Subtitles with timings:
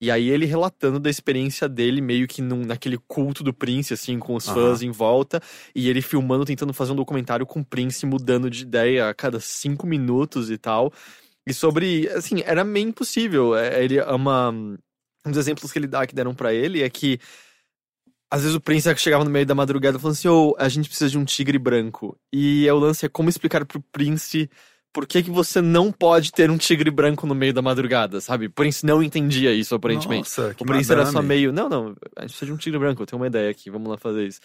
[0.00, 4.18] E aí ele relatando da experiência dele, meio que num, naquele culto do Prince, assim,
[4.18, 4.54] com os Aham.
[4.54, 5.40] fãs em volta.
[5.74, 9.40] E ele filmando, tentando fazer um documentário com o Prince, mudando de ideia a cada
[9.40, 10.92] cinco minutos e tal.
[11.46, 13.56] E sobre, assim, era meio impossível.
[13.56, 14.50] É, Ele ama.
[14.50, 17.18] Um dos exemplos que ele dá, que deram pra ele, é que
[18.30, 21.10] às vezes o Prince chegava no meio da madrugada falando assim: ô, a gente precisa
[21.10, 22.16] de um tigre branco.
[22.32, 24.48] E o lance é como explicar pro Prince
[24.92, 28.46] por que, que você não pode ter um tigre branco no meio da madrugada, sabe?
[28.46, 30.22] O Prince não entendia isso, aparentemente.
[30.22, 31.28] Nossa, que o Prince era só madame.
[31.28, 31.52] meio.
[31.52, 33.88] Não, não, a gente precisa de um tigre branco, eu tenho uma ideia aqui, vamos
[33.88, 34.40] lá fazer isso.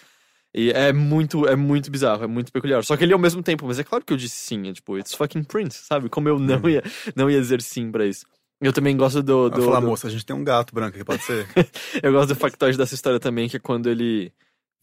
[0.54, 2.84] E é muito, é muito bizarro, é muito peculiar.
[2.84, 4.96] Só que ele ao mesmo tempo, mas é claro que eu disse sim, é tipo,
[4.96, 6.08] it's fucking Prince, sabe?
[6.08, 6.82] Como eu não ia,
[7.16, 8.24] não ia dizer sim pra isso.
[8.60, 9.46] Eu também gosto do.
[9.46, 11.46] Eu do, vou falar, do- moça, a gente tem um gato branco aqui, pode ser?
[12.00, 14.32] eu gosto do factoide dessa história também, que é quando ele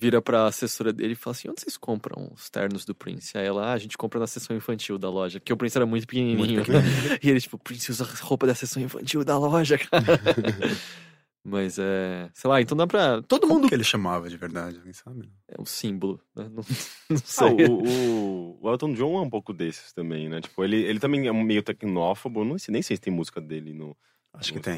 [0.02, 3.38] vira pra assessora dele e fala assim: onde vocês compram os ternos do Prince?
[3.38, 5.86] Aí ela, ah, a gente compra na seção infantil da loja, porque o Prince era
[5.86, 6.38] muito pequenininho.
[6.40, 7.20] Muito pequenininho.
[7.22, 10.04] e ele, tipo, Prince usa roupa da seção infantil da loja, cara.
[11.44, 12.30] Mas é.
[12.34, 13.22] Sei lá, então dá pra.
[13.24, 13.68] Todo Como mundo.
[13.68, 14.78] que ele chamava de verdade?
[14.78, 15.32] Alguém sabe?
[15.48, 16.44] É um símbolo, né?
[16.54, 16.64] Não,
[17.10, 17.66] não Ah, sei.
[17.68, 20.40] o, o, o Elton John é um pouco desses também, né?
[20.40, 22.44] Tipo, ele, ele também é um meio tecnófobo.
[22.46, 23.98] Não sei, nem sei se tem música dele no,
[24.34, 24.76] Acho no que tem.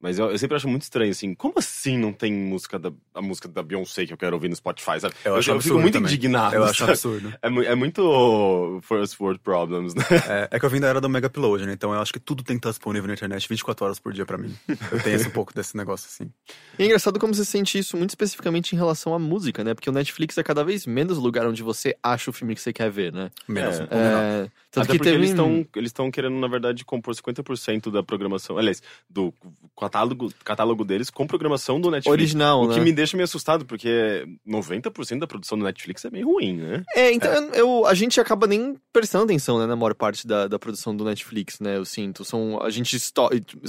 [0.00, 3.22] Mas eu, eu sempre acho muito estranho, assim, como assim não tem música da, a
[3.22, 5.14] música da Beyoncé que eu quero ouvir no Spotify, sabe?
[5.24, 6.12] Eu acho fico absurdo muito também.
[6.12, 6.54] indignado.
[6.54, 6.92] Eu acho sabe?
[6.92, 7.34] absurdo.
[7.42, 10.04] É, é muito first world problems, né?
[10.28, 11.72] É, é que eu vim da era do Mega Upload, né?
[11.72, 14.26] Então eu acho que tudo tem que estar disponível na internet 24 horas por dia
[14.26, 14.54] pra mim.
[14.92, 16.30] Eu tenho esse um pouco desse negócio assim.
[16.78, 19.72] E é engraçado como você sente isso muito especificamente em relação à música, né?
[19.72, 22.60] Porque o Netflix é cada vez menos o lugar onde você acha o filme que
[22.60, 23.30] você quer ver, né?
[23.48, 24.50] Menos É.
[24.76, 25.16] É, tanto Até que porque teve...
[25.22, 29.32] eles estão eles estão querendo, na verdade, compor 50% da programação, aliás, do
[29.78, 32.12] catálogo, catálogo deles com programação do Netflix.
[32.12, 32.74] original, O né?
[32.74, 36.84] que me deixa meio assustado, porque 90% da produção do Netflix é meio ruim, né?
[36.94, 40.46] É, então eu- eu- a gente acaba nem prestando atenção, né, na maior parte da,
[40.48, 41.76] da produção do Netflix, né?
[41.76, 42.24] Eu sinto.
[42.24, 43.14] São, a gente sei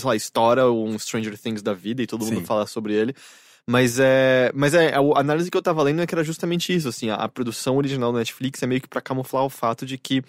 [0.03, 2.45] lá, estoura um Stranger Things da vida e todo mundo Sim.
[2.45, 3.13] fala sobre ele.
[3.69, 4.49] Mas é.
[4.55, 4.93] Mas é.
[4.95, 7.75] A análise que eu tava lendo é que era justamente isso, assim, a, a produção
[7.75, 10.23] original do Netflix é meio que pra camuflar o fato de que.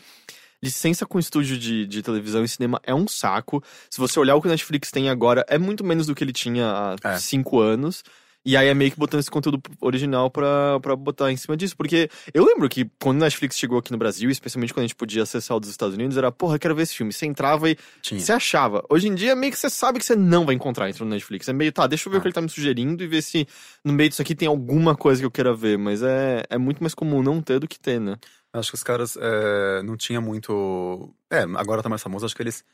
[0.63, 3.63] Licença com estúdio de, de televisão e cinema é um saco.
[3.89, 6.33] Se você olhar o que o Netflix tem agora, é muito menos do que ele
[6.33, 7.19] tinha há É.
[7.19, 8.03] cinco anos.
[8.49, 11.77] E aí é meio que botando esse conteúdo original pra, pra botar em cima disso.
[11.77, 14.95] Porque eu lembro que quando o Netflix chegou aqui no Brasil, especialmente quando a gente
[14.97, 17.13] podia acessar o dos Estados Unidos, era, porra, eu quero ver esse filme.
[17.13, 18.19] Você entrava e Tinha.
[18.19, 18.83] você achava.
[18.89, 21.47] Hoje em dia, meio que você sabe que você não vai encontrar isso no Netflix.
[21.47, 22.21] É meio, tá, deixa eu ver Ah.
[22.21, 23.47] o que ele tá me sugerindo e ver se
[23.85, 25.77] no meio disso aqui tem alguma coisa que eu queira ver.
[25.77, 28.17] Mas é, é muito mais comum não ter do que ter, né?
[28.55, 31.15] Acho que os caras é, não tinha muito.
[31.31, 32.65] É, agora tá mais famoso, acho que eles.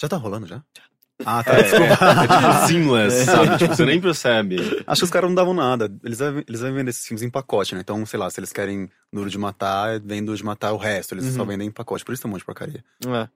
[0.00, 0.62] Já tá rolando já?
[1.24, 1.54] Ah, tá.
[1.54, 1.84] É, Desculpa.
[1.94, 3.58] é tipo seamless, sabe?
[3.58, 4.56] Tipo, você nem percebe.
[4.86, 5.90] Acho que os caras não davam nada.
[6.04, 7.80] Eles devem, eles devem vender esses filmes em pacote, né?
[7.80, 11.14] Então, sei lá, se eles querem Duro de Matar, vem Duro de Matar o resto.
[11.14, 11.46] Eles só Uhum.
[11.46, 12.04] vendem em pacote.
[12.04, 12.84] Por isso tem um monte de porcaria.
[13.06, 13.28] É.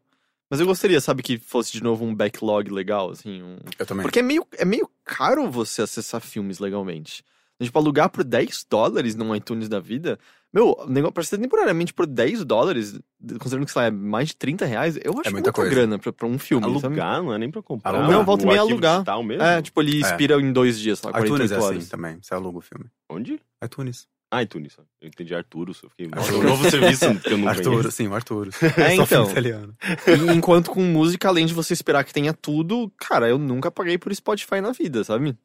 [0.51, 3.41] Mas eu gostaria, sabe, que fosse de novo um backlog legal, assim.
[3.43, 4.03] um- Eu também.
[4.03, 7.25] Porque é meio, é meio caro você acessar filmes legalmente.
[7.63, 10.19] Tipo, alugar por 10 dólares num iTunes da vida.
[10.53, 12.99] Meu, o negócio pra ser temporariamente por 10 dólares,
[13.39, 15.71] considerando que sei lá, é mais de 30 reais, eu acho muita muita, coisa.
[15.71, 16.65] grana pra, pra um filme.
[16.81, 16.87] sabe?
[17.01, 17.91] Alugar não é nem pra comprar.
[17.95, 18.11] Alugar.
[18.11, 19.05] Não, volta e meia alugar.
[19.25, 19.43] mesmo?
[19.45, 20.01] É, tipo, ele É.
[20.01, 21.79] expira em dois dias, lá, iTunes 48 é horas.
[21.79, 22.19] assim também.
[22.21, 22.87] Você aluga o filme.
[23.09, 23.41] Onde?
[23.65, 24.09] iTunes.
[24.33, 24.77] Ah, iTunes.
[25.01, 25.73] Eu entendi Arturo.
[25.83, 26.39] Eu fiquei, Arturo.
[26.39, 27.91] um novo serviço que eu não Arturo, conheço.
[27.91, 28.51] sim, o Arturo.
[28.63, 29.31] É, Só filme então.
[29.31, 29.75] italiano.
[30.07, 33.99] E enquanto com música, além de você esperar que tenha tudo, cara, eu nunca paguei
[33.99, 35.37] por Spotify na vida, sabe?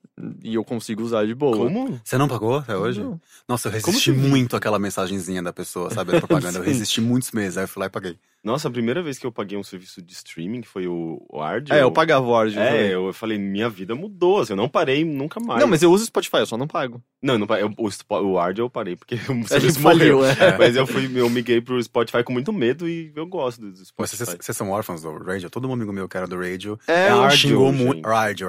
[0.44, 1.58] E eu consigo usar de boa.
[1.58, 2.00] Como?
[2.04, 3.02] Você não pagou até hoje?
[3.02, 3.20] Não.
[3.48, 6.16] Nossa, eu resisti que- muito àquela mensagenzinha da pessoa, sabe?
[6.16, 6.60] A propaganda.
[6.60, 8.18] Eu resisti muitos meses, aí eu fui lá e paguei.
[8.46, 11.72] Nossa, a primeira vez que eu paguei um serviço de streaming foi o, o Ard.
[11.72, 12.88] É, eu pagava o Audio É, também.
[12.92, 15.60] eu falei, minha vida mudou, assim, eu não parei nunca mais.
[15.60, 17.02] Não, mas eu uso Spotify, eu só não pago.
[17.22, 17.90] Não, não, eu- o,
[18.24, 20.32] o Ard eu parei, porque o serviço faliu, morreu.
[20.32, 20.58] é.
[20.60, 24.16] Mas eu fui, eu migrei pro Spotify com muito medo e eu gosto do Spotify.
[24.18, 25.50] vocês, vocês são órfãos do Radio?
[25.50, 28.08] Todo amigo meu que era do Radio É, É, Ardio, xingou muito.
[28.08, 28.48] Radio,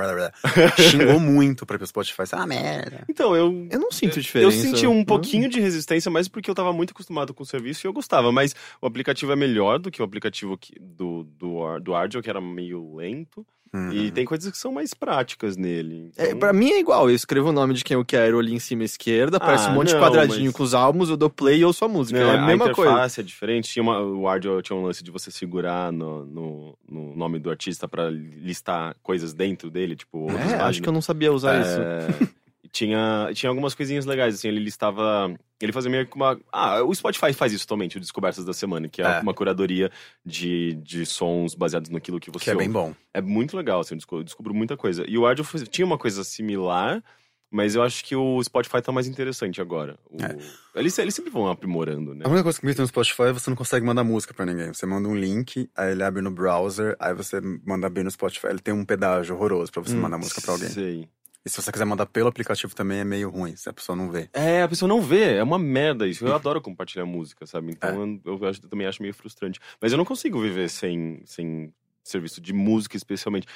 [0.90, 2.22] xingou muito pra ir pro Spotify.
[2.32, 3.04] Ah, merda.
[3.08, 4.56] Então, eu, eu não sinto Eu diferença.
[4.58, 5.04] senti um Hum.
[5.04, 8.30] pouquinho de resistência, mas porque eu tava muito acostumado com o serviço e eu gostava.
[8.32, 12.40] Mas o aplicativo é melhor do que o aplicativo do, do, do Ardio, que era
[12.40, 13.46] meio lento.
[13.74, 13.92] Uhum.
[13.92, 16.10] E tem coisas que são mais práticas nele.
[16.16, 18.54] É, Então, pra mim é igual, eu escrevo o nome de quem eu quero ali
[18.54, 21.10] em cima à esquerda, aparece Ah, um monte de não, quadradinho mas- com os álbuns,
[21.10, 22.18] eu dou play e ouço a música.
[22.18, 23.20] Não, é a mesma coisa.
[23.20, 23.68] é diferente.
[23.68, 27.50] Tinha uma, o Ardio tinha um lance de você segurar no, no, no nome do
[27.50, 30.30] artista pra listar coisas dentro dele, tipo.
[30.30, 31.78] É, acho que eu não sabia usar isso.
[31.80, 32.06] É,
[32.45, 32.45] e
[32.76, 35.34] tinha, tinha algumas coisinhas legais, assim, ele listava.
[35.60, 36.38] Ele fazia meio que uma.
[36.52, 39.20] Ah, o Spotify faz isso atualmente, o Descobertas da Semana, que é, É.
[39.20, 39.90] uma curadoria
[40.24, 42.72] de, de sons baseados naquilo que você Que é bem ouve.
[42.90, 42.94] bom.
[43.14, 45.04] É muito legal, assim, eu desco- eu descubro muita coisa.
[45.08, 47.02] E o Ardio faz- tinha uma coisa similar,
[47.48, 49.96] Mas eu acho que o Spotify tá mais interessante agora.
[50.10, 50.36] O- É.
[50.74, 52.24] Eles, eles sempre vão aprimorando, né?
[52.24, 54.44] A única coisa que me irrita no Spotify é você não consegue mandar música pra
[54.44, 54.74] ninguém.
[54.74, 58.48] Você manda um link, aí ele abre no browser, aí você manda abrir no Spotify.
[58.48, 60.68] Ele tem um pedágio horroroso pra você Hum, mandar música pra alguém.
[60.68, 61.08] Sei.
[61.46, 64.10] E se você quiser mandar pelo aplicativo também é meio ruim, se a pessoa não
[64.10, 64.28] vê.
[64.32, 66.26] É, a pessoa não vê, é uma merda isso.
[66.26, 67.70] Eu adoro compartilhar música, sabe?
[67.70, 69.60] Então eu, eu acho- eu também acho meio frustrante.
[69.80, 71.72] Mas eu não consigo viver sem, sem
[72.02, 73.46] serviço de música, especialmente.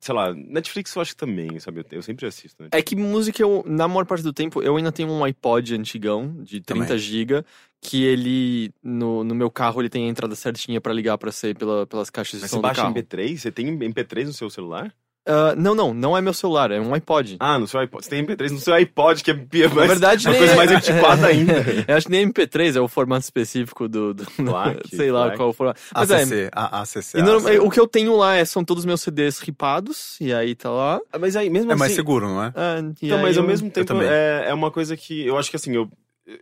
[0.00, 1.80] Sei lá, Netflix eu acho que também, sabe?
[1.80, 2.62] Eu, eu sempre assisto.
[2.62, 2.68] Né?
[2.70, 6.32] É que música, eu, na maior parte do tempo, eu ainda tenho um iPod antigão,
[6.44, 6.98] de 30 Também.
[6.98, 7.44] GB,
[7.80, 11.56] que ele, no, no meu carro, ele tem a entrada certinha pra ligar pra ser
[11.56, 12.94] pela, pelas caixas de Mas som você do baixa carro.
[12.94, 13.36] MP3?
[13.36, 14.94] Você tem MP3 no seu celular?
[15.26, 17.36] Ah, não, não, não é meu celular, é um iPod.
[17.40, 18.04] Ah, no seu iPod.
[18.04, 20.56] Você tem MP3 no seu iPod, que é Na mas verdade, é uma coisa é-
[20.56, 21.64] mais antiquada ainda.
[21.88, 24.14] Eu acho que nem MP3 é o formato específico do.
[24.14, 25.36] do Plaque, sei lá plaque.
[25.36, 25.80] qual é o formato.
[25.92, 26.22] Mas é.
[26.22, 27.18] ACC, a ACC.
[27.18, 30.54] E norma- o que eu tenho lá é, são todos meus CDs ripados, e aí
[30.54, 31.00] tá lá.
[31.12, 31.96] Ah, Mas aí, mesmo É mais assim...
[31.96, 32.52] seguro, não é?
[32.54, 35.56] Ah, Então, mas ao eu- mesmo tempo é, é uma coisa que eu acho que
[35.56, 35.88] assim, eu,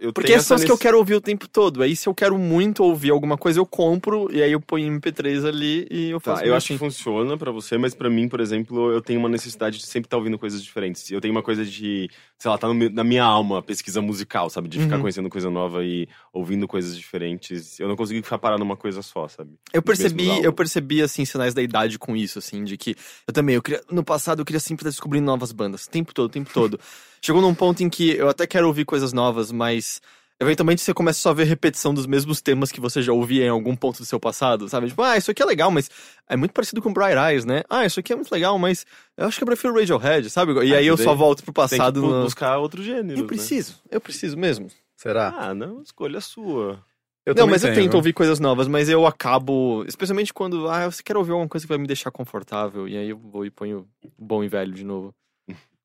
[0.00, 1.82] eu Porque essas são as que eu quero ouvir o tempo todo.
[1.82, 5.44] Aí se eu quero muito ouvir alguma coisa, eu compro, e aí eu ponho MP3
[5.44, 6.40] ali e eu faço.
[6.42, 9.28] Tá, eu acho que funciona pra você, mas pra mim, por exemplo, eu tenho uma
[9.28, 11.10] necessidade de sempre estar ouvindo coisas diferentes.
[11.10, 12.08] Eu tenho uma coisa de,
[12.38, 14.68] sei lá, tá meu- na minha alma a pesquisa musical, sabe?
[14.68, 15.02] De ficar Uhum.
[15.02, 17.78] conhecendo coisa nova e ouvindo coisas diferentes.
[17.78, 19.50] Eu não consigo ficar parado numa coisa só, sabe?
[19.72, 22.96] Eu percebi, eu percebi, assim, sinais da idade com isso, assim, de que
[23.26, 26.14] eu também, eu queria, no passado eu queria sempre estar descobrindo novas bandas, o tempo
[26.14, 26.80] todo, o tempo todo.
[27.24, 29.98] Chegou num ponto em que eu até quero ouvir coisas novas, mas
[30.38, 33.48] eventualmente você começa só a ver repetição dos mesmos temas que você já ouvia em
[33.48, 34.88] algum ponto do seu passado, sabe?
[34.88, 35.90] Tipo, ah, isso aqui é legal, mas
[36.28, 37.62] é muito parecido com Bright Eyes, né?
[37.70, 38.84] Ah, isso aqui é muito legal, mas
[39.16, 40.52] eu acho que eu prefiro Radiohead, sabe?
[40.66, 42.02] E Ah, aí eu só volto pro Tem que passado.
[42.02, 43.20] no- buscar outro gênero.
[43.20, 44.68] Eu preciso, eu preciso mesmo.
[44.94, 45.34] Será?
[45.34, 46.84] Ah, não, escolha sua.
[47.24, 47.96] Eu não, mas eu tenho, tento viu?
[48.00, 51.72] ouvir coisas novas, mas eu acabo, especialmente quando, ah, eu quero ouvir alguma coisa que
[51.72, 54.84] vai me deixar confortável, e aí eu vou e ponho o bom e velho de
[54.84, 55.14] novo.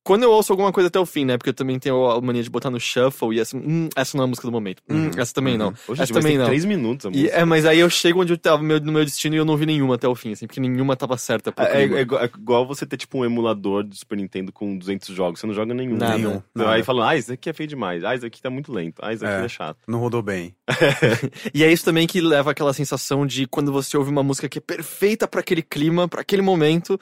[0.10, 1.38] Quando eu ouço alguma coisa até o fim, né?
[1.38, 4.24] Porque eu também tenho a mania de botar no shuffle e assim, hum, essa não
[4.24, 4.82] é a música do momento.
[4.90, 5.68] Hum, Uhum, essa também não.
[5.68, 5.74] uhum.
[5.90, 6.46] Hoje, essa também não.
[6.48, 7.36] três minutos a E, música.
[7.36, 9.56] é, mas aí eu chego onde eu tava meu- no meu destino e eu não
[9.56, 12.26] vi nenhuma até o fim, assim, porque nenhuma tava certa É, é, é igual- é
[12.26, 15.40] igual você ter, tipo, um emulador do Super Nintendo com 200 jogos.
[15.40, 15.96] Você não joga nenhum.
[15.96, 16.18] Nada.
[16.18, 16.30] Nenhum.
[16.32, 16.72] Então, nada.
[16.72, 18.04] Aí falando, ah, isso aqui é feio demais.
[18.04, 19.00] Ah, isso aqui tá muito lento.
[19.04, 19.46] Ah, isso aqui É.
[19.46, 19.78] é chato.
[19.88, 20.56] Não rodou bem.
[21.54, 24.58] E é isso também que leva aquela sensação de quando você ouve uma música que
[24.58, 27.00] é perfeita pra aquele clima, pra aquele momento.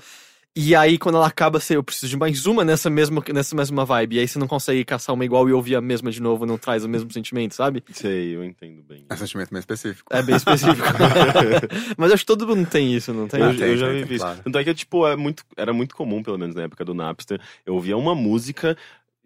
[0.59, 3.85] E aí, quando ela acaba, você, eu preciso de mais uma nessa mesma, nessa mesma
[3.85, 4.15] vibe.
[4.15, 6.57] E aí você não consegue caçar uma igual e ouvir a mesma de novo, não
[6.57, 7.83] traz o mesmo sentimento, sabe?
[7.93, 9.05] Sei, eu entendo bem.
[9.07, 10.11] É um sentimento meio específico.
[10.11, 10.81] É bem específico.
[11.95, 13.39] Mas acho que todo mundo tem isso, não tem?
[13.39, 14.25] Eu, Ah, tem, eu já tem, tem, isso.
[14.25, 14.39] claro.
[14.43, 17.39] Tanto é que, tipo, é muito, era muito comum, pelo menos na época do Napster,
[17.63, 18.75] eu ouvia uma música,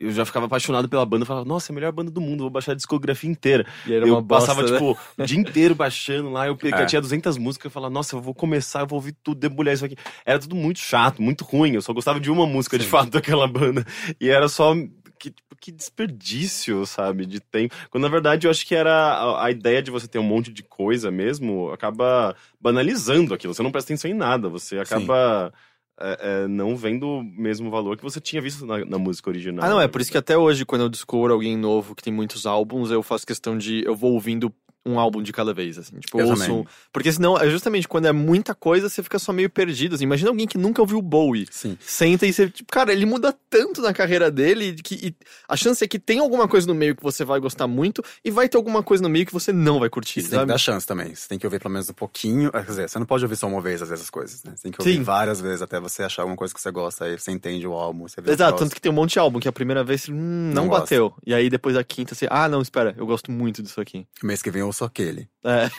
[0.01, 2.50] eu já ficava apaixonado pela banda, falava, nossa, é a melhor banda do mundo, vou
[2.50, 3.65] baixar a discografia inteira.
[3.86, 4.74] E era eu uma bosta, passava, né?
[4.77, 6.86] tipo, o dia inteiro baixando lá, eu peguei, É.
[6.86, 9.86] tinha 200 músicas, eu falava, nossa, eu vou começar, eu vou ouvir tudo, debulhar isso
[9.86, 9.95] aqui.
[10.25, 12.89] Era tudo muito chato, muito ruim, eu só gostava de uma música, de Sim.
[12.89, 13.86] fato, daquela banda.
[14.19, 14.74] E era só...
[15.19, 17.75] Que, tipo, que desperdício, sabe, de tempo.
[17.92, 20.51] Quando na verdade eu acho que era a, a ideia de você ter um monte
[20.51, 23.53] de coisa mesmo, acaba banalizando aquilo.
[23.53, 25.53] Você não presta atenção em nada, você acaba
[25.99, 29.65] é, é, não vendo o mesmo valor que você tinha visto na, na música original.
[29.65, 32.11] Ah, não, é por isso que até hoje, quando eu descubro alguém novo que tem
[32.11, 33.83] muitos álbuns, eu faço questão de.
[33.85, 34.53] Eu vou ouvindo
[34.86, 36.00] um álbum de cada vez, assim.
[36.00, 36.44] Tipo, eu ouço.
[36.45, 36.68] também.
[36.92, 39.95] Porque senão, é justamente quando é muita coisa, você fica só meio perdido.
[39.95, 40.04] Assim.
[40.06, 41.48] Imagina alguém que nunca ouviu Bowie.
[41.51, 41.78] Sim.
[41.80, 45.16] Senta e você, tipo, cara, ele muda tanto na carreira dele que e
[45.48, 48.31] a chance é que tem alguma coisa no meio que você vai gostar muito e
[48.31, 50.51] vai ter alguma coisa no meio que você não vai curtir, você tem que sabe?
[50.51, 51.13] dar chance também.
[51.13, 52.50] Você tem que ouvir pelo menos um pouquinho.
[52.54, 54.54] ah, Quer dizer, você não pode ouvir só uma vez, às vezes, as coisas, né?
[54.56, 55.04] Você tem que ouvir Sim.
[55.04, 57.06] várias vezes até você achar alguma coisa que você gosta.
[57.06, 59.39] Aí você entende o álbum, você vê Exato, tanto que tem um monte de álbum
[59.39, 61.13] que a primeira vez hum, não, Não bateu.
[61.25, 64.05] E aí depois da quinta você, ah, não, espera, eu gosto muito disso aqui.
[64.24, 65.30] Mês que vem eu ouço aquele.
[65.44, 65.70] É.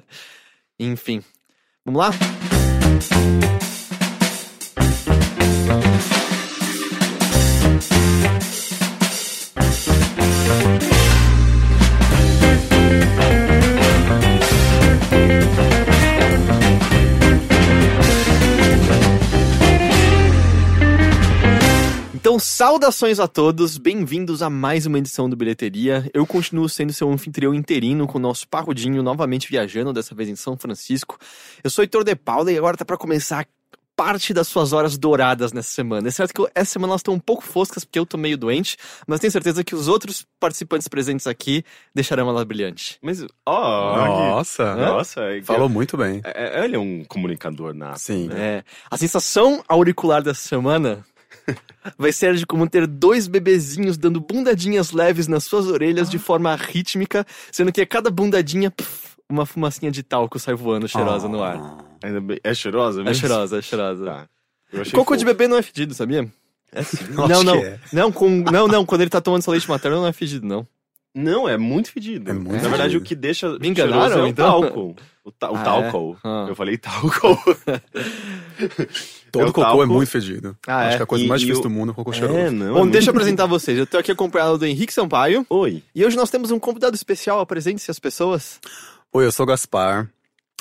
[0.78, 1.24] Enfim.
[1.84, 3.57] Vamos lá?
[22.38, 26.08] Então, saudações a todos, bem-vindos a mais uma edição do Bilheteria.
[26.14, 30.36] Eu continuo sendo seu anfitrião interino com o nosso parrudinho novamente viajando, dessa vez em
[30.36, 31.18] São Francisco.
[31.64, 33.44] Eu sou Heitor De Paula e agora tá para começar
[33.96, 36.06] parte das suas horas douradas nessa semana.
[36.06, 38.38] É certo que eu- essa semana elas estão um pouco foscas porque eu tô meio
[38.38, 42.98] doente, mas tenho certeza que os outros participantes presentes aqui deixarão ela brilhante.
[43.02, 44.76] Mas, ó, Nossa!
[44.76, 46.20] nossa, é Falou muito bem.
[46.22, 47.98] é- é- ele é um comunicador nato.
[47.98, 48.30] Sim.
[48.32, 51.04] É, a sensação auricular dessa semana
[51.98, 56.54] vai ser de como ter dois bebezinhos dando bundadinhas leves nas suas orelhas de forma
[56.54, 61.42] rítmica, sendo que a cada bundadinha, pff, uma fumacinha de talco sai voando cheirosa no
[61.42, 61.56] ar.
[61.56, 61.78] Ah.
[62.02, 63.20] Ainda bem- É cheirosa É mesmo?
[63.20, 64.04] cheirosa, é cheirosa.
[64.04, 64.28] Tá.
[64.72, 65.34] Eu achei Cocô de fofo.
[65.36, 66.30] bebê não é fedido, sabia?
[66.72, 66.98] É sim.
[67.10, 67.58] Não, acho não.
[67.60, 67.80] que é.
[67.92, 70.66] Não, com, não, não, quando ele tá tomando seu leite materno não é fedido, não.
[71.18, 72.30] Não, é muito fedido.
[72.30, 73.02] É muito Na verdade, fedido.
[73.02, 74.60] o que deixa Me enganaram, é o então?
[74.62, 74.96] talco.
[75.24, 76.16] O, ta o Ah, talco.
[76.24, 76.28] é?
[76.28, 76.46] Ah.
[76.48, 77.36] Eu falei talco.
[79.30, 79.86] Todo É cocô é talco.
[79.86, 80.56] muito fedido.
[80.66, 80.96] Ah, acho é?
[80.98, 82.38] que a coisa E- mais e difícil o- do mundo é o cocô cheiroso.
[82.38, 82.74] É, não.
[82.74, 83.76] Bom, é deixa eu apresentar vocês.
[83.78, 85.44] Eu tô aqui acompanhado do Henrique Sampaio.
[85.50, 85.82] Oi.
[85.94, 87.40] E hoje nós temos um convidado especial.
[87.40, 88.58] Apresente-se as pessoas.
[89.12, 90.08] Oi, eu sou o Gaspar,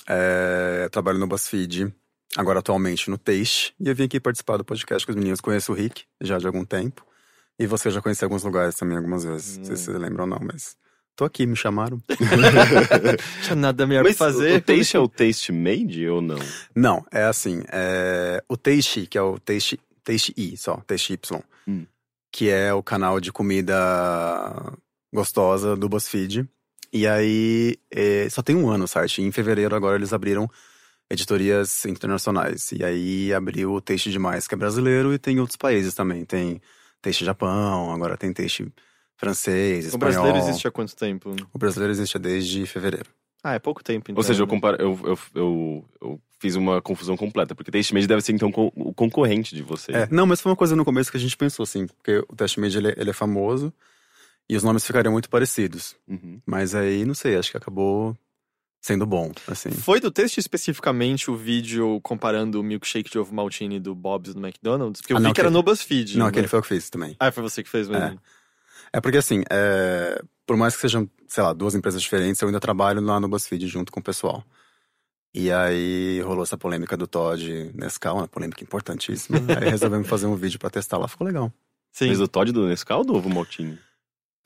[0.08, 1.94] é, trabalho no BuzzFeed,
[2.36, 5.40] agora atualmente no Taste, e eu vim aqui participar do podcast com os meninos.
[5.42, 7.06] Conheço o Rick já de algum tempo,
[7.60, 9.58] e você já conhece alguns lugares também algumas vezes.
[9.58, 10.76] Não sei se vocês lembram ou não, mas
[11.16, 12.02] tô aqui, me chamaram.
[12.10, 12.18] Não
[13.44, 14.58] tinha nada melhor Mas pra fazer.
[14.58, 16.38] o taste é o taste made ou não?
[16.76, 21.42] Não, é assim, é, o Taste, que é o Taste, Taste I só, Taste Y,
[21.68, 21.86] Hum.
[22.32, 24.74] que é o canal de comida
[25.14, 26.48] gostosa do BuzzFeed.
[26.94, 29.22] E aí, é, só tem um ano o site.
[29.22, 30.50] Em fevereiro agora eles abriram
[31.10, 32.72] editorias internacionais.
[32.72, 36.24] E aí abriu o Taste Demais, que é brasileiro, e tem outros países também.
[36.26, 36.62] Tem
[37.02, 38.72] Taste Japão, agora tem Taste
[39.16, 40.00] francês, O espanhol.
[40.00, 41.36] brasileiro existe há quanto tempo?
[41.54, 43.10] O brasileiro existe desde fevereiro.
[43.44, 44.20] Ah, é pouco tempo, então.
[44.20, 44.50] Ou seja, eu, né?
[44.52, 48.52] comparo, eu, eu, eu, eu fiz uma confusão completa, porque taste made deve ser então
[48.54, 49.92] o concorrente de você.
[49.92, 52.36] É, não, mas foi uma coisa no começo que a gente pensou, assim, porque o
[52.36, 53.72] Taste Made ele, é- ele é famoso
[54.50, 55.96] e os nomes ficariam muito parecidos.
[56.08, 56.42] Uhum.
[56.46, 58.18] Mas aí, não sei, acho que acabou
[58.82, 59.72] sendo bom, assim.
[59.72, 64.40] Foi do texto especificamente o vídeo comparando o milkshake de ovo maltine do Bob's do
[64.40, 65.02] McDonald's?
[65.02, 66.18] Porque eu Ah, vi não, que era no BuzzFeed.
[66.18, 66.30] Não, né?
[66.30, 67.16] aquele foi o que fiz também.
[67.20, 68.20] Ah, foi você que fez mesmo.
[68.94, 72.60] É porque assim, é, por mais que sejam, sei lá, duas empresas diferentes, eu ainda
[72.60, 74.44] trabalho lá no BuzzFeed junto com o pessoal.
[75.34, 79.38] E aí rolou essa polêmica do Todd Nescau, uma polêmica importantíssima.
[79.62, 81.52] aí resolvemos fazer um vídeo pra testar lá, ficou legal.
[81.92, 82.08] Sim.
[82.08, 83.78] Mas o Todd do Nescau ou do ovo maltine?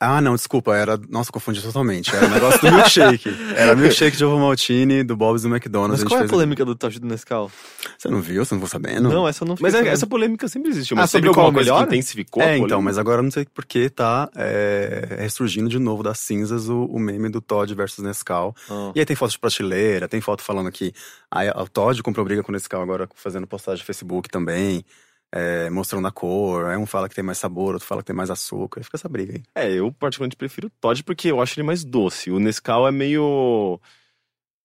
[0.04, 0.98] Ah, não, desculpa, era.
[1.08, 2.14] Nossa, confundi totalmente.
[2.14, 3.28] Era o negócio do milkshake.
[3.56, 6.02] Era milkshake de ovo maltine do Bob's do McDonald's.
[6.02, 7.50] Mas a qual é a fez- polêmica do Todd do Nescau?
[7.96, 8.44] Você não viu?
[8.44, 9.08] Você não ficou sabendo?
[9.08, 10.10] Não, essa eu não Mas é- essa sabendo.
[10.10, 10.92] polêmica sempre existe.
[10.94, 11.78] Ah, Mas sobre teve qual melhor?
[11.86, 15.78] que intensificou a É, então, mas agora eu não sei porque tá é, ressurgindo de
[15.78, 18.54] novo das cinzas o, o meme do Todd versus Nescau.
[18.68, 18.90] Ah.
[18.94, 20.92] E aí tem foto de prateleira, tem foto falando que
[21.30, 24.84] aí, o Todd comprou briga com o Nescau agora fazendo postagem no Facebook também,
[25.34, 26.66] é, mostrando a cor.
[26.66, 28.80] Aí um fala que tem mais sabor, outro fala que tem mais açúcar.
[28.80, 29.42] Aí fica essa briga aí.
[29.54, 32.30] É, eu particularmente prefiro o Todd porque eu acho ele mais doce.
[32.30, 33.80] O Nescau é meio...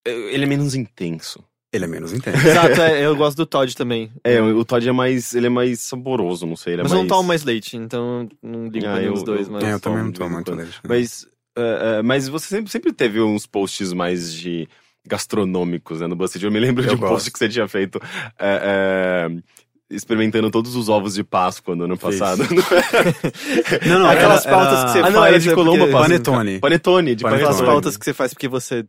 [0.06, 1.42] é, Ele é menos intenso.
[1.72, 2.38] Ele é menos intenso.
[2.48, 4.10] Exato, é, eu gosto do Todd também.
[4.24, 5.34] É, o Todd é mais...
[5.34, 6.74] Ele é mais saboroso, não sei.
[6.74, 7.08] Ele é mas eu mais...
[7.08, 9.46] não tomo mais leite, então não ligo Ah, pra nenhum eu- dos dois.
[9.46, 9.64] eu- Mas...
[9.64, 10.70] É, eu também não tomo muito leite.
[10.82, 10.88] né?
[10.88, 14.66] Mas, é, é, mas você sempre, sempre teve uns posts mais de
[15.06, 16.44] gastronômicos, né, no BuzzFeed.
[16.44, 17.32] Eu me lembro Eu de um post gosto.
[17.32, 17.98] que você tinha feito
[18.38, 19.28] é,
[19.90, 22.42] experimentando todos os ovos de Páscoa no ano passado.
[23.86, 25.14] Não, não, Aquelas era- pautas era- que você ah, faz.
[25.14, 25.90] não, era de é Colombo.
[25.90, 26.58] Panetone.
[26.58, 27.42] Panetone, de Panetone.
[27.44, 28.84] Aquelas pautas que você faz porque você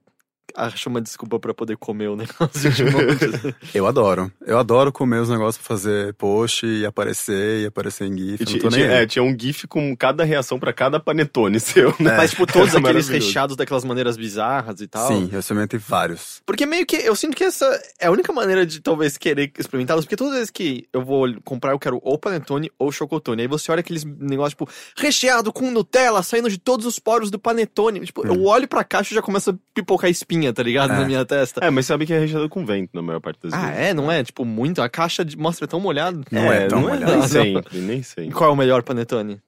[0.55, 3.55] acha uma desculpa pra poder comer o negócio de monte.
[3.73, 4.31] Eu adoro.
[4.45, 8.41] Eu adoro comer os negócios pra fazer post e aparecer, e aparecer em GIF.
[8.41, 11.59] E não tô nem tinha, é, tinha um GIF com cada reação pra cada panetone
[11.59, 12.17] seu, né?
[12.17, 15.07] Mas, tipo, todos Era aqueles recheados daquelas maneiras bizarras e tal.
[15.07, 16.41] Sim, eu experimentei vários.
[16.45, 17.65] Porque meio que eu sinto que essa
[17.99, 21.27] é a única maneira de talvez querer experimentá-los, porque todas as vezes que eu vou
[21.43, 23.41] comprar, eu quero ou panetone ou chocotone.
[23.41, 27.39] Aí você olha aqueles negócios, tipo, recheado com Nutella, saindo de todos os poros do
[27.39, 27.99] panetone.
[28.01, 30.09] Tipo, eu olho pra caixa e já começa a pipocar
[30.53, 30.91] tá ligado?
[30.93, 30.97] É.
[30.97, 31.63] Na minha testa.
[31.63, 33.77] É, mas sabe que é recheado com vento na maior parte das Ah, vezes.
[33.79, 33.93] é?
[33.93, 34.23] Não é?
[34.23, 34.81] Tipo, muito.
[34.81, 36.23] A caixa de- mostra tão molhado.
[36.31, 37.11] Não é tão não molhado.
[37.11, 38.31] Nem sempre, nem sempre.
[38.33, 39.41] Qual é o melhor panetone?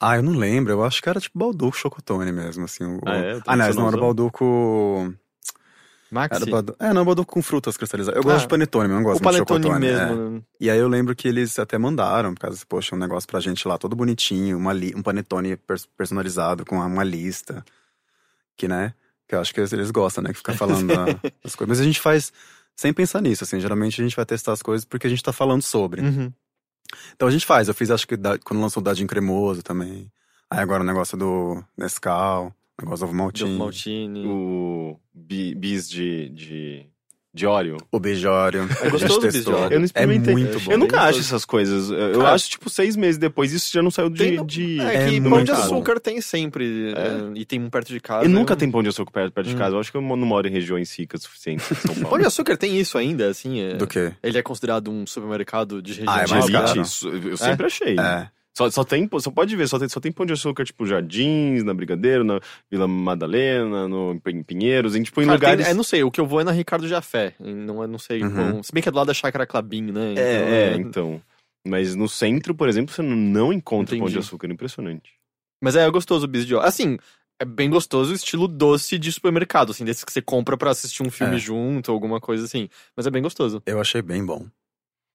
[0.00, 0.72] Ah, eu não lembro.
[0.72, 2.84] Eu acho que era tipo Balduco Chocotone mesmo, assim.
[2.84, 3.00] O...
[3.06, 3.40] Ah, é?
[3.46, 3.96] Ah, não, não era?
[3.96, 5.14] Balduco...
[6.10, 6.42] Maxi?
[6.48, 6.64] Era.
[6.78, 8.16] É, não, Balduco com frutas cristalizadas.
[8.22, 9.86] Eu Ah, gosto de panetone, mas não gosto o muito de panetone chocotone.
[9.86, 10.06] é.
[10.14, 10.44] mesmo.
[10.60, 13.66] E aí eu lembro que eles até mandaram, por causa, poxa, um negócio pra gente
[13.66, 14.94] lá, todo bonitinho, uma li...
[14.94, 17.64] um panetone pers- personalizado com uma lista.
[18.56, 18.94] Que, né?
[19.28, 20.30] Que eu acho que eles gostam, né?
[20.30, 20.86] Que ficar falando
[21.42, 21.66] das coisas.
[21.68, 22.32] Mas a gente faz
[22.76, 23.58] sem pensar nisso, assim.
[23.60, 26.00] Geralmente a gente vai testar as coisas porque a gente tá falando sobre.
[26.02, 26.32] Uhum.
[27.14, 27.66] Então a gente faz.
[27.68, 30.10] Eu fiz, acho que da- quando lançou o Dadinho Cremoso tambem.
[30.50, 33.18] Aí agora o negócio do Nescau, o negócio do ovo Del
[33.48, 33.58] maltinho.
[33.58, 34.26] Maltine.
[34.28, 36.86] O bi- bis de, de,
[37.36, 37.76] de óleo.
[37.92, 38.66] O beijório.
[38.82, 39.72] É gostoso o beijório.
[39.74, 40.32] Eu não experimentei.
[40.32, 40.72] É muito bom.
[40.72, 41.90] Eu nunca acho essas coisas.
[41.90, 44.30] Eu eu Cara, acho, tipo, seis meses depois, isso já não saiu de.
[44.32, 44.80] No- de...
[44.80, 46.92] É que É pão muito de açúcar tem sempre.
[46.94, 46.98] É.
[46.98, 48.24] é, e tem um perto de casa.
[48.24, 49.58] E nunca eu- tem pão de açúcar perto, perto de Hum.
[49.58, 49.76] casa.
[49.76, 52.08] Eu acho que eu não moro em regiões ricas o suficiente em São Paulo.
[52.08, 53.60] Pão de açúcar tem isso ainda, assim?
[53.60, 54.12] é- Do quê?
[54.22, 57.66] Ele é considerado um supermercado de região Ah, é de de elite, isso eu sempre
[57.66, 57.96] achei.
[57.98, 58.28] É.
[58.56, 61.62] Só, só tem, só pode ver, só tem, só tem pão de açúcar, tipo, Jardins,
[61.62, 65.66] na Brigadeiro, na Vila Madalena, no, em Pinheiros, em, tipo, em Cara, tem- lugares...
[65.68, 67.34] é, não sei, o que eu vou é na Ricardo Jafé.
[67.38, 68.22] Não, é- não sei.
[68.22, 68.52] Uhum.
[68.52, 70.12] bom, se bem que é do lado da Chácara Clabin, né?
[70.12, 71.22] Então, É, é, então.
[71.68, 74.26] Mas no centro, por exemplo, você não- encontra pão de Entendi.
[74.26, 75.12] açúcar, impressionante.
[75.62, 76.66] Mas é gostoso o bis de óleo.
[76.66, 76.96] Assim,
[77.38, 81.02] é bem gostoso o estilo doce de supermercado, assim, desses que você compra pra assistir
[81.02, 81.38] um filme É.
[81.38, 82.68] junto, alguma coisa assim.
[82.96, 83.62] Mas é bem gostoso.
[83.66, 84.46] Eu achei bem bom.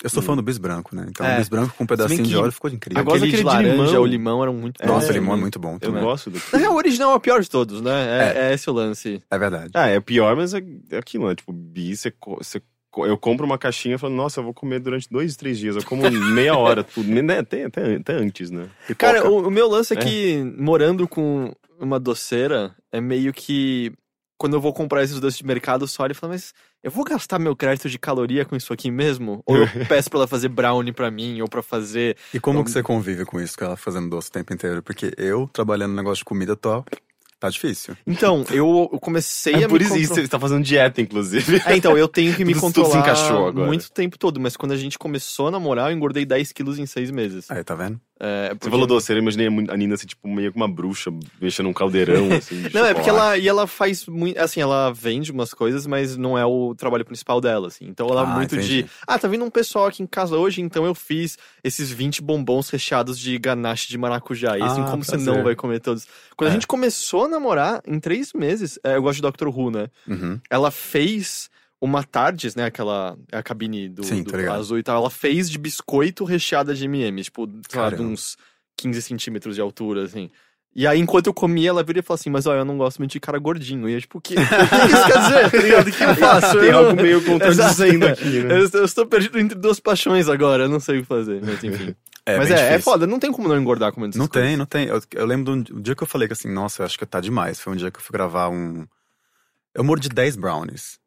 [0.04, 1.06] Eu sou fã do bis branco, né?
[1.10, 1.36] Então, É.
[1.36, 3.02] o bis branco com um pedacinho de óleo ficou incrível.
[3.02, 4.02] Agora- gosto Aquele de laranja, limão.
[4.02, 5.14] o limão eram muito Nossa, bons.
[5.16, 6.04] limão é muito bom Eu também.
[6.04, 6.42] gosto do.
[6.52, 8.34] Na real, o original é o pior de todos, né?
[8.36, 9.22] É, é esse o lance.
[9.30, 9.72] É verdade.
[9.74, 11.36] Ah, é pior, mas é, é aquilo, né?
[11.36, 14.54] Tipo, bi, você, co- você co- eu compro uma caixinha e falo, nossa, eu vou
[14.54, 15.76] comer durante dois, três dias.
[15.76, 16.02] Eu como
[16.44, 17.08] meia hora, tudo.
[17.08, 17.40] né?
[17.40, 18.68] Até, até, até antes, né?
[18.88, 18.96] Pipoca.
[19.14, 20.02] Cara, o, o meu lance é, É.
[20.04, 23.92] que morando com uma doceira é meio que
[24.38, 26.52] quando eu vou comprar esses doces de mercado, só olha e fala, mas
[26.84, 29.42] eu vou gastar meu crédito de caloria com isso aqui mesmo?
[29.46, 32.18] Ou eu peço pra ela fazer brownie pra mim, ou pra fazer.
[32.34, 34.82] E como Então- que você convive com isso, com ela fazendo doce o tempo inteiro?
[34.82, 36.84] Porque eu, trabalhando no negócio de comida, tô...
[37.40, 37.96] tá difícil.
[38.06, 41.62] Então, eu, eu comecei É a por me isso contro- você tá fazendo dieta, inclusive.
[41.66, 43.66] É, então, eu tenho que me Tudo- tudo se controlar encaixou agora.
[43.68, 46.86] muito tempo todo, mas quando a gente começou a namorar, eu engordei 10 quilos em
[46.86, 47.50] 6 meses.
[47.50, 48.00] Aí, tá vendo?
[48.24, 51.12] É, Você porque- falou doceira, eu imaginei a Nina assim, tipo, meio com uma bruxa,
[51.42, 52.62] mexendo um caldeirão, assim.
[52.72, 53.10] Não, é porque chocolate.
[53.10, 57.04] ela, e ela faz muito, assim, ela vende umas coisas, mas não é o trabalho
[57.04, 57.86] principal dela, assim.
[57.88, 58.84] Então ela é Ah, muito entendi.
[58.84, 62.22] de, ah, tá vindo um pessoal aqui em casa hoje, então eu fiz esses 20
[62.22, 64.56] bombons recheados de ganache de maracujá.
[64.56, 65.34] E assim, Ah, como você prazer.
[65.34, 66.06] não vai comer todos?
[66.38, 66.54] Quando a É.
[66.54, 69.88] gente começou a namorar, em três meses, é, eu gosto de Doctor Who, né?
[70.08, 70.40] Uhum.
[70.50, 71.50] Ela fez
[71.82, 72.66] uma Tardes, né?
[72.66, 74.60] Aquela é a cabine do, Sim, do ligado.
[74.60, 74.98] azul e tal.
[75.02, 78.14] Ela fez de biscoito recheada de M&M, tipo, sei lá, de Caramba.
[78.14, 78.38] uns
[78.78, 80.30] 15 centímetros de altura, assim.
[80.74, 83.00] E aí, enquanto eu comia, ela viria e falou assim, mas olha, eu não gosto
[83.00, 83.90] muito de cara gordinho.
[83.90, 85.52] E eu, tipo, o que, o que isso quer dizer?
[85.52, 85.88] Tá ligado?
[85.88, 86.60] O que eu faço?
[86.60, 88.54] Tem Eu- algo meio contradizendo aqui, né?
[88.60, 91.42] Eu, eu estou perdido entre duas paixões agora, eu não sei o que fazer.
[91.44, 91.96] Mas enfim.
[92.24, 94.48] É, mas é, é foda, não tem como não engordar comendo Não coisas.
[94.48, 94.86] tem, não tem.
[94.86, 97.04] Eu, eu lembro do um dia que eu falei que assim, nossa, eu acho que
[97.04, 97.60] tá demais.
[97.60, 98.86] Foi um dia que eu fui gravar um.
[99.74, 101.00] Eu mordi 10 brownies.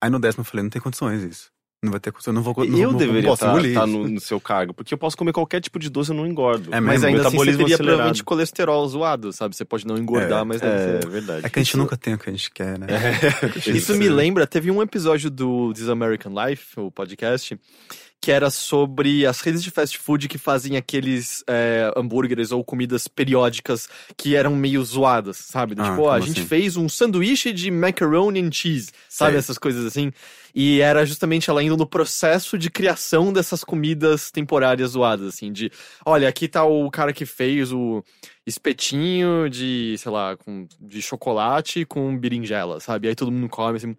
[0.00, 1.50] Aí no décimo eu falei, não tem condições isso.
[1.82, 3.86] Não vai ter condições, eu não vou não, eu não, deveria estar engolir isso.
[3.86, 6.26] no, no seu cargo, porque eu posso comer qualquer tipo de doce e eu não
[6.26, 6.74] engordo.
[6.74, 7.78] É, Mas ainda assim você teria acelerado.
[7.86, 9.56] provavelmente colesterol zoado, sabe?
[9.56, 11.08] Você pode não engordar, É, mas É ser.
[11.08, 11.46] verdade.
[11.46, 12.86] É que a gente Isso- nunca tem o que a gente quer, né?
[13.66, 17.58] Isso me lembra, teve um episódio do This American Life, o podcast,
[18.20, 23.08] que era sobre as redes de fast food que fazem aqueles é, hambúrgueres ou comidas
[23.08, 25.74] periódicas que eram meio zoadas, sabe?
[25.78, 26.48] Ah, tipo, ó, a como gente assim?
[26.48, 29.32] fez um sanduíche de macaroni and cheese, sabe?
[29.32, 29.38] Sei.
[29.38, 30.12] Essas coisas assim.
[30.54, 35.70] E era justamente ela indo no processo de criação dessas comidas temporárias zoadas, assim, de,
[36.04, 38.04] olha, aqui tá o cara que fez o
[38.46, 43.08] espetinho de, sei lá, com, de chocolate com berinjela, sabe?
[43.08, 43.96] Aí todo mundo come, assim,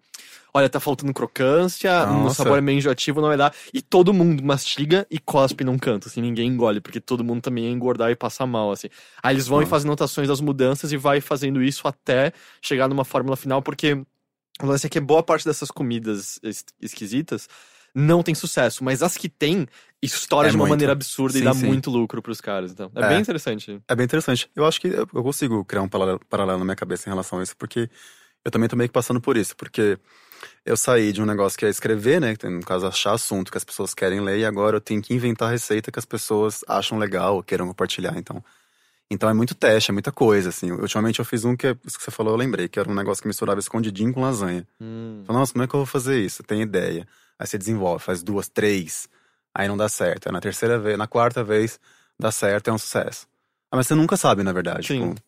[0.54, 3.54] olha, tá faltando crocância, o sabor é meio enjoativo, não vai dar.
[3.72, 7.64] E todo mundo mastiga e cospe num canto, assim, ninguém engole, porque todo mundo também
[7.64, 8.88] ia engordar e passar mal, assim.
[9.22, 13.04] Aí eles vão e fazem anotações das mudanças e vai fazendo isso até chegar numa
[13.04, 13.94] fórmula final, porque
[14.62, 17.48] o lance é que boa parte dessas comidas es- esquisitas
[17.94, 19.66] não tem sucesso, mas as que tem,
[20.00, 20.70] estoura É de uma muito.
[20.70, 21.66] maneira absurda e Sim, dá sim.
[21.66, 22.90] muito lucro pros caras, então.
[22.94, 23.08] É, É.
[23.08, 23.80] bem interessante.
[23.88, 24.50] É bem interessante.
[24.56, 27.56] Eu acho que eu consigo criar um paralelo na minha cabeça em relação a isso,
[27.56, 27.90] porque
[28.44, 29.98] eu também tô meio que passando por isso, porque
[30.64, 32.34] eu saí de um negócio que é escrever, né?
[32.44, 35.50] No caso, achar assunto que as pessoas querem ler, e agora eu tenho que inventar
[35.50, 38.16] receita que as pessoas acham legal ou queiram compartilhar.
[38.16, 38.42] Então,
[39.10, 40.70] então é muito teste, é muita coisa, assim.
[40.72, 42.94] Ultimamente eu fiz um que, é- isso que você falou, eu lembrei, que era um
[42.94, 44.66] negócio que misturava escondidinho com lasanha.
[44.80, 45.22] Hum.
[45.26, 46.42] Falei, nossa, como é que eu vou fazer isso?
[46.42, 47.06] Tem ideia.
[47.38, 49.08] Aí você desenvolve, faz duas, três,
[49.54, 50.26] aí não dá certo.
[50.28, 51.78] Aí na terceira vez, na quarta vez,
[52.18, 53.26] dá certo, é um sucesso.
[53.70, 54.86] Ah, mas você nunca sabe, na verdade.
[54.86, 55.10] Sim.
[55.14, 55.22] Tipo,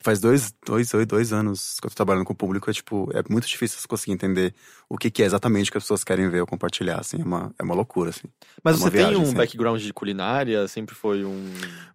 [0.00, 3.08] faz dois, dois, dois, dois anos que eu tô trabalhando com o público, é tipo,
[3.12, 4.54] é muito difícil você conseguir entender
[4.88, 7.54] o que, que é exatamente que as pessoas querem ver ou compartilhar, assim, é uma,
[7.58, 8.28] é uma loucura, assim.
[8.62, 9.34] Mas É você uma tem viagem, um sim.
[9.34, 10.66] background de culinária?
[10.68, 11.52] Sempre foi um.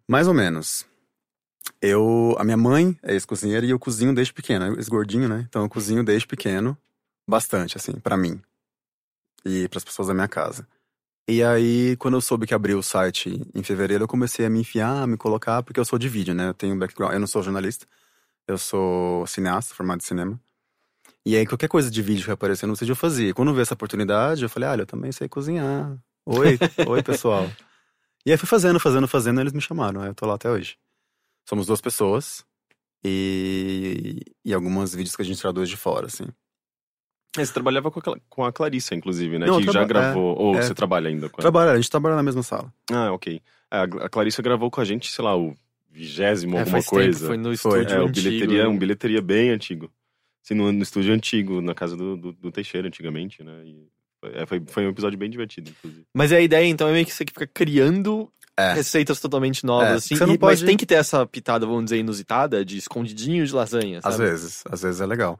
[0.07, 0.85] Mais ou menos.
[1.81, 5.45] Eu, a minha mãe é ex-cozinheira e eu cozinho desde pequeno, ex-gordinho, né?
[5.47, 6.77] Então eu cozinho desde pequeno,
[7.27, 8.41] bastante, assim, pra mim.
[9.45, 10.67] E pras pessoas da minha casa.
[11.31, 14.61] E aí, quando eu soube que abriu o site em fevereiro, eu comecei a me
[14.61, 16.49] enfiar, a me colocar, porque eu sou de vídeo, né?
[16.49, 17.85] Eu tenho background, eu não sou jornalista,
[18.47, 20.41] eu sou cineasta, formado em cinema.
[21.23, 23.31] E aí, qualquer coisa de vídeo que aparecer no vídeo eu fazia.
[23.31, 25.95] Quando eu vi essa oportunidade, eu falei, olha, eu também sei cozinhar.
[26.25, 27.47] Oi, oi, pessoal.
[28.25, 30.01] E aí fui fazendo, fazendo, fazendo, e eles me chamaram.
[30.01, 30.79] Aí eu tô lá até hoje.
[31.47, 32.43] Somos duas pessoas
[33.05, 36.25] e, e alguns vídeos que a gente traduz de fora, assim.
[37.37, 39.45] É, Você trabalhava com a, com a Clarissa, inclusive, né?
[39.45, 40.35] Não, que já gravou.
[40.37, 40.61] Ou é.
[40.61, 41.43] você trabalha ainda com ela?
[41.51, 42.73] Trabalha, a gente trabalha na mesma sala.
[42.91, 43.41] Ah, ok.
[43.71, 45.55] É, A, a Clarissa gravou com a gente, sei lá, o
[45.91, 47.11] vigésimo É, alguma faz coisa.
[47.19, 47.81] tempo, foi no Foi.
[47.81, 48.25] estúdio É, o antigo.
[48.29, 49.91] bilheteria, um bilheteria bem antigo.
[50.43, 53.61] Assim, no, no estúdio antigo, na casa do, do, do Teixeira, antigamente, né?
[53.63, 53.87] E
[54.19, 56.05] foi, é, foi, foi um episódio bem divertido, inclusive.
[56.13, 58.73] Mas a ideia, então, é meio que você fica criando É.
[58.73, 60.15] receitas totalmente novas, É, assim.
[60.15, 63.45] você não e- pode- Mas tem que ter essa pitada, vamos dizer, inusitada, de escondidinho
[63.45, 64.13] de lasanha, sabe?
[64.15, 65.39] Às vezes, às vezes é legal.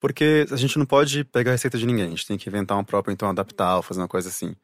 [0.00, 2.76] Porque a gente não pode pegar a receita de ninguém, a gente tem que inventar
[2.76, 4.54] uma própria, então adaptar ou fazer uma coisa assim.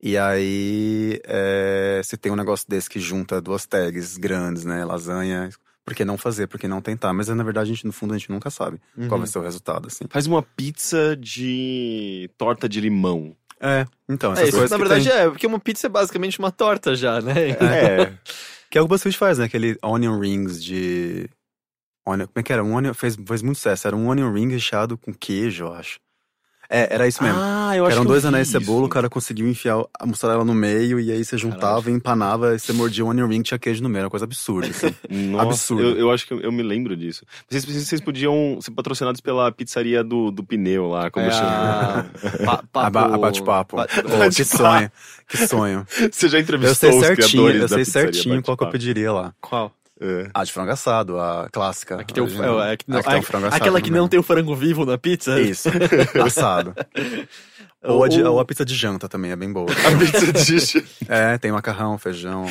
[0.00, 5.48] E aí, é, se tem um negócio desse que junta duas tags grandes, né, lasanha,
[5.84, 7.12] por que não fazer, por que não tentar?
[7.12, 9.08] Mas na verdade, a gente, no fundo, a gente nunca sabe Uhum.
[9.08, 10.04] qual vai ser o resultado, assim.
[10.10, 13.34] Faz uma pizza de torta de limão.
[13.60, 15.18] É, então, É, essas isso coisas na verdade tem.
[15.18, 17.50] é, porque uma pizza é basicamente uma torta já, né?
[17.50, 18.12] É.
[18.70, 19.46] Que é o que o BuzzFeed faz, né?
[19.46, 21.26] Aquele onion rings de...
[22.08, 22.26] Onion...
[22.26, 22.64] Como é que era?
[22.64, 22.94] Um onion...
[22.94, 23.86] fez, fez muito sucesso.
[23.86, 25.98] Era um onion ring recheado com queijo, eu acho.
[26.70, 27.38] É, era isso mesmo.
[27.40, 30.04] Ah, eu acho Eram que eu dois anéis de cebola, o cara conseguiu enfiar a
[30.04, 33.58] mussarela no meio, e aí você juntava, empanava, e você mordia o onion ring, tinha
[33.58, 34.94] queijo no meio, era uma coisa absurda, assim.
[35.08, 35.82] Nossa, Absurdo.
[35.82, 37.24] Eu, eu acho que eu, eu me lembro disso.
[37.48, 41.48] Vocês, vocês, podiam ser patrocinados pela pizzaria do, do pneu lá, como É chama.
[41.48, 42.04] a...
[42.44, 43.76] pa- A, papo- ba- a bate-papo.
[43.76, 44.92] ba- Oh, que sonho,
[45.26, 45.86] que sonho.
[46.12, 49.34] Você já Eu entrevistou sei os certinho, eu sei certinho qual que eu pediria lá.
[49.40, 49.72] Qual?
[50.00, 50.30] É.
[50.32, 51.96] A de frango assado, a clássica.
[52.00, 52.26] A que tem o,
[52.62, 54.22] é, é, que não- A que tem a- frango assado aquela que não tem o
[54.22, 55.40] frango vivo na pizza?
[55.40, 55.68] Isso,
[56.24, 56.74] assado.
[57.82, 59.68] Ou a, de- ou a pizza de janta também, é bem boa.
[59.70, 62.44] A pizza de É, tem macarrão, feijão.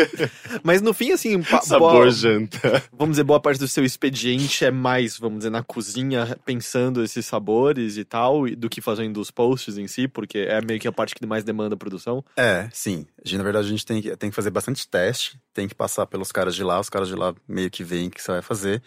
[0.64, 2.82] Mas no fim, assim, sabor boa- janta.
[2.92, 7.26] vamos dizer, boa parte do seu expediente é mais, vamos dizer, na cozinha, pensando esses
[7.26, 10.92] sabores e tal, do que fazendo os posts em si, porque é meio que a
[10.92, 12.24] parte que mais demanda a produção.
[12.36, 13.06] É, sim.
[13.32, 16.32] Na verdade, a gente tem que, tem que fazer bastante teste, tem que passar pelos
[16.32, 18.82] caras de lá, os caras de lá meio que veem o que você vai fazer.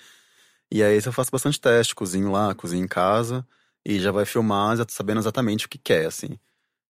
[0.72, 3.46] E aí eu faço bastante teste, cozinho lá, cozinho em casa,
[3.86, 6.40] e já vai filmar já sabendo exatamente o que quer, assim.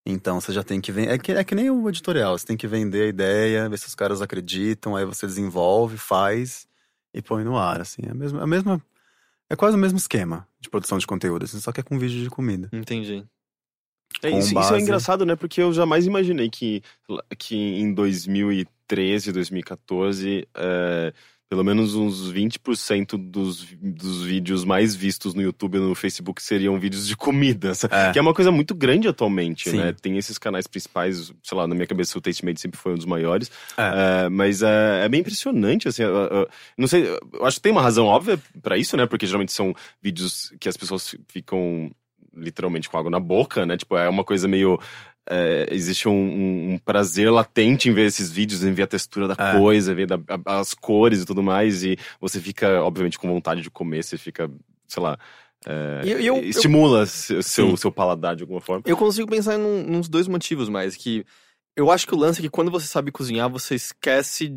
[0.06, 1.12] Então você já tem que vender.
[1.14, 3.88] É que, é que nem o editorial, você tem que vender a ideia, ver se
[3.88, 6.68] os caras acreditam, aí você desenvolve, faz
[7.14, 8.04] e põe no ar, assim.
[8.06, 8.44] É a mesma.
[8.44, 8.82] A mesma
[9.50, 12.22] é quase o mesmo esquema de produção de conteúdo, assim, só que é com vídeo
[12.24, 12.70] de comida.
[12.72, 13.26] Entendi.
[14.22, 15.36] É, isso, isso base- é engraçado, né?
[15.36, 16.82] Porque eu jamais imaginei que,
[17.38, 21.14] que em 2013, 2014, é,
[21.48, 26.80] pelo menos uns 20% dos, dos vídeos mais vistos no YouTube e no Facebook seriam
[26.80, 27.72] vídeos de comida.
[27.92, 28.12] É.
[28.12, 29.78] Que é uma coisa muito grande atualmente, Sim.
[29.78, 29.94] né?
[30.02, 33.06] Tem esses canais principais, sei lá, na minha cabeça o Tastemade sempre foi um dos
[33.06, 33.52] maiores.
[33.78, 34.26] É.
[34.26, 36.02] É, mas é, é bem impressionante, assim.
[36.04, 39.06] eu- eu- não sei, eu acho que tem uma razão óbvia pra isso, né?
[39.06, 41.92] Porque geralmente são vídeos que as pessoas ficam
[42.36, 43.78] literalmente com água na boca, né?
[43.78, 44.80] Tipo, é uma coisa meio.
[45.30, 49.28] É, existe um, um- um prazer latente em ver esses vídeos, em ver a textura
[49.28, 49.58] da É.
[49.60, 53.62] coisa, ver da- a- as cores e tudo mais, e você fica, obviamente, com vontade
[53.62, 54.50] de comer, você fica,
[54.88, 55.18] sei lá.
[55.68, 58.84] é, eu- eu- estimula seu, seu, seu paladar de alguma forma.
[58.86, 61.26] Eu consigo pensar num, nos dois motivos mais, que
[61.76, 64.54] eu acho que o lance é que quando você sabe cozinhar, você esquece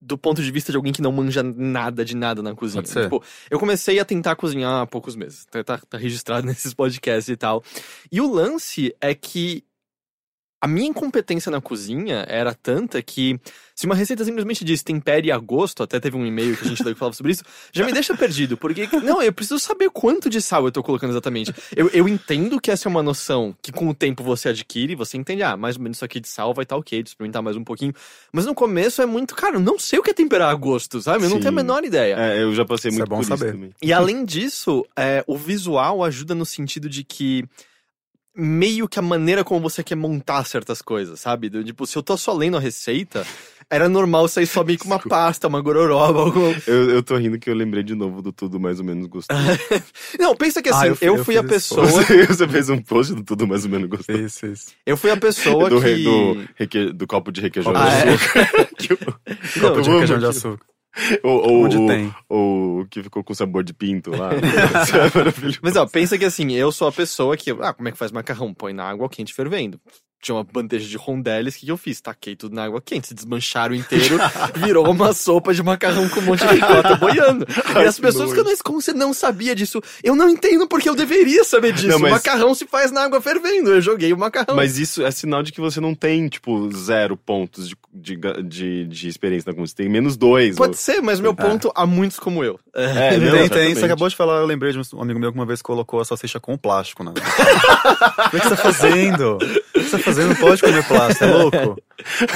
[0.00, 2.82] do ponto de vista de alguém que não manja nada de nada na cozinha.
[2.82, 5.44] Tipo, eu comecei a tentar cozinhar há poucos meses.
[5.50, 7.62] Tá, tá- tá registrado nesses podcasts e tal.
[8.10, 9.64] E o lance é que
[10.60, 13.38] a minha incompetência na cozinha era tanta que
[13.74, 16.82] se uma receita simplesmente diz tempere a gosto, até teve um e-mail que a gente
[16.96, 20.64] falava sobre isso, já me deixa perdido, porque não, eu preciso saber quanto de sal
[20.64, 21.54] eu tô colocando exatamente.
[21.76, 25.16] Eu, eu entendo que essa é uma noção que com o tempo você adquire, você
[25.16, 27.56] entende, ah, mais ou menos isso aqui de sal vai estar ok, de experimentar mais
[27.56, 27.94] um pouquinho.
[28.32, 31.00] Mas no começo é muito, cara, eu não sei o que é temperar a gosto,
[31.00, 31.24] sabe?
[31.24, 31.42] Eu não Sim.
[31.42, 32.16] tenho a menor ideia.
[32.18, 33.46] É, eu já passei Isso é muito bom por saber.
[33.46, 33.70] isso também.
[33.80, 37.44] E além disso, é, o visual ajuda no sentido de que
[38.40, 41.50] meio que a maneira como você quer montar certas coisas, sabe?
[41.64, 43.26] Tipo, se eu tô só lendo a receita,
[43.68, 46.54] era normal sair só meio com uma pasta, uma gororoba, algum...
[46.66, 49.40] Eu, eu tô rindo que eu lembrei de novo do tudo mais ou menos gostoso.
[50.20, 52.70] Não, pensa que assim, Ah, eu, eu fui- eu fui a pessoa, Você, você fez
[52.70, 54.18] um post do tudo mais ou menos gostoso.
[54.18, 54.66] Isso, isso.
[54.86, 56.04] eu fui a pessoa do, que...
[56.04, 58.12] do, reque- do copo de requeijão Ah, de é?
[58.14, 58.68] açúcar.
[58.78, 58.98] Que o-
[59.56, 60.64] Não, Copo de requeijão de açúcar.
[61.22, 62.14] ou, Onde ou- tem.
[62.28, 64.30] ou que ficou com sabor de pinto lá.
[64.38, 65.58] É.
[65.62, 67.50] Mas ó, pensa que assim, eu sou a pessoa que.
[67.60, 68.52] Ah, como é que faz macarrão?
[68.54, 69.80] Põe na água quente fervendo.
[70.20, 72.00] Tinha uma bandeja de rondeles, o que que eu fiz?
[72.00, 74.18] Taquei tudo na água quente, se desmancharam inteiro,
[74.56, 77.46] virou uma sopa de macarrão com um monte de ricota boiando.
[77.74, 79.80] Ai, e as pessoas ficam, mas como você não sabia disso?
[80.02, 81.86] Eu não entendo porque eu deveria saber disso.
[81.88, 83.70] Não, mas- O macarrão se faz na água fervendo.
[83.70, 84.56] Eu joguei o macarrão.
[84.56, 88.86] Mas isso é sinal de que você não tem, tipo, zero pontos de, de, de,
[88.86, 89.68] de experiência na cozinha.
[89.68, 90.56] Você tem menos dois.
[90.56, 91.34] Pode ou- ser, mas meu É.
[91.34, 92.58] ponto há muitos como eu.
[92.74, 93.40] É, tem, não, tem.
[93.42, 93.78] exatamente.
[93.78, 96.04] Você acabou de falar, eu lembrei de um amigo meu que uma vez colocou a
[96.04, 97.12] salsicha com plástico, né?
[97.12, 99.36] o que que você tá fazendo?
[99.36, 99.38] O
[99.72, 100.28] que você tá fazendo?
[100.28, 101.82] Não pode comer plástico, é louco?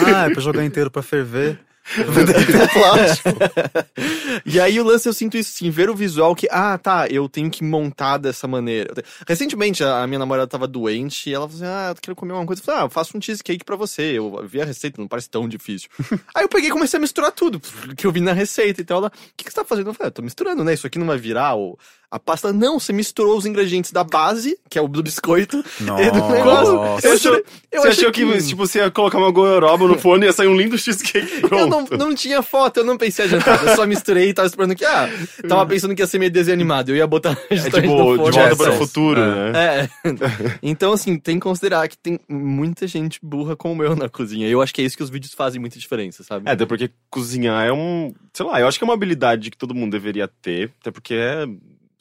[0.06, 1.58] Ah, é pra jogar inteiro pra ferver.
[4.46, 7.28] E aí o lance eu sinto isso sim, ver o visual que, ah, tá, eu
[7.28, 8.92] tenho que montar dessa maneira.
[9.26, 12.46] Recentemente a minha namorada tava doente e ela falou assim: Ah, eu quero comer uma
[12.46, 12.60] coisa.
[12.60, 14.18] Eu falei, ah, eu faço um cheesecake pra você.
[14.18, 15.88] Eu vi a receita, não parece tão difícil.
[16.34, 17.60] aí eu peguei e comecei a misturar tudo,
[17.96, 18.98] que eu vi na receita e tal.
[18.98, 19.90] Ela, o que, que você tá fazendo?
[19.90, 20.74] Eu falei, ah, eu tô misturando, né?
[20.74, 21.78] Isso aqui não vai virar o,
[22.12, 22.52] a pasta.
[22.52, 26.74] Não, você misturou os ingredientes da base, que é o do biscoito, e do negócio.
[26.74, 27.06] Nossa.
[27.08, 29.98] Eu, Você achou- achei- eu Você achou que, tipo, você ia colocar uma goioroba no
[29.98, 31.90] forno e ia sair um lindo cheesecake Eu pronto?
[31.96, 33.66] não, não tinha foto, eu não pensei adiantado.
[33.68, 34.84] Eu só misturei e tava esperando que.
[34.84, 35.08] Ah,
[35.48, 36.90] tava pensando que ia ser meio desenho animado.
[36.90, 38.76] Eu ia botar É tipo, de volta para o Jetsons.
[38.78, 39.52] futuro, É.
[39.52, 39.88] né?
[40.04, 40.12] É.
[40.62, 44.46] Então, assim, tem que considerar que tem muita gente burra como eu na cozinha.
[44.48, 46.48] Eu acho que é isso que os vídeos fazem muita diferença, sabe?
[46.48, 48.12] É, até porque cozinhar é um.
[48.32, 50.70] Sei lá, eu acho que é uma habilidade que todo mundo deveria ter.
[50.80, 51.46] Até porque é.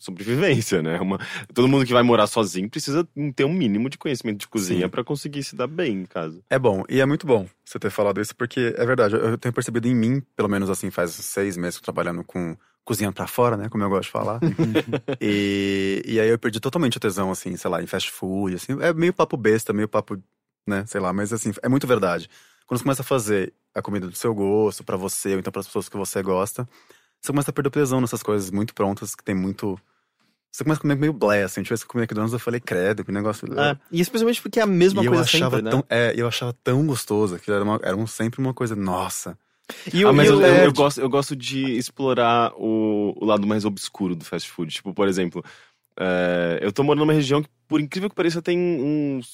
[0.04, 1.00] Sobrevivência, né?
[1.00, 1.20] Uma,
[1.54, 5.04] todo mundo que vai morar sozinho precisa ter um mínimo de conhecimento de cozinha pra
[5.04, 6.42] conseguir se dar bem em casa.
[6.50, 9.54] É bom, e é muito bom você ter falado isso, porque é verdade, eu tenho
[9.54, 13.12] percebido em mim, pelo menos assim, faz seis meses que eu tô trabalhando com cozinha
[13.12, 14.40] pra fora, né, como eu gosto de falar.
[15.22, 18.74] e, e aí eu perdi totalmente o tesão, assim, sei lá, em fast food, assim,
[18.82, 20.22] é meio papo besta, meio papo,
[20.68, 22.30] né, sei lá, mas assim, é muito verdade.
[22.66, 25.68] Quando você começa a fazer a comida do seu gosto, pra você, ou então pras
[25.68, 26.68] pessoas que você gosta,
[27.22, 29.80] você começa a perder o tesão nessas coisas muito prontas, que tem muito...
[30.52, 33.48] Você começa a comer meio blé, assim, tivesse comer McDonald's, eu falei, credo, que negócio...
[33.58, 35.72] É, e especialmente porque é a mesma e eu coisa achava sempre, né?
[35.72, 39.38] tão, é, eu achava tão gostoso que era, uma, era um- sempre uma coisa, nossa.
[39.94, 43.14] E, ah, o- mas e eu, o- eu- eu gosto, eu gosto de explorar o,
[43.16, 44.74] o lado mais obscuro do fast food.
[44.74, 45.42] Tipo, por exemplo,
[45.98, 49.28] é, eu tô morando numa região que, por incrível que pareça, tem uns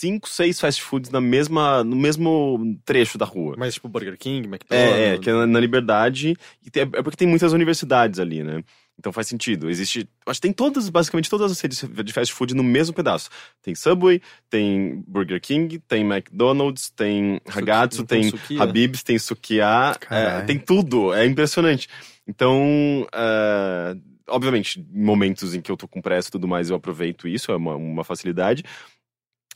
[0.00, 3.56] 5, 6 fast foods na mesma, no mesmo trecho da rua.
[3.58, 4.98] Mas tipo Burger King, McDonald's...
[5.00, 6.36] É, é, que é na, na Liberdade.
[6.64, 8.62] E tem- é porque tem muitas universidades ali, né?
[9.00, 9.70] Então faz sentido.
[9.70, 10.06] Existe.
[10.26, 13.30] Acho que tem todas, basicamente, todas as redes de fast food no mesmo pedaço.
[13.62, 18.62] Tem Subway, tem Burger King, tem McDonald's, tem Ragazzo, tem Sukiya.
[18.62, 19.96] Habib's, tem Sukiá.
[20.10, 21.14] é, tem tudo.
[21.14, 21.88] É impressionante.
[22.28, 23.06] Então.
[23.12, 23.96] é,
[24.32, 27.50] Obviamente, em momentos em que eu tô com pressa e tudo mais, eu aproveito isso,
[27.50, 28.62] é uma, uma facilidade.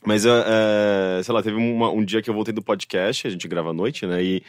[0.05, 0.29] Mas, é,
[1.19, 3.69] é, sei lá, teve uma- um dia que eu voltei do podcast, a gente grava
[3.69, 4.21] à noite, né?
[4.21, 4.43] E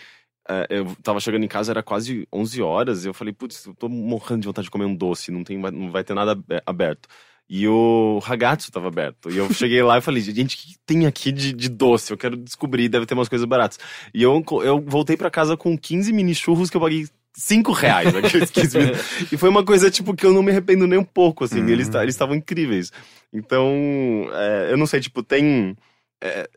[0.71, 3.89] eu tava chegando em casa, era quase 11 horas, e eu falei, putz, eu tô
[3.89, 7.09] morrendo de vontade de comer um doce, não, tem, não vai ter nada abe- aberto.
[7.49, 9.31] E o ragazzo tava aberto.
[9.31, 12.13] E eu cheguei lá e falei, gente, o que tem aqui de, de doce?
[12.13, 13.79] Eu quero descobrir, deve ter umas coisas baratas.
[14.13, 18.13] E eu, eu voltei pra casa com 15 mini churros que eu paguei 5 reais
[18.13, 19.33] naqueles 15 minutos.
[19.33, 21.61] E foi uma coisa, tipo, que eu não me arrependo nem um pouco, assim.
[21.61, 21.69] Uhum.
[21.69, 22.91] Eles estavam incríveis.
[23.33, 23.71] Então,
[24.33, 25.77] é, eu não sei, tipo, tem.
[26.21, 26.49] é,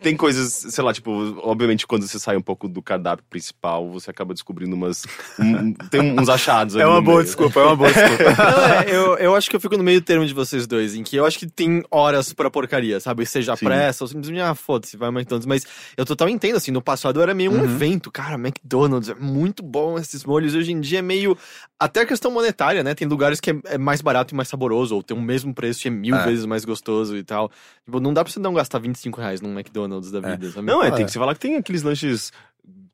[0.00, 1.10] tem coisas, sei lá, tipo,
[1.42, 5.04] obviamente quando você sai um pouco do cardápio principal, você acaba descobrindo umas.
[5.38, 7.24] um- tem uns achados ali É uma no boa meio.
[7.26, 8.24] desculpa, é uma boa desculpa.
[8.36, 11.02] Não, é, eu, eu acho que eu fico no meio termo de vocês dois, em
[11.02, 13.24] que eu acho que tem horas pra porcaria, sabe?
[13.26, 13.64] Seja Sim.
[13.66, 15.46] pressa ou simplesmente, ah, foda-se, vai McDonald's.
[15.46, 17.64] Mas eu total entendo, assim, no passado era meio um Uhum.
[17.64, 18.10] evento.
[18.10, 20.54] Cara, McDonald's é muito bom esses molhos.
[20.54, 21.36] Hoje em dia é meio.
[21.78, 22.94] Até a questão monetária, né?
[22.94, 25.86] Tem lugares que é, é mais barato e mais saboroso, ou tem o mesmo preço
[25.86, 26.24] e é mil É.
[26.24, 27.50] vezes mais gostoso e tal.
[27.84, 30.66] Tipo, não dá pra você não gastar 25 reais num McDonald's da vida, sabe?
[30.66, 31.04] Não, é, Ah, tem é.
[31.06, 32.32] que se falar que tem aqueles lanches.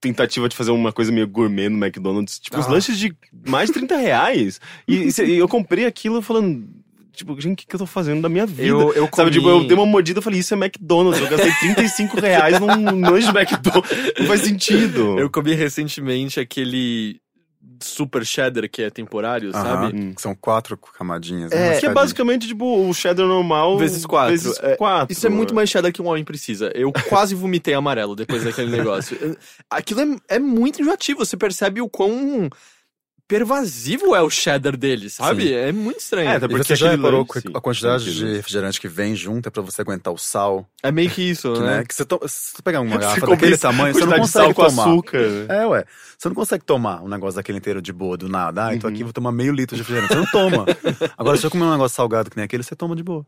[0.01, 2.41] Tentativa de fazer uma coisa meio gourmet no McDonald's.
[2.41, 2.71] Tipo, os Ah.
[2.73, 3.15] lanches de
[3.47, 4.61] mais de 30 reais.
[4.89, 6.69] E, e e eu comprei aquilo falando.
[7.13, 8.63] Tipo, gente, o que, que eu tô fazendo da minha vida?
[8.65, 9.31] Eu, eu Sabe, comi...
[9.33, 11.21] tipo, eu dei uma mordida e falei, isso é McDonald's.
[11.23, 13.91] Eu gastei 35 reais num lanche de McDonald's.
[14.19, 15.19] Não faz sentido.
[15.21, 17.21] Eu comi recentemente aquele
[17.85, 19.69] super cheddar que é temporário, sabe?
[19.69, 20.15] Aham, Hum.
[20.17, 21.53] São quatro camadinhas.
[21.53, 21.71] É, né?
[21.73, 24.31] Uma Que é basicamente, tipo, o cheddar normal Vezes quatro.
[24.31, 25.13] Vezes É, quatro.
[25.13, 26.71] Isso é muito mais cheddar que um homem precisa.
[26.75, 29.17] Eu quase vomitei amarelo depois daquele negócio.
[29.71, 31.25] Aquilo é, é muito enjoativo.
[31.25, 32.49] Você percebe o quão
[33.33, 35.45] pervasivo é o cheddar dele, sabe?
[35.49, 35.53] Sim.
[35.55, 36.29] É muito estranho.
[36.29, 38.89] É, até porque você já reparou lanche, que sim, a quantidade aquele de refrigerante que
[38.89, 40.69] vem junto é pra você aguentar o sal?
[40.83, 41.79] É meio que isso, Que, né?
[41.79, 41.85] né?
[41.85, 42.21] que você, to...
[42.29, 44.83] se você pegar uma garrafa daquele tamanho, você não sal consegue com tomar.
[44.85, 45.47] açúcar.
[45.49, 45.85] É, ué.
[46.19, 48.67] Você não consegue tomar um negócio daquele inteiro de boa, do nada.
[48.67, 48.95] Ah, então Uhum.
[48.95, 50.13] aqui eu vou tomar meio litro de refrigerante.
[50.15, 50.67] Você não toma.
[51.17, 53.25] Agora, se eu comer um negócio salgado que nem aquele, você toma de boa.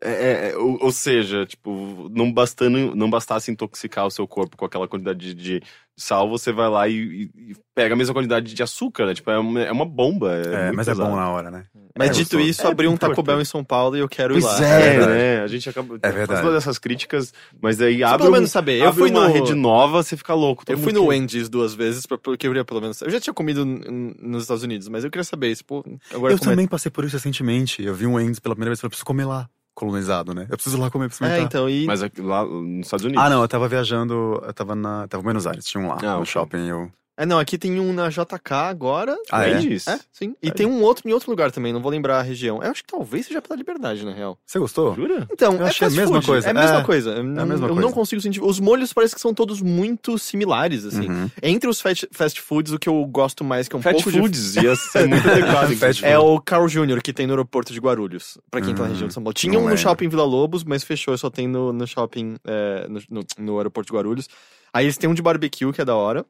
[0.00, 4.56] É, é, é, ou, ou seja, tipo, não, bastando, não bastasse intoxicar o seu corpo
[4.56, 5.62] com aquela quantidade de, de
[5.96, 9.14] sal, você vai lá e, e- e pega a mesma quantidade de açúcar, né?
[9.14, 10.32] Tipo, é uma, é uma bomba.
[10.36, 11.02] É, É, mas pesado.
[11.02, 11.64] é bom na hora, né?
[11.98, 13.20] Mas É dito isso, É abriu um Taco.
[13.24, 14.64] Bell em São Paulo e eu quero ir Pois lá.
[14.64, 15.12] é, verdade.
[15.12, 15.40] né?
[15.42, 16.42] A gente acaba É faz verdade.
[16.42, 18.80] todas essas críticas, mas Só abre, pelo um- menos saber.
[18.80, 19.34] Eu fui uma no...
[19.34, 20.62] rede nova, você fica louco.
[20.68, 23.02] Eu fui no quer- Wendy's duas vezes, porque eu queria pelo menos.
[23.02, 25.84] Eu já tinha comido nos Estados Unidos, mas eu queria saber pô,
[26.14, 27.82] agora eu também passei por isso recentemente.
[27.82, 29.48] Eu vi um Wendy's pela primeira vez e falei, preciso comer lá.
[29.78, 30.42] Colonizado, né?
[30.50, 31.46] Eu preciso ir lá comer pra É, experimentar.
[31.46, 31.86] então, e.
[31.86, 33.22] Mas aqui, lá nos Estados Unidos.
[33.24, 35.06] Ah, não, eu tava viajando, eu tava na.
[35.06, 36.26] Tava em Buenos Aires, tinha um lá, Ah, no ok.
[36.26, 36.66] shopping.
[36.66, 36.90] Eu...
[37.20, 39.18] É, não, aqui tem um na JK agora.
[39.32, 39.54] Ah, é?
[39.54, 39.88] Wendy's?
[39.88, 40.36] É, sim.
[40.40, 40.54] E Sério?
[40.56, 42.62] tem um outro em outro lugar também, não vou lembrar a região.
[42.62, 44.38] Eu acho que talvez seja pela liberdade, na real.
[44.46, 44.94] Você gostou?
[44.94, 45.26] Jura?
[45.32, 46.46] Então, Eu é achei a fast mesma food, coisa.
[46.46, 47.10] É a mesma É, coisa.
[47.10, 47.80] Eu, não- mesma eu coisa.
[47.88, 48.40] não consigo sentir.
[48.40, 51.08] Os molhos parece que são todos muito similares, assim.
[51.10, 51.28] Uhum.
[51.42, 54.12] Entre os fast, fast foods, o que eu gosto mais, que é um Fast pouco
[54.12, 55.72] de- Foods ia ser muito adequado.
[56.04, 58.92] É o Carl Jr., que tem no aeroporto de Guarulhos, pra quem tá na Hum,
[58.92, 59.34] região de São Paulo.
[59.34, 62.86] Tinha não um no shopping Vila Lobos, mas fechou, só tem no, no shopping, é,
[62.88, 64.28] no, no- no aeroporto de Guarulhos.
[64.72, 66.24] Aí eles têm um de barbecue, que é da hora,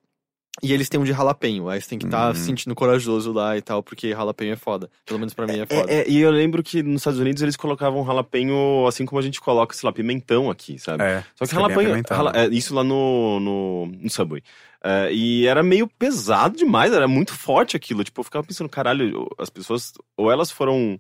[0.63, 1.69] e eles têm um de jalapeño.
[1.69, 2.35] Aí você tem que estar Hum.
[2.35, 4.91] se sentindo corajoso lá e tal, porque jalapeño é foda.
[5.07, 5.91] Pelo menos pra mim é foda.
[5.93, 9.23] É, é, e eu lembro que nos Estados Unidos eles colocavam jalapeno assim como a
[9.23, 11.03] gente coloca, sei lá, pimentão aqui, sabe?
[11.03, 14.43] É, Só que isso é é, isso lá no, no, no Subway.
[14.83, 18.05] É, e era meio pesado demais, era muito forte aquilo.
[18.05, 20.99] Tipo, eu ficava pensando, caralho, as pessoas, ou elas foram.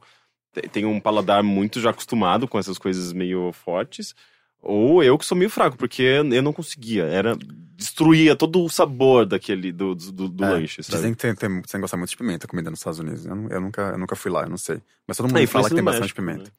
[0.72, 4.14] têm um paladar muito já acostumado com essas coisas meio fortes,
[4.62, 7.04] Ou eu que sou meio fraco, porque eu não conseguia.
[7.04, 7.36] Era.
[7.76, 9.70] Destruía todo o sabor daquele.
[9.70, 10.96] do, do, do É, lanche, sabe?
[10.96, 13.24] Dizem que tem, tem, tem que gostar muito de pimenta, comida nos Estados Unidos.
[13.24, 14.80] Eu, eu nunca, eu nunca fui lá, eu não sei.
[15.06, 16.44] Mas todo mundo É, fala que tem do bastante México, pimenta.
[16.44, 16.50] né?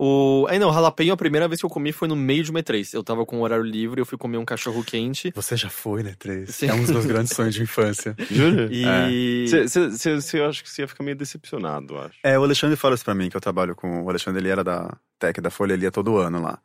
[0.00, 0.46] O...
[0.48, 2.94] Aí não, jalapeno, a primeira vez que eu comi foi no meio de uma E3.
[2.94, 5.32] Eu tava com um horário livre, eu fui comer um cachorro quente.
[5.34, 6.54] Você já foi, né, Três?
[6.54, 6.68] Sim.
[6.68, 8.14] É um dos meus grandes sonhos de infância.
[8.30, 8.68] Jura?
[8.70, 9.46] E.
[9.48, 12.14] Você acho que você ia ficar meio decepcionado, acho.
[12.22, 14.04] É, o Alexandre fala isso pra mim, que eu trabalho com.
[14.04, 16.60] O Alexandre, ele era da Tech, da Folha, ele ia todo ano lá.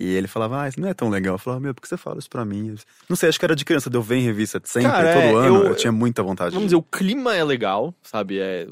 [0.00, 1.34] E ele falava, ah, isso não é tão legal.
[1.34, 2.74] Eu falava, meu, por que você fala isso pra mim?
[3.06, 5.34] Não sei, acho que era de criança, deu ver em revista sempre, Cara, todo é,
[5.34, 5.56] ano.
[5.58, 6.54] Eu, eu- tinha muita vontade.
[6.54, 6.74] Vamos de...
[6.74, 8.38] dizer, o clima é legal, sabe?
[8.38, 8.66] É,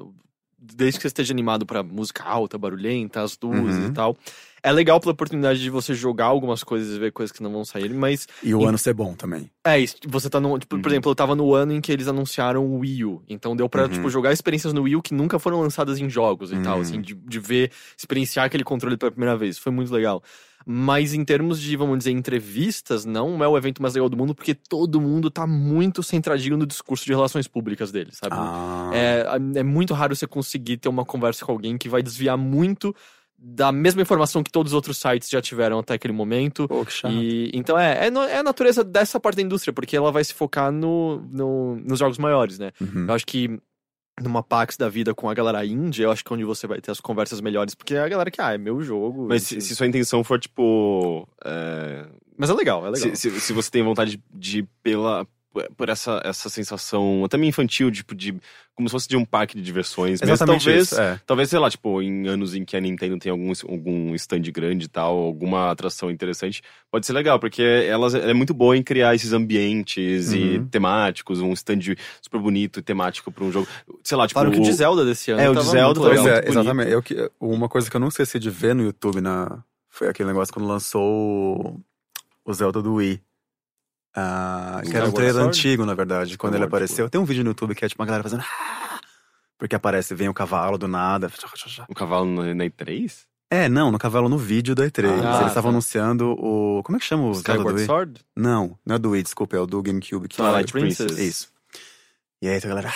[0.58, 3.86] desde que você esteja animado pra música alta, barulhenta, as luzes Uhum.
[3.88, 4.16] e tal.
[4.62, 7.64] É legal pela oportunidade de você jogar algumas coisas e ver coisas que não vão
[7.64, 9.48] sair, mas E o ano ser bom também.
[9.64, 9.96] é isso.
[10.08, 10.58] Você tá no.
[10.58, 10.92] Tipo, por Uhum.
[10.92, 13.22] exemplo, eu tava no ano em que eles anunciaram o Wii U.
[13.28, 13.88] Então deu pra, Uhum.
[13.90, 16.80] tipo, jogar experiências no Wii U que nunca foram lançadas em jogos e tal, Uhum.
[16.82, 19.58] assim, de, de ver, experienciar aquele controle pela primeira vez.
[19.58, 20.22] Foi muito legal.
[20.70, 24.34] Mas em termos de, vamos dizer, entrevistas, não é o evento mais legal do mundo,
[24.34, 28.34] porque todo mundo tá muito centradinho no discurso de relações públicas dele, sabe?
[28.36, 29.24] Ah, É,
[29.60, 32.94] é muito raro você conseguir ter uma conversa com alguém que vai desviar muito
[33.40, 36.66] da mesma informação que todos os outros sites já tiveram até aquele momento.
[36.68, 37.12] pô, que chato.
[37.14, 40.34] E, então é, é, é a natureza dessa parte da indústria, porque ela vai se
[40.34, 42.72] focar no, no- nos jogos maiores, né?
[42.80, 43.06] Uhum.
[43.08, 43.58] Eu acho que
[44.22, 46.80] numa PAX da vida com a galera indie, eu acho que é onde você vai
[46.80, 49.26] ter as conversas melhores, porque é a galera que, ah, é meu jogo.
[49.28, 51.28] Mas se, se sua intenção for, tipo.
[51.44, 53.16] é, Mas é legal, é legal.
[53.16, 55.26] Se, se, se você tem vontade de ir pela.
[55.76, 58.34] Por essa, essa sensação até meio infantil, tipo, de.
[58.76, 60.22] Como se fosse de um parque de diversões.
[60.22, 60.92] Exatamente talvez.
[60.92, 61.18] isso, é.
[61.26, 64.84] Talvez, sei lá, tipo, em anos em que a Nintendo tem algum, algum stand grande
[64.84, 69.14] e tal, alguma atração interessante, pode ser legal, porque ela é muito boa em criar
[69.16, 70.68] esses ambientes e Uhum.
[70.68, 73.66] temáticos, um stand super bonito e temático pra um jogo.
[74.04, 74.38] Sei lá, tipo.
[74.38, 75.40] Para o que o de Zelda desse ano.
[75.40, 75.98] É, o de Zelda.
[76.00, 76.90] Pois é, exatamente.
[76.92, 77.02] Eu,
[77.40, 80.68] uma coisa que eu não esqueci de ver no YouTube na, foi aquele negócio quando
[80.68, 81.80] lançou
[82.44, 83.20] o Zelda do Wii.
[84.20, 87.10] Ah, que era um Skyward trailer antigo, na verdade, quando ele Skyward apareceu.
[87.10, 88.42] Tem um vídeo no YouTube que é tipo uma galera fazendo.
[88.42, 89.00] "Ah!"
[89.58, 91.30] Porque aparece, vem o cavalo do nada.
[91.88, 93.26] O cavalo na, na E3?
[93.50, 95.06] É, não, no cavalo no vídeo da E3.
[95.24, 95.76] Ah, Eles estavam tá.
[95.76, 96.82] anunciando o.
[96.84, 97.86] Como é que chama o Zelda do Skyward Wii?
[97.86, 98.20] Sword?
[98.36, 100.28] Não, não é do Wii, desculpa, é o do GameCube.
[100.28, 101.06] Que Twilight Twilight Princess.
[101.06, 101.28] Princess.
[101.36, 101.48] Isso.
[102.42, 102.92] E aí a galera.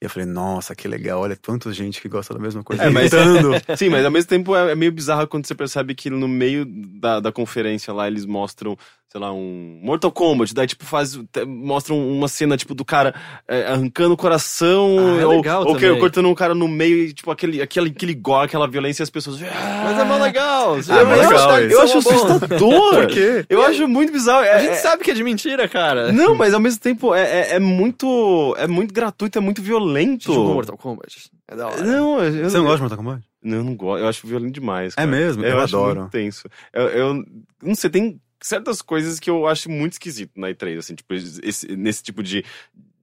[0.00, 2.84] "Ah!" E eu falei, nossa, que legal, olha tanta gente que gosta da mesma coisa.
[2.84, 3.10] É, mas-.
[3.76, 6.64] Sim, mas ao mesmo tempo é, é meio bizarro quando você percebe que no meio
[6.66, 8.76] da, da conferência lá eles mostram,
[9.10, 13.12] sei lá, um Mortal Kombat, daí tipo faz, mostram uma cena tipo do cara
[13.48, 16.98] é, arrancando o coração, Ah, é ou, legal ou que- cortando um cara no meio,
[17.06, 19.40] e, tipo aquele, aquele, aquele gore, aquela violência e as pessoas...
[19.40, 20.74] Mas é mó legal.
[20.88, 22.10] Ah, eu mas acho- legal eu acho é bom.
[22.10, 22.94] assustador!
[22.94, 23.44] Por quê?
[23.48, 24.44] Eu acho muito bizarro.
[24.44, 26.12] é- A gente é- sabe que é de mentira, cara.
[26.12, 28.54] Não, mas ao mesmo tempo é, é, é muito.
[28.58, 29.87] É muito gratuito, é muito violento.
[30.24, 31.30] Você jogou Mortal Kombat.
[31.48, 31.82] É da hora.
[31.82, 33.24] Não, eu, eu, Você não gosta de Mortal Kombat?
[33.42, 34.02] Não, eu não gosto.
[34.02, 34.92] Eu acho violento demais.
[34.94, 35.10] É cara.
[35.10, 35.44] mesmo?
[35.44, 36.00] Eu acho adoro.
[36.00, 36.48] muito tenso.
[36.72, 37.24] Eu, eu
[37.62, 41.76] não sei, tem certas coisas que eu acho muito esquisito na E3, assim, tipo, esse-
[41.76, 42.44] nesse tipo de,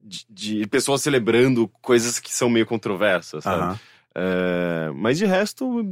[0.02, 3.62] de, de pessoas celebrando coisas que são meio controversas, sabe?
[3.62, 3.80] Aham.
[4.18, 5.82] É, mas de resto,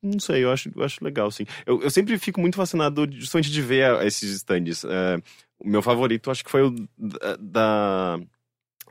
[0.00, 1.44] não sei, eu acho, eu acho legal, sim.
[1.66, 4.84] Eu, eu sempre fico muito fascinado justamente de ver a- esses stands.
[4.84, 5.16] É,
[5.58, 7.36] o meu favorito, acho que foi o da.
[7.40, 8.20] da-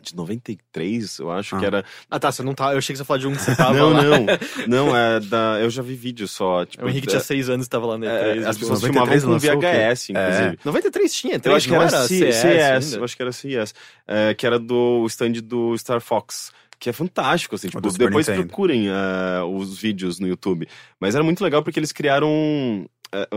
[0.04, 1.60] de 93, eu acho Ah.
[1.60, 1.86] que era.
[2.10, 2.32] Ah, tá.
[2.32, 2.72] Você não tá.
[2.74, 4.04] Eu achei que você ia falar de um que você tava não, lá.
[4.04, 4.26] não.
[4.68, 5.58] Não, é da.
[5.62, 6.66] Eu já vi vídeo só.
[6.66, 8.46] Tipo, O Henrique da- tinha seis anos e tava lá na é, E3.
[8.48, 9.62] as pessoas 93 filmavam com?
[9.62, 10.60] VHS, inclusive.
[10.66, 13.74] 93 tinha, Eu 3 acho que era, era CS, CS, eu acho que era CS.
[14.08, 16.52] É, que era do stand do Star Fox.
[16.80, 17.70] Que é fantástico, assim.
[17.70, 18.48] Tipo, depois Nintendo.
[18.48, 20.68] procurem é, os vídeos no YouTube.
[21.00, 23.28] Mas era muito legal porque eles criaram um, é,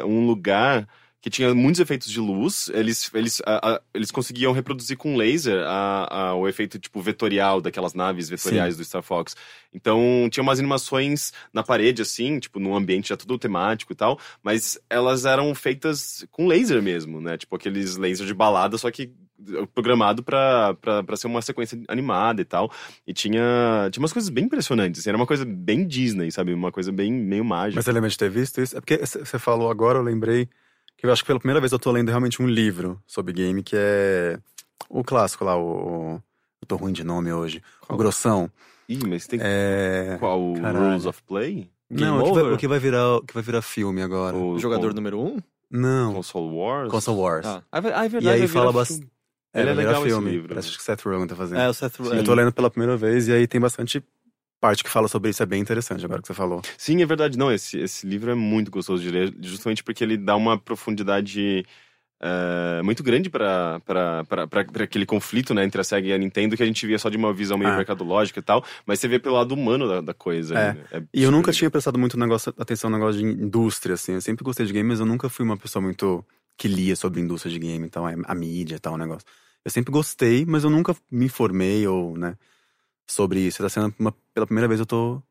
[0.00, 0.86] é, um lugar
[1.22, 2.70] que tinha muitos efeitos de luz.
[2.72, 7.92] Eles, eles, a- a- eles conseguiam reproduzir com laser a- o efeito, tipo, vetorial daquelas
[7.92, 9.36] naves vetoriais do Star Fox.
[9.72, 14.18] Então, tinha umas animações na parede, assim, tipo, num ambiente já tudo temático e tal,
[14.42, 17.36] mas elas eram feitas com laser mesmo, né?
[17.36, 19.12] Tipo, aqueles lasers de balada, só que
[19.74, 20.76] programado pra
[21.16, 22.70] ser uma sequência animada e tal.
[23.06, 26.52] E tinha, tinha umas coisas bem impressionantes, assim, era uma coisa bem Disney, sabe?
[26.52, 27.76] Uma coisa bem meio mágica.
[27.76, 28.76] Mas você lembra de ter visto isso?
[28.76, 30.48] É porque você falou agora, eu lembrei
[31.00, 33.62] que eu acho que pela primeira vez eu tô lendo realmente um livro sobre game
[33.62, 34.38] que é
[34.88, 36.20] o clássico lá, o.
[36.62, 37.62] Eu tô ruim de nome hoje.
[37.80, 37.96] Qual?
[37.96, 38.50] O Grossão.
[38.88, 40.16] Ih, mas tem É.
[40.20, 40.52] qual?
[40.52, 40.86] O caralho.
[40.90, 41.70] Rules of Play?
[41.90, 44.36] Game Não, o que, vai, o que vai virar, o que vai virar filme agora.
[44.36, 45.26] O O jogador con- número 1?
[45.26, 45.38] Um?
[45.70, 46.90] Não, Console Wars?
[46.90, 47.46] Console Wars.
[47.46, 48.26] Ah, ah, é verdade.
[48.26, 49.06] E aí fala bastante.
[49.54, 50.30] É, Ele é legal esse filme.
[50.30, 50.48] livro.
[50.50, 51.60] Parece que o Seth Rogen tá fazendo.
[51.60, 52.24] É, o Seth Eu Rogen.
[52.24, 54.00] tô lendo pela primeira vez e aí tem bastante
[54.60, 55.42] parte que fala sobre isso.
[55.42, 56.60] É bem interessante agora que você falou.
[56.76, 57.38] Sim, é verdade.
[57.38, 61.64] Não, esse, esse livro é muito gostoso de ler, justamente porque ele dá uma profundidade
[62.22, 63.80] é, muito grande pra
[64.82, 67.16] aquele conflito, né, entre a SEGA e a Nintendo, que a gente via só de
[67.16, 67.76] uma visão meio Ah.
[67.76, 70.54] mercadológica e tal, mas você vê pelo lado humano da, da coisa.
[70.54, 70.72] É.
[70.74, 70.84] né?
[70.92, 74.12] É E eu nunca super tinha prestado muito negócio, atenção no negócio de indústria, assim.
[74.12, 76.22] Eu sempre gostei de game, mas eu nunca fui uma pessoa muito
[76.58, 79.26] que lia sobre indústria de game, então a, a mídia e tal, o negócio.
[79.64, 82.36] Eu sempre gostei, mas eu nunca me informei ou, né,
[83.10, 83.62] sobre isso.
[83.62, 85.22] Tá sendo uma, pela primeira vez eu tô,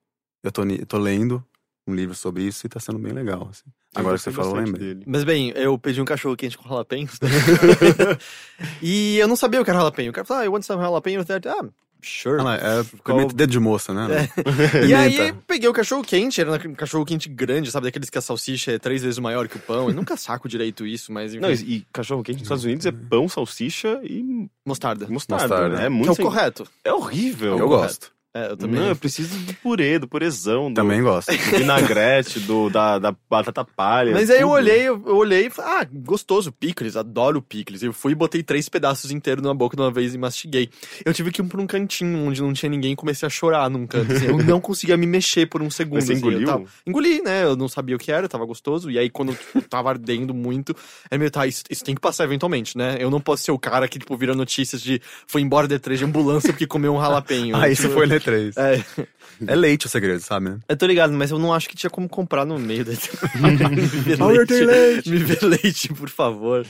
[0.43, 1.43] eu tô, eu tô lendo
[1.87, 3.63] um livro sobre isso e tá sendo bem legal, assim.
[3.95, 4.99] Eu Agora que você falou, eu lembrei.
[5.05, 7.17] Mas bem, eu pedi um cachorro quente com jalapenos.
[8.81, 10.11] e eu não sabia o que era jalapeno.
[10.11, 11.25] O cara falou, ah, you want some jalapeno?
[11.27, 11.69] Ah,
[12.01, 12.41] sure.
[12.41, 14.29] Ah, é pimenta dedo de moça, né?
[14.87, 17.85] E aí, peguei o cachorro quente, era um cachorro quente grande, sabe?
[17.87, 19.87] Daqueles que a salsicha é três vezes maior que o pão.
[19.89, 22.85] Eu nunca saco direito isso, mas enfim, Não, e, e cachorro quente nos Estados Unidos
[22.85, 25.07] é pão, salsicha e mostarda.
[25.07, 25.43] mostarda.
[25.47, 25.69] Mostarda.
[25.77, 25.81] né?
[25.81, 26.67] É Que muito é o sem- correto.
[26.83, 27.57] É horrível.
[27.57, 28.11] Eu gosto.
[28.31, 28.79] É, eu também.
[28.79, 31.31] Não, eu preciso do purê, do purezão, do, Também gosto.
[31.31, 34.11] do vinagrete, do, da, da batata palha.
[34.11, 37.81] Mas aí eu olhei, eu eu olhei e falei, ah, gostoso, picles, adoro picles.
[37.81, 40.69] Eu fui e botei três pedaços inteiros na boca de uma vez e mastiguei.
[41.03, 43.67] Eu tive que ir pra um cantinho onde não tinha ninguém e comecei a chorar
[43.69, 44.11] num canto.
[44.11, 44.27] assim.
[44.27, 45.95] eu não conseguia me mexer por um segundo.
[45.95, 46.45] Mas você assim, engoliu?
[46.47, 47.43] tava- Engoli, né?
[47.45, 48.91] Eu não sabia o que era, tava gostoso.
[48.91, 50.75] E aí, quando tipo, tava ardendo muito,
[51.09, 52.97] é meio, tá, isso, isso tem que passar eventualmente, né?
[52.99, 55.97] Eu não posso ser o cara que, tipo, vira notícias de foi embora de três
[55.99, 57.55] de ambulância porque comeu um jalapenho.
[57.55, 58.53] Ah, isso Tipo, foi E3.
[58.57, 59.07] É,
[59.51, 60.57] É leite o segredo, sabe?
[60.67, 62.91] eu tô ligado, mas eu não acho que tinha como comprar no meio da.
[63.69, 65.09] me vê Power tem leite.
[65.09, 66.65] Me vê leite, por favor.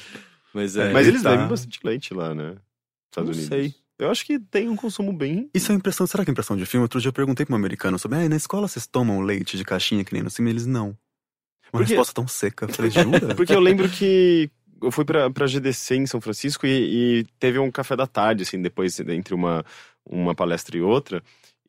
[0.54, 0.92] Mas é.
[0.92, 1.32] Mas eles tá.
[1.32, 2.56] bebem bastante leite lá, né?
[3.12, 3.48] Estados Não Unidos.
[3.48, 3.74] sei.
[3.98, 5.50] Eu acho que tem um consumo bem.
[5.54, 6.84] Isso é impressão, será que é impressão de filme?
[6.84, 9.66] Outro dia eu perguntei pra um americano sobre, ah, na escola vocês tomam leite de
[9.66, 10.50] caixinha que nem no filme?
[10.52, 10.88] Eles não.
[10.88, 12.66] Uma Porque- resposta tão seca.
[12.66, 13.34] Eu falei, jura?
[13.36, 14.50] Porque eu lembro que
[14.82, 18.44] eu fui pra, pra GDC em São Francisco e, e teve um café da tarde,
[18.44, 19.66] assim, depois, entre uma,
[20.06, 21.22] uma palestra e outra.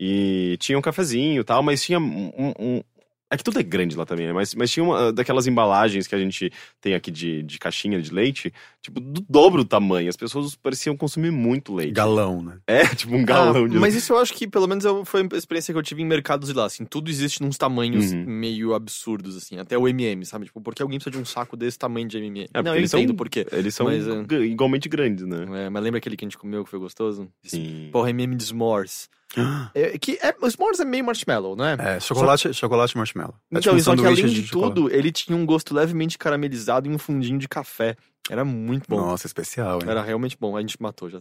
[0.03, 2.31] E tinha um cafezinho e tal, mas tinha um.
[2.59, 2.81] um-
[3.33, 4.33] é que tudo é grande lá também, né?
[4.33, 8.13] Mas, mas tinha uma daquelas embalagens que a gente tem aqui de, de caixinha de
[8.13, 10.09] leite, tipo, do dobro do tamanho.
[10.09, 11.93] As pessoas pareciam consumir muito leite.
[11.93, 12.59] Galão, né?
[12.67, 15.23] É, tipo um galão Ah, de Mas isso eu acho que, pelo menos, eu- foi
[15.33, 18.25] a experiência que eu tive em mercados de lá, assim, tudo existe nos tamanhos Uhum.
[18.27, 20.47] meio absurdos, assim, até o MM, sabe?
[20.47, 22.41] Tipo, por que alguém precisa de um saco desse tamanho de MM?
[22.41, 23.47] É, não, eu porque eles entendo são- por quê.
[23.53, 24.35] Eles são Mas, é.
[24.45, 25.67] igualmente grandes, né?
[25.67, 27.29] É, mas lembra aquele que a gente comeu que foi gostoso?
[27.45, 27.91] Sim.
[27.93, 29.09] Porra, MM de s'mores.
[29.75, 31.77] É, que é, o s'mores é meio marshmallow, não é?
[31.79, 33.35] É, chocolate, chocolate e marshmallow.
[33.53, 34.75] É Então, tipo um só que além de, chocolate.
[34.75, 37.97] tudo, ele tinha um gosto levemente caramelizado e um fundinho de café.
[38.29, 38.97] Era muito bom.
[39.01, 39.89] Nossa, especial, hein?
[39.89, 40.57] Era realmente bom.
[40.57, 41.21] A gente matou já.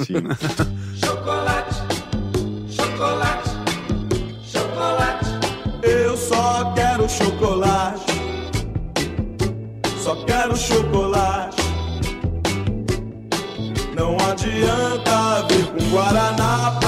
[0.00, 0.14] Sim.
[1.02, 1.74] Chocolate,
[2.68, 3.50] chocolate,
[4.44, 5.26] chocolate.
[5.82, 8.12] Eu só quero chocolate.
[10.02, 11.56] Só quero chocolate.
[13.94, 16.78] Não adianta vir com guaraná.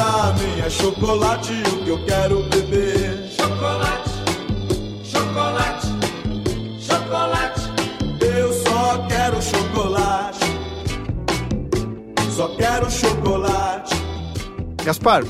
[0.69, 3.27] É chocolate o que eu quero beber.
[3.31, 4.11] Chocolate,
[5.03, 5.87] chocolate,
[6.79, 7.61] chocolate.
[8.21, 10.45] Eu só quero chocolate.
[12.37, 13.95] Só quero chocolate.
[14.85, 15.25] Gaspar,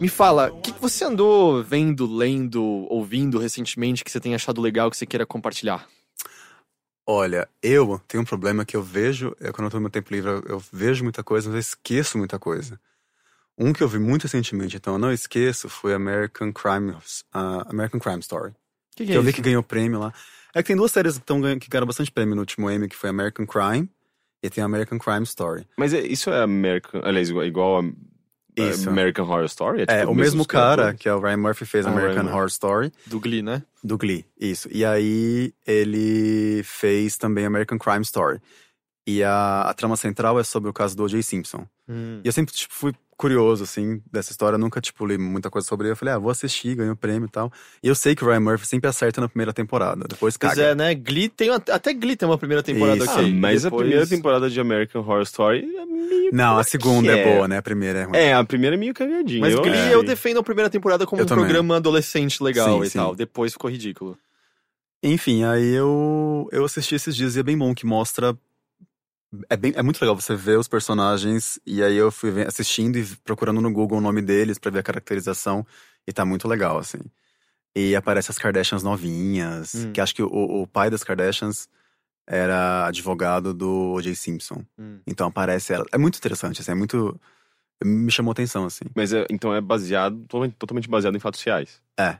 [0.00, 4.60] me fala, o que, que você andou vendo, lendo, ouvindo recentemente que você tem achado
[4.60, 5.88] legal que você queira compartilhar?
[7.04, 10.12] Olha, eu tenho um problema que eu vejo, é, quando eu tô no meu tempo
[10.12, 12.78] livre, eu, eu vejo muita coisa, mas eu esqueço muita coisa.
[13.58, 16.94] Um que eu vi muito recentemente, então eu não esqueço, foi American Crime,
[17.32, 18.52] ah, American Crime Story.
[18.94, 20.12] Que, Que eu vi que ganhou prêmio lá.
[20.54, 22.96] É que tem duas séries que, tão, que ganharam bastante prêmio no último Emmy, que
[22.96, 23.88] foi American Crime
[24.42, 25.66] e tem American Crime Story.
[25.76, 27.00] Mas é- isso é American.
[27.04, 27.84] Aliás, igual, igual a
[28.60, 28.88] a Isso.
[28.90, 29.82] American Horror Story?
[29.86, 32.24] É, tipo o mesmo os caras cara, que é o Ryan Murphy, fez Ah, American
[32.24, 33.62] Ryan Horror Story, Do Glee, né?
[33.84, 34.68] do Glee, isso.
[34.72, 38.40] E aí ele fez também American Crime Story.
[39.10, 41.22] E a, a trama central é sobre o caso do O.J.
[41.22, 41.66] Simpson.
[41.88, 42.20] Hum.
[42.22, 44.56] E eu sempre, tipo, fui curioso, assim, dessa história.
[44.56, 45.92] Eu nunca, tipo, li muita coisa sobre ele.
[45.92, 47.50] Eu falei, ah, vou assistir, ganhou prêmio e tal.
[47.82, 50.04] E eu sei que o Ryan Murphy sempre acerta na primeira temporada.
[50.06, 50.62] Depois Pois caga.
[50.62, 50.94] é, né?
[50.94, 51.48] Glee tem.
[51.48, 53.10] uma- Até Glee tem uma primeira temporada Isso.
[53.18, 56.30] Ah, mas Depois- a primeira temporada de American Horror Story é meio.
[56.30, 57.18] Não, a segunda é.
[57.20, 57.34] é.
[57.34, 57.56] boa, né?
[57.56, 58.16] A primeira é ruim.
[58.16, 59.40] É, a primeira é meio cagadinha.
[59.40, 59.94] Mas eu Glee achei.
[59.94, 61.44] eu defendo a primeira temporada como Eu um também.
[61.46, 62.98] programa adolescente legal Sim, e sim.
[62.98, 63.16] tal.
[63.16, 64.18] Depois ficou ridículo.
[65.02, 68.36] Enfim, aí eu, eu assisti esses dias e é bem bom que mostra.
[69.50, 73.04] É, bem, é muito legal você ver os personagens e aí eu fui assistindo e
[73.24, 75.66] procurando no Google o nome deles pra ver a caracterização
[76.06, 76.98] e tá muito legal, assim.
[77.76, 79.92] E aparece as Kardashians novinhas, Hum.
[79.92, 80.26] que acho que o,
[80.62, 81.68] o pai das Kardashians
[82.26, 84.14] era advogado do O.J.
[84.14, 84.64] Simpson.
[84.78, 85.00] Hum.
[85.06, 85.84] Então aparece ela.
[85.92, 87.18] É muito interessante, assim, é muito.
[87.84, 88.84] Me chamou atenção, assim.
[88.94, 91.80] Mas é- então é baseado, to- totalmente baseado em fatos reais.
[91.98, 92.18] É.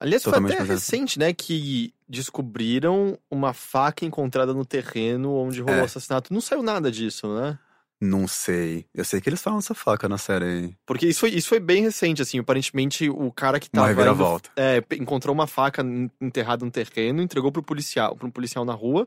[0.00, 0.78] Aliás, foi Totalmente até baseado.
[0.78, 5.84] recente, né, que descobriram uma faca encontrada no terreno onde rolou o É.
[5.84, 6.32] assassinato.
[6.32, 7.58] Não saiu nada disso, né?
[8.00, 8.84] Não sei.
[8.94, 10.74] Eu sei que eles falam essa faca na série aí.
[10.84, 12.38] Porque isso foi, isso foi bem recente, assim.
[12.38, 13.92] Aparentemente, o cara que Uma tava.
[13.92, 14.50] indo- reviravolta.
[14.54, 18.66] é, pe- encontrou uma faca en- enterrada no terreno, entregou pro policial, pro um policial
[18.66, 19.06] na rua.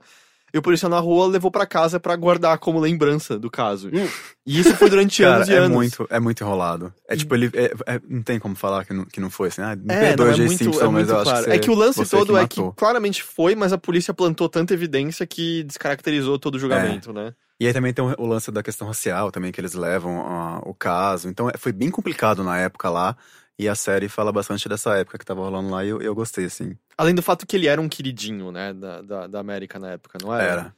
[0.53, 3.89] E o policial na rua levou pra casa pra guardar como lembrança do caso.
[3.89, 4.07] Hum.
[4.45, 5.69] E isso foi durante Cara, anos e é anos.
[5.75, 6.93] muito, é muito enrolado.
[7.07, 7.49] É tipo, ele.
[7.53, 9.61] é- é- não tem como falar que não, que não foi assim.
[9.61, 11.45] Ah, me É, perdoa, não, é muito, Simpson, é mas eu acho claro.
[11.45, 14.49] que é que o lance você todo é que claramente foi, mas a polícia plantou
[14.49, 17.33] tanta evidência que descaracterizou todo o julgamento, né?
[17.59, 20.73] E aí também tem o, lance da questão racial também, que eles levam ah, o
[20.73, 21.27] caso.
[21.27, 23.17] Então é- foi bem complicado na época lá.
[23.59, 26.45] E a série fala bastante dessa época que tava rolando lá e eu, eu gostei,
[26.45, 26.77] assim.
[26.97, 30.17] Além do fato que ele era um queridinho, né, da, da, da América na época,
[30.21, 30.43] não era?
[30.51, 30.75] Era.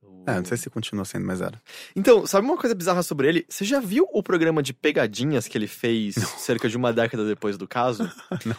[0.00, 1.60] O- É, não sei se continua sendo, mas era.
[1.96, 3.44] Então, sabe uma coisa bizarra sobre ele?
[3.48, 7.58] Você já viu o programa de pegadinhas que ele fez cerca de uma década depois
[7.58, 8.04] do caso?
[8.46, 8.56] Não.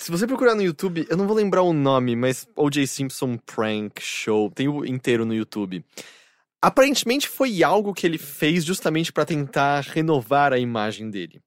[0.00, 2.86] Se você procurar no YouTube, eu não vou lembrar o nome, mas O.J.
[2.86, 5.84] Simpson Prank Show, tem o inteiro no YouTube.
[6.62, 11.40] Aparentemente foi algo que ele fez justamente pra tentar renovar a imagem dele.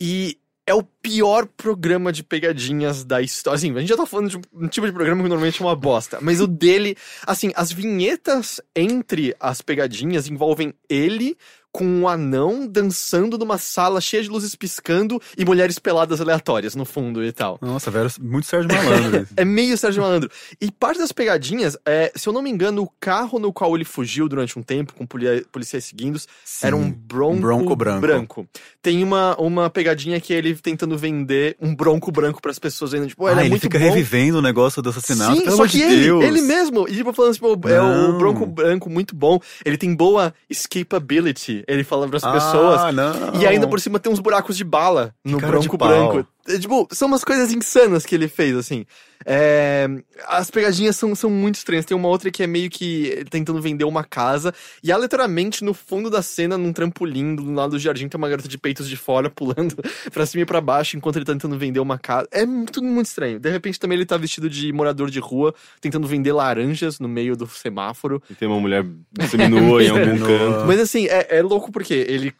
[0.00, 0.38] E
[0.68, 3.56] é o pior programa de pegadinhas da história.
[3.56, 5.74] Assim, a gente já tá falando de um tipo de programa que normalmente é uma
[5.74, 6.18] bosta.
[6.20, 6.94] Mas o dele,
[7.26, 11.38] assim, as vinhetas entre as pegadinhas envolvem ele
[11.72, 16.84] com um anão dançando numa sala cheia de luzes piscando e mulheres peladas aleatórias no
[16.84, 17.58] fundo e tal.
[17.60, 19.26] Nossa, velho, muito Sérgio Malandro.
[19.36, 20.30] É meio Sérgio Malandro.
[20.60, 23.84] E parte das pegadinhas, é, se eu não me engano, o carro no qual ele
[23.84, 26.18] fugiu durante um tempo, com polia- policiais seguindo,
[26.62, 28.48] era um bronco, bronco branco.
[28.82, 33.06] Tem uma, uma pegadinha que é ele tentando vender um bronco branco pras pessoas ainda.
[33.06, 33.84] Tipo, ele ah, é ele muito fica bom.
[33.84, 35.36] revivendo o negócio do assassinato.
[35.36, 36.24] Sim, pelo só que de ele, Deus.
[36.24, 39.94] ele mesmo, e tipo, falando assim, pô, é o bronco branco muito bom, ele tem
[39.94, 42.80] boa escapability, ele fala pras pessoas.
[42.80, 43.40] Ah, não.
[43.40, 45.88] E ainda por cima tem uns buracos de bala no cara pau.
[45.88, 46.26] branco.
[46.48, 48.84] É, Tipo, são umas coisas insanas que ele fez, assim.
[49.26, 49.88] É,
[50.26, 51.84] As pegadinhas são, são muito estranhas.
[51.84, 54.54] Tem uma outra que é meio que tentando vender uma casa.
[54.82, 58.48] E aleatoriamente, no fundo da cena, num trampolim, do lado do jardim, tem uma garota
[58.48, 59.76] de peitos de fora pulando
[60.12, 62.28] pra cima e pra baixo enquanto ele tá tentando vender uma casa.
[62.30, 63.38] É tudo muito estranho.
[63.38, 67.36] De repente, também ele tá vestido de morador de rua, tentando vender laranjas no meio
[67.36, 68.22] do semáforo.
[68.30, 68.86] E tem uma mulher
[69.28, 70.66] seminua em algum canto.
[70.66, 72.32] Mas assim, é, é louco porque ele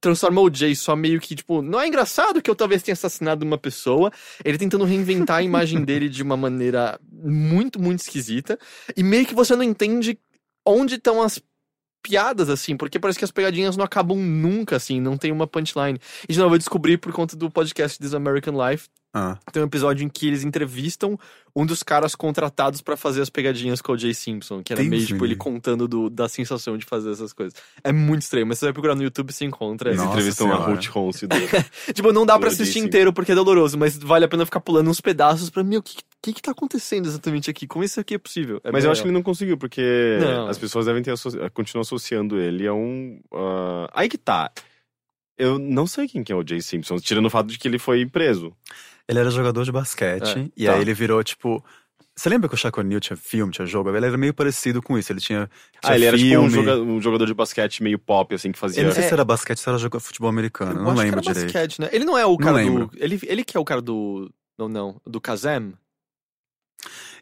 [0.00, 3.41] transforma o Jay só meio que, tipo, não é engraçado que eu talvez tenha assassinado
[3.42, 4.10] uma pessoa.
[4.44, 8.58] Ele tentando reinventar a imagem dele de uma maneira muito, muito esquisita.
[8.96, 10.18] E meio que você não entende
[10.64, 11.40] onde estão as
[12.02, 15.98] piadas, assim, porque parece que as pegadinhas não acabam nunca, assim, não tem uma punchline.
[16.28, 18.88] E de novo, eu descobri por conta do podcast This American Life.
[19.14, 21.18] Ah, Tem um episódio em que eles entrevistam
[21.54, 24.88] um dos caras contratados pra fazer as pegadinhas com o Jay Simpson, que era Deus
[24.88, 27.52] meio me tipo ele contando do- da sensação de fazer essas coisas.
[27.84, 29.90] É muito estranho, mas você vai procurar no YouTube e você encontra.
[29.90, 30.56] Eles Nossa entrevistam a.
[30.56, 31.36] Ruth Ronce do...
[31.92, 32.86] Tipo, não dá Jay assistir Simpson.
[32.88, 35.76] inteiro porque é doloroso, mas vale a pena ficar pulando uns pedaços pra mim.
[35.76, 36.02] O que, que
[36.32, 37.66] que tá acontecendo exatamente aqui?
[37.66, 38.60] Como isso aqui é possível?
[38.62, 40.46] É Mas eu acho que ele não conseguiu, porque Não.
[40.46, 41.36] as pessoas devem ter associ...
[41.52, 43.20] continuam associando ele a um.
[43.32, 44.50] ah, Aí que tá.
[45.36, 47.78] Eu não sei quem que é o Jay Simpson, tirando o fato de que ele
[47.78, 48.54] foi preso.
[49.08, 50.38] ele era jogador de basquete.
[50.38, 50.74] É, e tá.
[50.74, 51.64] aí ele virou, tipo.
[52.14, 53.88] Você lembra que o Shaquille O'Neal tinha filme, tinha jogo?
[53.88, 55.10] Ele era meio parecido com isso.
[55.10, 55.48] Ele tinha.
[55.78, 56.66] Ah, tinha ele era tipo um, filme.
[56.68, 58.82] joga- um jogador de basquete meio pop, assim, que fazia.
[58.82, 59.08] Eu não sei É.
[59.08, 60.72] se era basquete, se era jogo- futebol americano.
[60.72, 61.52] Eu não acho que lembro era direito.
[61.54, 61.88] basquete, né?
[61.90, 62.88] Ele não é o cara lembro.
[62.88, 63.02] do.
[63.02, 64.30] Ele, ele que é o cara do.
[64.58, 65.00] Não, não.
[65.06, 65.72] Do Kazam?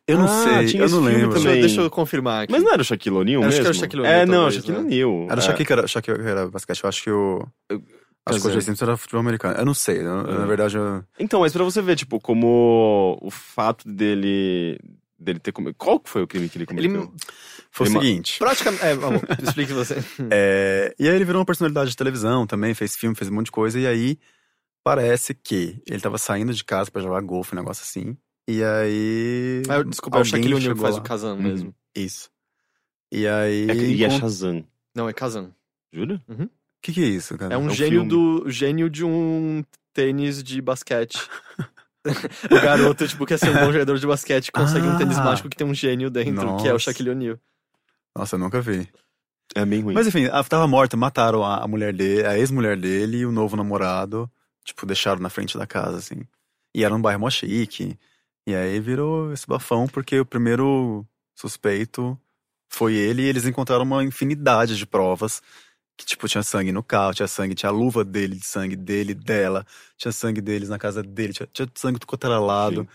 [0.08, 1.30] Eu não Ah, sei, tinha eu esse não filme lembro.
[1.34, 1.60] Deixa, eu- também.
[1.60, 2.52] deixa eu confirmar aqui.
[2.52, 3.62] Mas não era o Shaquille O'Neal Eu acho mesmo?
[3.62, 4.84] que era o Shaquille É, O'Neal, não, talvez, Shaquille né?
[4.84, 5.22] O'Neal.
[5.30, 5.46] Era o É.
[5.46, 6.82] Shaquille que era, Shaquille que era basquete.
[6.82, 7.46] Eu acho que o.
[7.70, 8.52] Acho que o Kazam.
[8.52, 9.56] Jay Simpson era futebol americano.
[9.58, 9.98] Eu não sei.
[10.00, 10.38] eu- É.
[10.38, 11.04] Na verdade, eu.
[11.18, 14.78] Então, mas pra você ver, tipo, como o fato dele
[15.18, 15.76] dele ter cometido.
[15.78, 16.90] Qual foi o crime que ele cometeu?
[17.02, 17.10] Ele-
[17.70, 18.38] Foi Ele o ma- seguinte.
[18.38, 18.84] Praticamente.
[18.84, 19.20] É, vamos,
[19.54, 20.02] explique você.
[20.30, 23.44] É, e aí ele virou uma personalidade de televisão também, fez filme, fez um monte
[23.46, 24.18] de coisa, e aí
[24.82, 28.16] parece que ele tava saindo de casa pra jogar golfe, um negócio assim.
[28.52, 29.62] E aí.
[29.68, 31.00] Ah, eu- desculpa, é o Shaquille O'Neal que faz lá.
[31.00, 31.42] o Kazam Uhum.
[31.42, 31.74] mesmo.
[31.94, 32.30] Isso.
[33.12, 33.70] E aí.
[33.70, 34.64] É, e é Shazam.
[34.94, 35.54] Não, é Kazam.
[35.92, 36.20] Jura?
[36.28, 36.48] O
[36.82, 37.54] que, que é isso, cara?
[37.54, 38.08] É um um gênio filme.
[38.08, 41.18] do gênio de um tênis de basquete.
[42.50, 45.24] o garoto, tipo, quer ser um bom jogador de basquete, consegue um tênis Ah.
[45.24, 46.78] mágico que tem um gênio dentro, que é o Nossa.
[46.86, 47.38] Shaquille O'Neal.
[48.16, 48.88] Nossa, eu nunca vi.
[49.54, 49.94] É bem ruim.
[49.94, 53.32] Mas enfim, ela tava morta, mataram a, a mulher dele, a ex-mulher dele e o
[53.32, 54.30] novo namorado,
[54.64, 56.22] tipo, deixaram na frente da casa, assim.
[56.74, 57.98] E era um bairro mó chique.
[58.46, 62.18] E aí virou esse bafão, porque o primeiro suspeito
[62.68, 65.42] foi ele e eles encontraram uma infinidade de provas.
[65.96, 69.12] Que, tipo, tinha sangue no carro, tinha sangue, tinha a luva dele, de sangue dele,
[69.14, 69.66] dela,
[69.98, 72.88] tinha sangue deles na casa dele, tinha, tinha sangue do quanto era lado.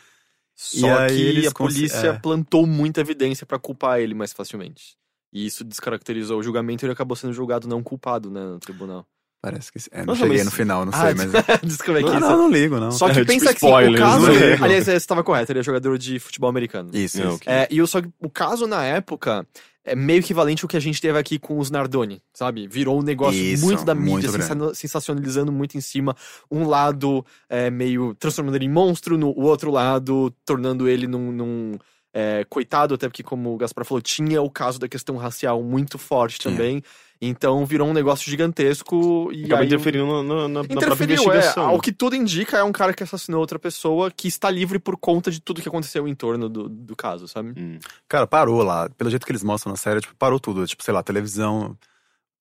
[0.55, 2.19] Só E aí que a polícia é.
[2.19, 4.97] plantou muita evidência pra culpar ele mais facilmente.
[5.31, 9.05] E isso descaracterizou o julgamento e ele acabou sendo julgado não culpado, né, no tribunal.
[9.41, 9.79] Parece que.
[9.91, 11.31] É, não Nossa, cheguei mas- no final, não Ah, sei, mas.
[11.63, 12.91] desculpa, é que Não, não, não ligo, não.
[12.91, 14.25] Só que É, tipo pensa que sim, o spoilers, caso.
[14.27, 14.63] não ligo.
[14.63, 16.89] Aliás, você estava correto, ele é jogador de futebol americano.
[16.93, 17.35] Isso, Não, isso.
[17.35, 17.53] ok.
[17.53, 19.45] É, e o, só que o caso na época
[19.87, 22.67] é meio equivalente ao que a gente teve aqui com os Nardoni, sabe?
[22.67, 26.15] Virou um negócio Isso, muito da muito mídia, sensa- sensacionalizando muito em cima.
[26.49, 31.31] Um lado é, meio transformando ele em monstro, no o outro lado tornando ele num.
[31.31, 31.71] num
[32.17, 35.97] É, coitado, até porque, como o Gaspar falou, tinha o caso da questão racial muito
[35.97, 36.81] forte também.
[37.21, 39.67] Então virou um negócio gigantesco e Acaba aí...
[39.67, 41.19] interferindo na, na, na própria Interferiu, é.
[41.19, 41.67] investigação.
[41.67, 44.95] Ao que tudo indica, é um cara que assassinou outra pessoa que está livre por
[44.97, 47.53] conta de tudo que aconteceu em torno do, do caso, sabe?
[47.59, 47.79] Hum.
[48.07, 48.89] Cara, parou lá.
[48.97, 50.65] Pelo jeito que eles mostram na série, tipo, parou tudo.
[50.65, 51.77] Tipo, sei lá, televisão.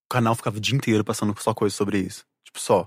[0.07, 2.25] O canal ficava o dia inteiro passando só coisa sobre isso.
[2.45, 2.87] Tipo, só.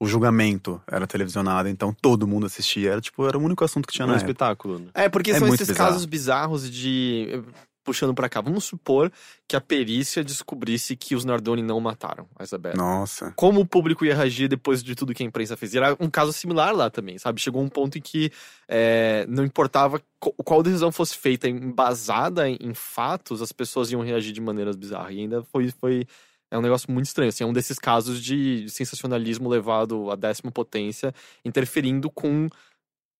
[0.00, 2.92] O julgamento era televisionado, então todo mundo assistia.
[2.92, 4.86] Era, tipo, era o único assunto que tinha um na espetáculo, né?
[4.94, 5.88] É, porque É são esses bizarro.
[5.90, 7.42] casos bizarros de.
[7.84, 9.10] Puxando pra cá, vamos supor
[9.48, 12.76] que a perícia descobrisse que os Nardoni não mataram a Isabela.
[12.76, 13.32] Nossa.
[13.34, 15.72] Como o público ia reagir depois de tudo que a imprensa fez?
[15.72, 17.40] E Era um caso similar lá também, sabe?
[17.40, 18.30] Chegou um ponto em que
[18.68, 24.32] é, não importava qual decisão fosse feita embasada em, em fatos, as pessoas iam reagir
[24.34, 25.14] de maneiras bizarras.
[25.14, 26.06] E ainda foi, foi
[26.50, 27.28] é um negócio muito estranho.
[27.28, 32.48] Assim, é um desses casos de sensacionalismo levado à décima potência, interferindo com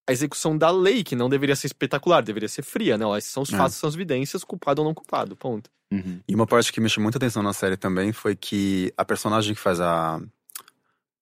[0.09, 3.05] a execução da lei, que não deveria ser espetacular, deveria ser fria, né?
[3.19, 3.57] Esses são os É.
[3.57, 5.71] fatos, são as evidências, culpado ou não culpado, ponto.
[5.93, 6.21] Uhum.
[6.27, 9.55] E uma parte que me chamou muita atenção na série também foi que a personagem
[9.55, 10.21] que faz a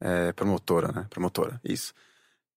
[0.01, 1.07] é, promotora, né?
[1.11, 1.93] Promotora, isso.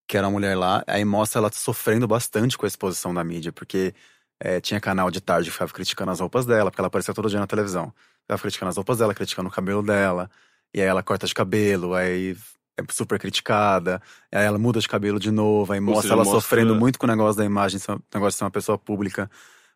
[0.07, 3.51] Que era a mulher lá, aí mostra ela sofrendo bastante com a exposição da mídia,
[3.51, 3.93] porque
[4.39, 7.29] é, tinha canal de tarde que ficava criticando as roupas dela, porque ela aparecia todo
[7.29, 7.93] dia na televisão.
[8.29, 10.29] Ficava criticando as roupas dela, criticando o cabelo dela,
[10.71, 12.37] e aí ela corta de cabelo, aí
[12.79, 13.99] é super criticada,
[14.31, 17.07] aí ela muda de cabelo de novo, aí mostra seja, ela mostra- sofrendo muito com
[17.07, 19.27] o negócio da imagem, uma- negócio de ser uma pessoa pública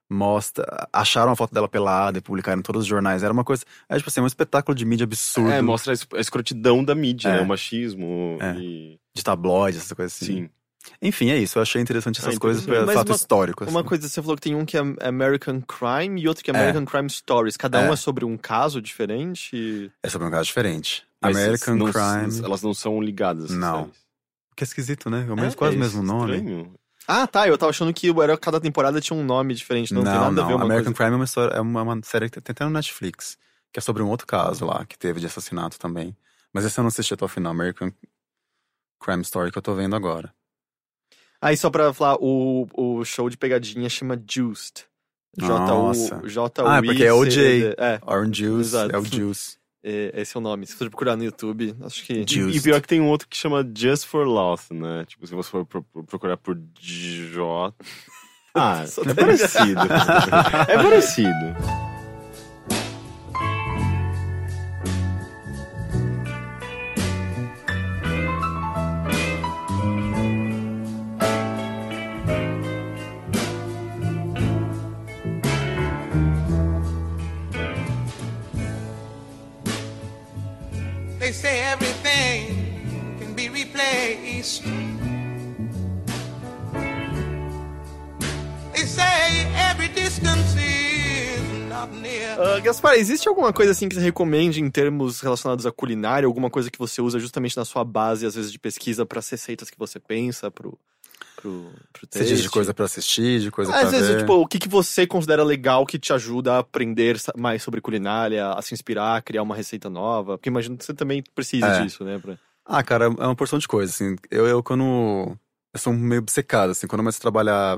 [0.08, 0.88] mostra.
[0.94, 3.24] Acharam a foto dela pelada e publicaram em todos os jornais.
[3.24, 3.64] Era uma coisa.
[3.90, 5.50] É tipo assim, um espetáculo de mídia absurdo.
[5.52, 7.32] É, mostra a escrotidão da mídia, É.
[7.38, 7.42] né?
[7.42, 8.54] O machismo É.
[8.60, 9.00] e...
[9.16, 10.26] De tabloides, essa coisa assim.
[10.26, 10.50] Sim.
[11.02, 11.58] Enfim, é isso.
[11.58, 13.64] Eu achei interessante essas Ah, coisas Mas fato uma- histórico.
[13.66, 13.90] Uma assim.
[13.90, 16.58] coisa, você falou que tem um que é American Crime e outro que é É.
[16.58, 17.56] American Crime Stories.
[17.58, 17.94] Cada um É.
[17.94, 19.92] é sobre um caso diferente.
[20.02, 21.06] É sobre um caso diferente.
[21.22, 22.44] Mas American não- Crime.
[22.46, 23.52] Elas não são ligadas.
[23.52, 23.90] Não.
[24.56, 25.22] Que é esquisito, né?
[25.22, 26.36] É mesmo, É, quase o é mesmo nome.
[26.36, 26.74] estranho.
[27.08, 27.48] Ah, tá.
[27.48, 29.94] Eu tava achando que era, cada temporada tinha um nome diferente.
[29.94, 30.98] Não, tem nada a ver uma American coisa.
[30.98, 33.38] Crime é uma, história, é uma, uma série que tem até no Netflix.
[33.72, 36.16] Que é sobre um outro caso lá, que teve de assassinato também.
[36.54, 37.52] Mas esse eu não assisti até o final.
[37.52, 37.92] American
[39.02, 40.34] Crime Story que eu tô vendo agora.
[41.44, 44.86] Aí, só pra falar, o, o show de pegadinha chama Juiced.
[45.38, 46.16] Nossa.
[46.18, 47.74] J-U- J Ah, porque é OJ.
[47.78, 48.96] É, Orange Juice Exato.
[48.96, 49.58] é o Juice.
[49.84, 50.66] é, esse é o nome.
[50.68, 52.14] Se você procurar no YouTube, acho que.
[52.14, 52.58] E, Juiced.
[52.58, 55.04] e pior que tem um outro que chama Just for Loth, né?
[55.06, 57.74] Tipo, se você for pro- pro- procurar por J.
[58.56, 59.82] Ah, é tá parecido.
[60.70, 61.56] é parecido.
[81.34, 84.64] They say everything can be replaced.
[88.72, 92.38] They say every distance is not near.
[92.40, 96.28] Ah, Gaspar, existe alguma coisa assim que você recomende em termos relacionados à culinária?
[96.28, 99.28] Alguma coisa que você usa justamente na sua base, às vezes, de pesquisa para as
[99.28, 100.52] receitas que você pensa
[101.44, 104.20] pro, pro Você diz de coisa pra assistir, de coisa Às pra vezes, ver.
[104.20, 108.48] tipo, o que, que você considera legal que te ajuda a aprender mais sobre culinária,
[108.52, 110.38] a se inspirar, a criar uma receita nova?
[110.38, 111.84] Porque imagino que você também precisa É.
[111.84, 112.18] disso, né?
[112.20, 114.16] pra- Ah, cara, é uma porção de coisas, assim.
[114.32, 115.38] Eu, eu quando...
[115.74, 116.88] Eu sou meio obcecado, assim.
[116.88, 117.78] Quando eu comecei a trabalhar...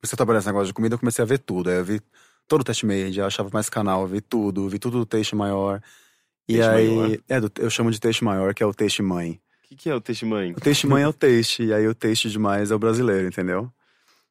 [0.00, 1.70] Comecei a trabalhar nesse negócio de comida, eu comecei a ver tudo.
[1.70, 2.00] Aí eu vi
[2.48, 4.68] todo o Taste Made, eu achava mais canal, eu vi tudo.
[4.68, 5.80] Vi tudo do Taste Maior.
[6.48, 6.88] E Taste aí...
[6.96, 7.18] Maior?
[7.28, 9.40] É, do- eu chamo de Taste Maior, que é o Taste Mãe.
[9.74, 10.52] O que, que é o Taste Mãe?
[10.52, 13.68] O Taste Mãe é o Taste, e aí o Taste Demais é o brasileiro, entendeu?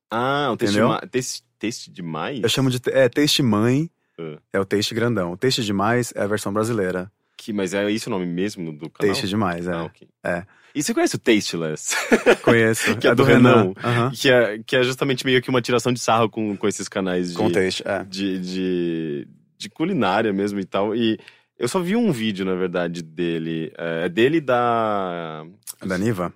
[0.09, 1.01] Ah, o ma...
[1.01, 2.41] taste, taste demais?
[2.41, 2.79] Eu chamo de...
[2.89, 4.37] É, Taste Mãe Ah.
[4.53, 5.33] é o Taste grandão.
[5.33, 7.11] O Taste Demais é a versão brasileira.
[7.35, 9.13] Que, mas é esse o nome mesmo do canal?
[9.13, 9.73] Taste Demais, é.
[9.73, 10.07] Ah, ok.
[10.23, 10.45] É.
[10.73, 11.93] E você conhece o Tasteless?
[12.41, 12.95] Conheço.
[12.97, 13.73] Que é do Renan.
[13.83, 14.11] Aham.
[14.11, 17.31] que, é, que é justamente meio que uma tiração de sarro com, com esses canais
[17.31, 18.03] de, Com Taste, é.
[18.05, 19.27] de, de,
[19.57, 20.95] de culinária mesmo e tal.
[20.95, 21.19] E
[21.57, 23.71] eu só vi um vídeo, na verdade, dele.
[23.77, 25.45] É dele e da.
[25.81, 26.33] É Da Niva?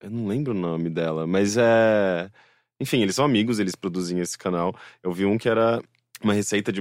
[0.00, 2.30] Eu não lembro o nome dela, mas é.
[2.80, 4.74] Enfim, eles são amigos, eles produzem esse canal.
[5.02, 5.80] Eu vi um que era
[6.22, 6.80] uma receita de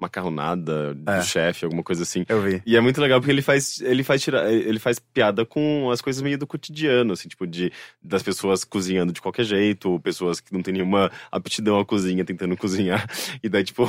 [0.00, 1.18] macarronada É.
[1.18, 2.24] do chefe, alguma coisa assim.
[2.28, 2.62] Eu vi.
[2.66, 6.00] E é muito legal porque ele faz, ele faz tirar, ele faz piada com as
[6.00, 7.72] coisas meio do cotidiano, assim, tipo de
[8.02, 12.24] das pessoas cozinhando de qualquer jeito, ou pessoas que não têm nenhuma aptidão à cozinha
[12.24, 13.06] tentando cozinhar.
[13.42, 13.84] E daí tipo,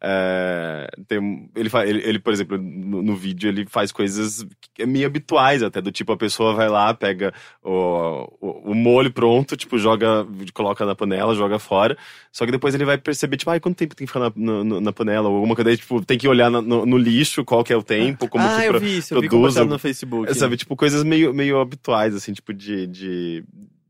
[0.00, 4.46] é, tem, ele, fa- ele, ele, por exemplo, no, no vídeo ele faz coisas
[4.78, 9.12] é meio habituais até do tipo a pessoa vai lá, pega o, o, o molho
[9.12, 11.96] pronto, tipo joga, coloca na panela, joga fora.
[12.32, 14.80] Só que depois ele vai perceber tipo, ai, quanto tempo tem que ficar na, na,
[14.80, 17.76] na panela ou alguma daí, tipo tem que olhar no, no lixo qual que é
[17.76, 19.78] o tempo, como ah, que eu pro- vi isso, eu vi produz compartilhado o- no
[19.78, 20.30] Facebook.
[20.30, 23.44] é, sabe, tipo, coisas meio, meio habituais, assim, tipo, de, de,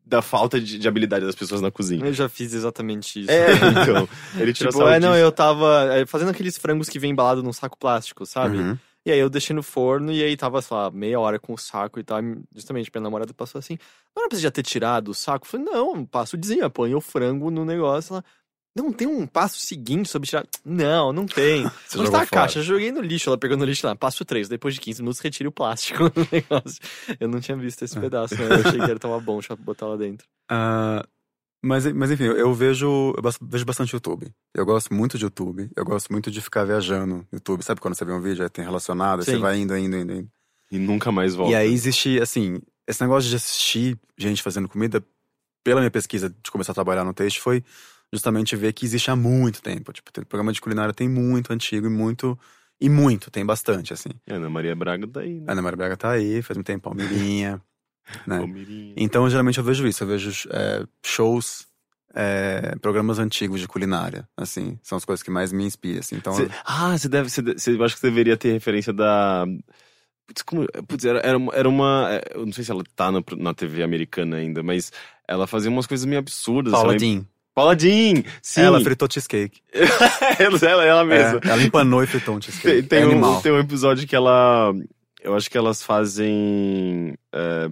[0.04, 2.04] da falta de, de habilidade das pessoas na cozinha.
[2.04, 3.30] Eu já fiz exatamente isso.
[3.30, 4.08] É, então.
[4.36, 5.20] Ele tira Tipo, é, não, disso.
[5.22, 8.58] eu tava é, fazendo aqueles frangos que vem embalado num saco plástico, sabe?
[8.58, 8.76] Uhum.
[9.06, 11.58] E aí eu deixei no forno e aí tava, sei lá, meia hora com o
[11.58, 12.20] saco e tal.
[12.54, 13.76] Justamente minha namorada passou assim:
[14.16, 15.44] Não era pra você já ter tirado o saco?
[15.46, 18.14] Eu falei, não, passo o desenho, põe o frango no negócio.
[18.14, 18.24] Ela,
[18.74, 20.46] não tem um passo seguinte sobre tirar.
[20.64, 21.62] Não, não tem.
[21.86, 22.42] Você Onde jogou tá a fora.
[22.42, 22.58] caixa?
[22.58, 23.28] Eu joguei no lixo.
[23.30, 24.48] Ela pegou no lixo lá, passo 3.
[24.48, 26.80] Depois de 15 minutos, retire o plástico no negócio.
[27.20, 28.46] Eu não tinha visto esse pedaço, né?
[28.46, 30.26] Eu achei que era tão bom deixa eu botar lá dentro.
[30.50, 31.06] Ah,
[31.64, 34.30] mas, mas enfim, eu vejo, eu vejo bastante YouTube.
[34.54, 35.70] Eu gosto muito de YouTube.
[35.74, 37.62] Eu gosto muito de ficar viajando no YouTube.
[37.62, 39.40] Sabe quando você vê um vídeo, aí tem relacionado, aí você Sim.
[39.40, 40.28] vai indo, indo, indo, indo.
[40.70, 41.52] E nunca mais volta.
[41.52, 45.02] E aí existe, assim, esse negócio de assistir gente fazendo comida,
[45.62, 47.64] pela minha pesquisa de começar a trabalhar no texto, foi
[48.14, 49.92] justamente ver que existe há muito tempo.
[49.92, 52.38] Tipo, tem programa de culinária tem muito antigo e muito.
[52.80, 54.10] E muito, tem bastante, assim.
[54.28, 55.44] A Ana Maria Braga daí, né?
[55.48, 57.62] A Ana Maria Braga tá aí, faz um tempo, Palmeirinha,
[58.26, 58.38] né?
[58.38, 58.94] Palmeirinha.
[58.96, 61.66] Então, geralmente eu vejo isso, eu vejo é, shows,
[62.14, 66.16] é, programas antigos de culinária, assim, são as coisas que mais me inspiram, assim.
[66.16, 67.30] Então, Cê- ah, você deve.
[67.30, 69.44] Você, acho que você deveria ter referência da.
[70.26, 70.66] Putz, como.
[70.88, 72.08] Putz, era, era, uma- era uma.
[72.10, 74.92] é, Eu não sei se ela tá na, na TV americana ainda, mas
[75.28, 76.72] ela fazia umas coisas meio absurdas.
[76.72, 78.22] Paula Dean, Paula Dean!
[78.42, 78.62] Sim!
[78.62, 79.60] ela fritou cheesecake.
[80.38, 81.40] ela, ela, ela mesma.
[81.44, 82.88] É, ela empanou e fritou um Tem, cheesecake.
[82.88, 84.72] tem é um, tem um episódio que ela.
[85.22, 87.14] Eu acho que elas fazem.
[87.32, 87.68] é,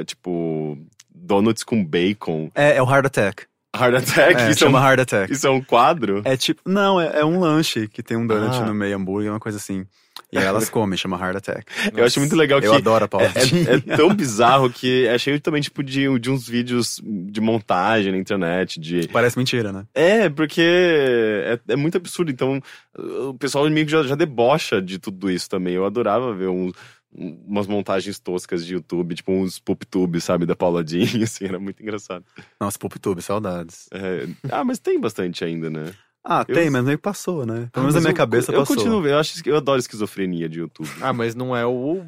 [0.00, 0.78] é, tipo.
[1.14, 2.50] Donuts com bacon.
[2.54, 3.44] É, é o Heart Attack.
[3.74, 4.40] Heart Attack.
[4.42, 5.32] É, isso, é chama um, Heart Attack.
[5.32, 6.20] isso é um quadro?
[6.24, 8.66] É tipo, não, é, é um lanche que tem um donut Ah.
[8.66, 9.86] no meio, hambúrguer, uma coisa assim.
[10.32, 11.72] E aí elas comem, chama Heart Attack.
[11.94, 12.66] Eu acho muito legal que.
[12.66, 16.18] Eu adoro a Paula É, é- é tão bizarro que é cheio também, tipo, de,
[16.18, 19.08] de uns vídeos de montagem na internet, de...
[19.08, 19.86] Parece mentira, né?
[19.94, 22.60] É, porque é, é muito absurdo, então
[22.96, 25.74] o pessoal que já, já debocha de tudo isso também.
[25.74, 26.72] Eu adorava ver uns,
[27.14, 31.82] umas montagens toscas de YouTube, tipo uns PoopTube, sabe, da Paula Jean, assim, era muito
[31.82, 32.24] engraçado.
[32.60, 33.88] Nossa, PopTube, saudades.
[33.92, 35.92] É, ah, mas tem bastante ainda, né?
[36.24, 37.54] Ah, Eu- tem, mas meio passou, né?
[37.54, 38.76] Pelo Ah, menos na mas minha eu- cabeça eu, passou.
[38.76, 40.88] continuo, eu acho que eu adoro esquizofrenia de YouTube.
[41.00, 42.00] Ah, mas não é o.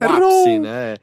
[0.00, 0.96] ápice, né?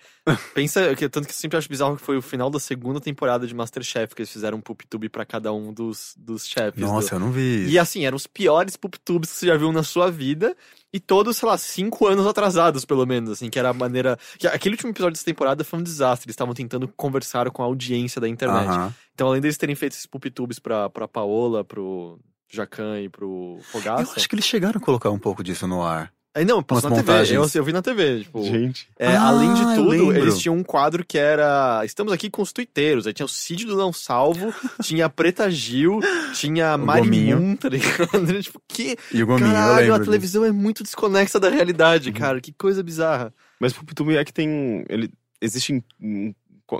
[0.53, 3.47] Pensa, que, tanto que eu sempre acho bizarro que foi o final da segunda temporada
[3.47, 6.79] de Masterchef, que eles fizeram um PoopTube pra cada um dos, dos chefes.
[6.79, 7.67] do- Nossa, eu não vi.
[7.69, 10.55] E assim, eram os piores PoopTubes que você já viu na sua vida.
[10.95, 14.15] E todos, sei lá, cinco anos atrasados, pelo menos, assim, que era a maneira.
[14.37, 16.27] que Aquele último episódio dessa temporada foi um desastre.
[16.27, 18.67] Eles estavam tentando conversar com a audiência da internet.
[18.67, 18.93] Aham.
[19.13, 22.19] Então, além deles terem feito esses PoopTubes pra, pra Paola, pro
[22.51, 24.13] Jacan e pro Eu Fogaça.
[24.15, 26.11] acho que eles chegaram a colocar um pouco disso no ar.
[26.35, 27.11] Aí, não, passou na TV.
[27.11, 27.55] Eu, montagens.
[27.55, 28.43] eu vi na TV, tipo.
[28.43, 28.89] Gente.
[28.97, 31.83] É, Ah, além de eu tudo, eles tinham um quadro que era.
[31.85, 33.05] Estamos aqui com os tuiteiros.
[33.05, 34.51] Aí tinha o Cid do Não Salvo,
[34.81, 35.99] tinha a Preta Gil,
[36.33, 38.33] tinha a O Mari tá ligado?
[38.41, 38.97] tipo, que.
[39.13, 40.05] E o Gominho, eu Caralho, a disso.
[40.09, 42.15] televisão é muito desconexa da realidade, Uhum.
[42.15, 42.41] cara.
[42.41, 43.31] Que coisa bizarra.
[43.59, 44.83] Mas PoopTube é que tem.
[44.89, 46.35] Ele, existe em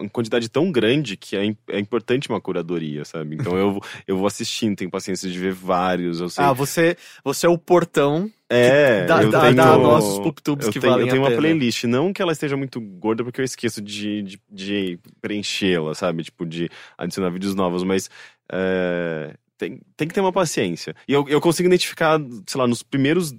[0.10, 3.36] quantidade tão grande que é, é importante uma curadoria, sabe?
[3.36, 6.20] Então eu, eu vou assistindo, tenho paciência de ver vários.
[6.20, 6.44] Eu sei.
[6.44, 10.74] Ah, você, você é o portão é, da, eu da, tenho, da nossos PoopTubes eu
[10.74, 13.46] que tenho, valem eu tenho uma playlist, não que ela esteja muito gorda, porque eu
[13.46, 16.24] esqueço de, de, de preenchê-la, sabe?
[16.24, 18.10] Tipo, de adicionar vídeos novos, mas
[18.52, 20.96] é, tem, tem que ter uma paciência.
[21.08, 23.34] E eu, eu consigo identificar, sei lá, nos primeiros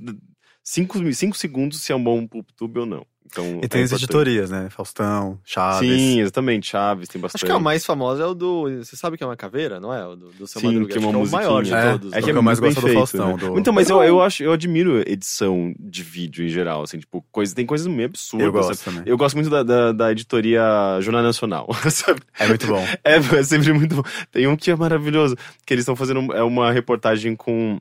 [0.62, 3.06] cinco, cinco segundos se é um bom PoopTube ou não.
[3.26, 4.68] Então, E tem é as editorias, né?
[4.70, 5.88] Faustão, Chaves.
[5.88, 6.68] Sim, exatamente.
[6.68, 7.40] Chaves tem bastante.
[7.40, 8.84] Acho que a mais famosa é o do.
[8.84, 10.06] Você sabe que é uma caveira, não é?
[10.06, 10.92] O do, do seu Sim, Madruga.
[10.92, 11.78] que é uma que é o maior de musiquinha.
[11.78, 12.12] É, todos.
[12.12, 12.22] é né?
[12.22, 13.36] que eu mais gosto bem do feito, Faustão, né?
[13.54, 17.24] do- Então, mas eu, eu acho, eu admiro edição de vídeo em geral, assim, tipo,
[17.32, 18.46] coisa, tem coisas meio absurdas.
[18.46, 18.96] Eu gosto sabe?
[18.98, 19.10] também.
[19.10, 20.62] Eu gosto muito da, da, da editoria
[21.00, 22.20] Jornal Nacional, sabe?
[22.38, 22.84] É muito bom.
[23.02, 24.02] É, é sempre muito bom.
[24.30, 27.78] Tem um que é maravilhoso, que eles estão fazendo é uma reportagem com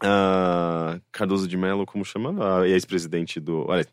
[0.00, 2.60] a Cardoso de Mello, como chama?
[2.60, 3.64] A ex-presidente do...
[3.68, 3.86] Olha,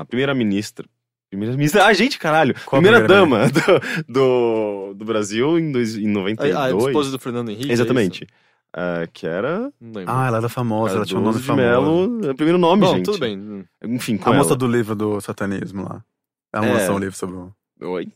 [0.00, 0.86] a primeira-ministra.
[1.30, 1.84] Primeira-ministra...
[1.86, 2.54] Ah, gente, caralho!
[2.64, 6.54] Qual a Primeira-dama do, do, do Brasil em, dois, em 92.
[6.56, 7.68] A, a esposa do Fernando Henrique.
[7.70, 8.26] é Exatamente.
[8.72, 9.72] Ah, que era...
[10.06, 11.66] Ah, ela era famosa, ela tinha um nome famoso.
[11.68, 13.04] Mello, é o primeiro nome, Bom, gente.
[13.06, 13.64] tudo bem.
[13.82, 14.56] Enfim, com A moça ela.
[14.58, 16.02] do livro do satanismo lá.
[16.54, 16.72] Ela É.
[16.74, 17.52] lançou um livro sobre o...
[17.82, 18.08] Oi?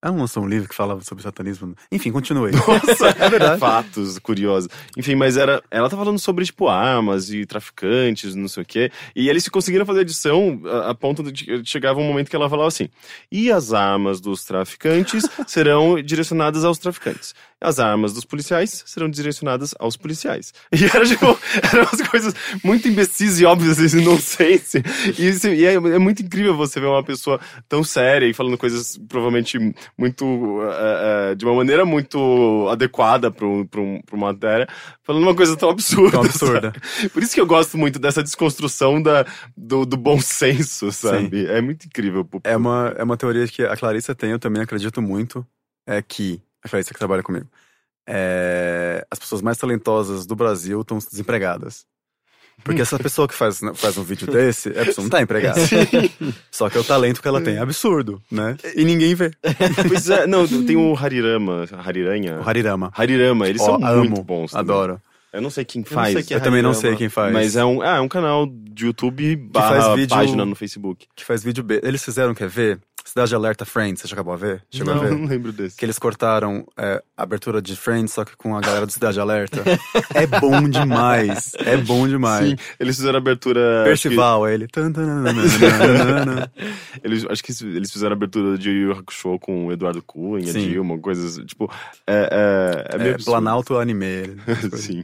[0.00, 1.74] Ela não lançou um livro que falava sobre satanismo.
[1.90, 2.52] Enfim, continue.
[2.52, 3.58] Nossa, é verdade.
[3.58, 4.68] Fatos curiosos.
[4.96, 5.60] Enfim, mas era.
[5.70, 8.92] Ela tá falando sobre, tipo, armas e traficantes, não sei o quê.
[9.16, 12.48] E eles conseguiram fazer edição a, a ponto de que chegava um momento que ela
[12.48, 12.88] falava assim:
[13.30, 17.34] e as armas dos traficantes serão direcionadas aos traficantes.
[17.60, 20.52] As armas dos policiais serão direcionadas aos policiais.
[20.72, 21.26] E era, tipo,
[21.72, 24.82] eram umas coisas muito imbecis e óbvias, assim, nonsense.
[25.18, 28.56] E, isso- e é, é muito incrível você ver uma pessoa tão séria e falando
[28.56, 29.58] coisas provavelmente
[29.98, 30.24] muito.
[30.62, 34.68] eh, eh, de uma maneira muito adequada para um, um, uma matéria,
[35.02, 36.12] falando uma coisa tão absurda.
[36.12, 36.72] Tão absurda.
[36.96, 37.08] sabe?
[37.08, 41.46] Por isso que eu gosto muito dessa desconstrução da, do, do bom senso, sabe?
[41.46, 42.28] É muito incrível.
[42.44, 45.44] É uma, é uma teoria que a Clarissa tem, eu também acredito muito.
[45.86, 46.40] é que.
[46.68, 47.46] Que trabalha comigo.
[48.06, 51.86] É, as pessoas mais talentosas do Brasil estão desempregadas.
[52.64, 55.60] Porque essa pessoa que faz, faz um vídeo desse, a pessoa não tá empregada.
[56.50, 58.56] Só que é o talento que ela tem é absurdo, né?
[58.74, 59.30] E ninguém vê.
[59.86, 62.40] Pois é, não, tem o Harirama, Hariranha.
[62.40, 62.90] O Harirama.
[62.92, 64.50] Harirama, eles Ó, são amo, muito bons.
[64.50, 64.74] também.
[64.74, 65.00] Adoro.
[65.32, 67.32] Eu não sei quem não faz, sei quem Eu também não sei quem faz.
[67.32, 71.06] mas é um, ah, é um canal de YouTube barra vídeo- página no Facebook.
[71.14, 71.80] Que faz vídeo B.
[71.82, 72.80] Eles fizeram, quer ver?
[73.04, 74.62] Cidade Alerta Friends, você já acabou a ver?
[74.70, 75.14] Chegou não, a ver?
[75.16, 75.78] não lembro desse.
[75.78, 79.18] Que eles cortaram é, a abertura de Friends, só que com a galera do Cidade
[79.18, 79.64] Alerta.
[80.14, 81.52] é bom demais.
[81.64, 82.50] É bom demais.
[82.50, 83.82] Sim, eles fizeram a abertura.
[83.84, 84.68] Percival, é ele.
[84.68, 84.78] Que,
[87.02, 90.68] eles, acho que eles fizeram a abertura de Yu Hakusho com o Eduardo Cunha, Sim.
[90.68, 91.38] Dilma, coisas.
[91.46, 91.72] Tipo,
[92.06, 93.24] é, é, é meio É.
[93.24, 94.36] Planalto Anime.
[94.76, 95.02] Sim.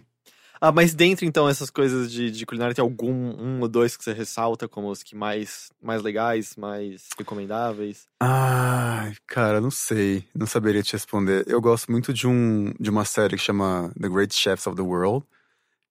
[0.61, 4.05] Ah, mas dentro, então, essas coisas de, de culinária, tem algum um ou dois que
[4.05, 8.07] você ressalta como os que mais, mais legais, mais recomendáveis?
[8.21, 10.25] Ai, cara, não sei.
[10.35, 11.45] Não saberia te responder.
[11.47, 14.83] Eu gosto muito de, um, de uma série que chama The Great Chefs of the
[14.83, 15.27] World,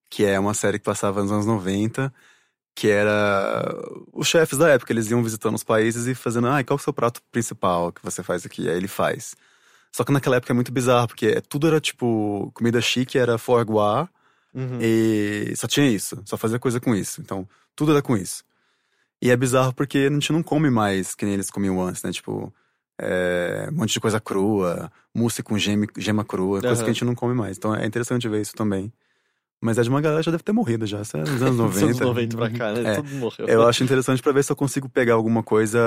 [0.10, 2.14] que é uma série que passava nos anos 90,
[2.76, 3.64] que era
[4.12, 6.84] os chefes da época, eles iam visitando os países e fazendo, ah, qual é o
[6.84, 8.68] seu prato principal que você faz aqui?
[8.68, 9.36] Aí ele faz.
[9.92, 13.64] Só que naquela época é muito bizarro, porque tudo era tipo, comida chique era foie
[13.64, 14.08] gras,
[14.54, 14.78] Uhum.
[14.80, 17.22] e só tinha isso, só fazia coisa com isso.
[17.22, 18.44] Então, tudo era com isso.
[19.22, 22.12] E é bizarro porque a gente não come mais que nem eles comiam antes, né?
[22.12, 22.54] Tipo,
[23.00, 26.84] é, um monte de coisa crua, mousse com gema, gema crua, coisa Aham.
[26.84, 27.58] que a gente não come mais.
[27.58, 28.92] Então é interessante ver isso também.
[29.62, 31.58] Mas é de uma galera que já deve ter morrido já, isso é nos anos
[31.58, 31.74] 90.
[31.74, 32.92] Dos anos 90 pra cá, né?
[32.92, 32.96] É.
[32.98, 33.48] Todo morreu.
[33.48, 35.80] Eu acho interessante pra ver se eu consigo pegar alguma coisa,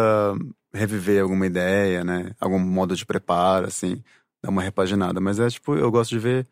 [0.73, 2.35] reviver alguma ideia, né?
[2.41, 4.03] Algum modo de preparo, assim,
[4.43, 5.21] dar uma repaginada.
[5.21, 6.47] Mas é tipo, eu gosto de ver.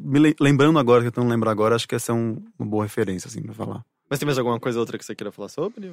[0.00, 2.42] Me le- lembrando agora, que eu tô não lembrar agora, acho que essa é um-
[2.58, 3.84] uma boa referência, assim, pra falar.
[4.08, 5.90] Mas tem mais alguma coisa outra que você queira falar sobre?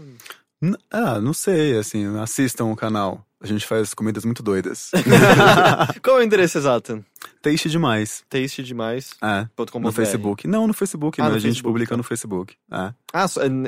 [0.61, 3.25] N- Ah, não sei, assim, assistam o canal.
[3.41, 4.91] A gente faz comidas muito doidas.
[6.03, 7.03] Qual é o endereço exato?
[7.41, 8.23] Taste demais.
[8.29, 9.79] Tastedemais.com.br É.
[9.81, 10.47] No Facebook.
[10.47, 11.29] Não, no Facebook, Ah, né?
[11.31, 11.97] no a gente Facebook, publica tá.
[11.97, 12.55] no Facebook.
[12.71, 12.93] É.
[13.11, 13.25] Ah, é,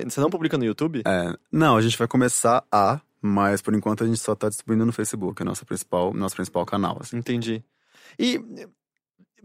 [0.09, 1.01] você não publica no YouTube?
[1.05, 1.33] É.
[1.51, 4.93] Não, a gente vai começar a, mas por enquanto a gente só tá distribuindo no
[4.93, 7.17] Facebook, é nosso principal, nosso principal canal, assim.
[7.17, 7.63] Entendi.
[8.19, 8.39] E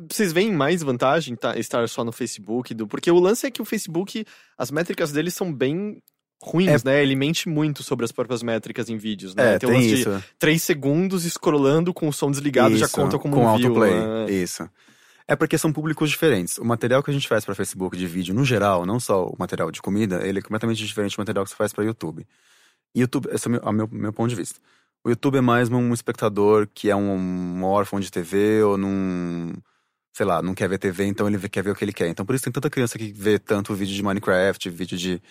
[0.08, 2.72] vocês veem mais vantagem tá, estar só no Facebook?
[2.74, 4.24] Do, porque o lance é que o Facebook,
[4.56, 6.02] as métricas dele são bem
[6.42, 7.02] ruins, né?
[7.02, 9.54] Ele mente muito sobre as próprias métricas em vídeos, né?
[9.54, 10.10] É, tem tem, lance isso.
[10.10, 13.68] de 3 segundos scrollando com o som desligado já Isso, conta como com um view.
[13.68, 13.92] autoplay.
[13.92, 14.30] né?
[14.30, 14.68] Isso.
[15.28, 16.58] É porque são públicos diferentes.
[16.58, 19.36] O material que a gente faz para Facebook de vídeo, no geral, não só o
[19.38, 22.26] material de comida, ele é completamente diferente do material que você faz para YouTube.
[22.96, 24.58] YouTube, esse é o meu, meu ponto de vista.
[25.04, 29.52] O YouTube é mais um espectador que é um, um órfão de TV ou num.
[30.12, 32.08] Sei lá, não quer ver TV, então ele quer ver o que ele quer.
[32.08, 35.22] Então por isso tem tanta criança que vê tanto vídeo de Minecraft, vídeo de,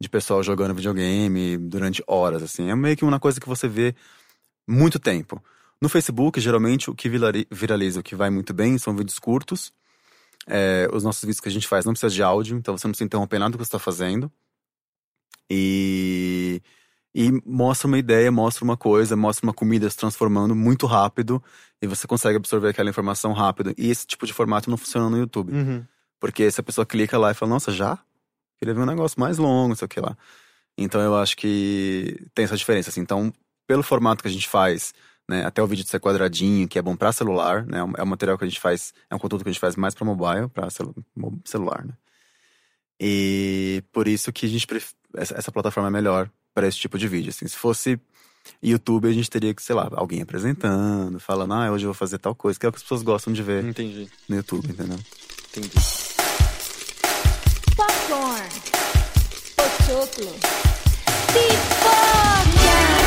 [0.00, 2.70] de pessoal jogando videogame durante horas, assim.
[2.70, 3.94] É meio que uma coisa que você vê
[4.68, 5.42] muito tempo.
[5.80, 9.72] No Facebook, geralmente, o que virali- viraliza, o que vai muito bem, são vídeos curtos.
[10.46, 12.92] É, os nossos vídeos que a gente faz não precisa de áudio, então você não
[12.92, 14.30] precisa interromper nada do que você está fazendo.
[15.50, 16.62] E,
[17.18, 21.42] e mostra uma ideia, mostra uma coisa, mostra uma comida se transformando muito rápido
[21.80, 23.72] e você consegue absorver aquela informação rápido.
[23.78, 25.50] E esse tipo de formato não funciona no YouTube.
[25.50, 25.82] Uhum.
[26.20, 27.98] Porque se a pessoa clica lá e fala, nossa, já?
[28.58, 30.14] Queria ver um negócio mais longo, não sei o que lá.
[30.76, 33.00] Então eu acho que tem essa diferença, assim.
[33.00, 33.32] Então,
[33.66, 34.92] pelo formato que a gente faz,
[35.26, 38.06] né, até o vídeo de ser quadradinho, que é bom pra celular, né, é um
[38.06, 40.50] material que a gente faz, é um conteúdo que a gente faz mais pra mobile,
[40.50, 40.94] pra celu
[41.46, 41.94] celular, né.
[43.00, 44.66] E por isso que a gente
[45.14, 47.46] essa, essa plataforma é melhor para esse tipo de vídeo, assim.
[47.46, 48.00] Se fosse
[48.62, 52.16] YouTube, a gente teria que, sei lá, alguém apresentando, falando, ah, hoje eu vou fazer
[52.16, 54.98] tal coisa, que é o que as pessoas gostam de ver Entendi, no YouTube, entendeu?
[55.50, 55.68] entendi.
[57.76, 58.48] Popcorn.
[59.54, 60.32] Pochoclo.
[61.26, 63.05] Pipoca!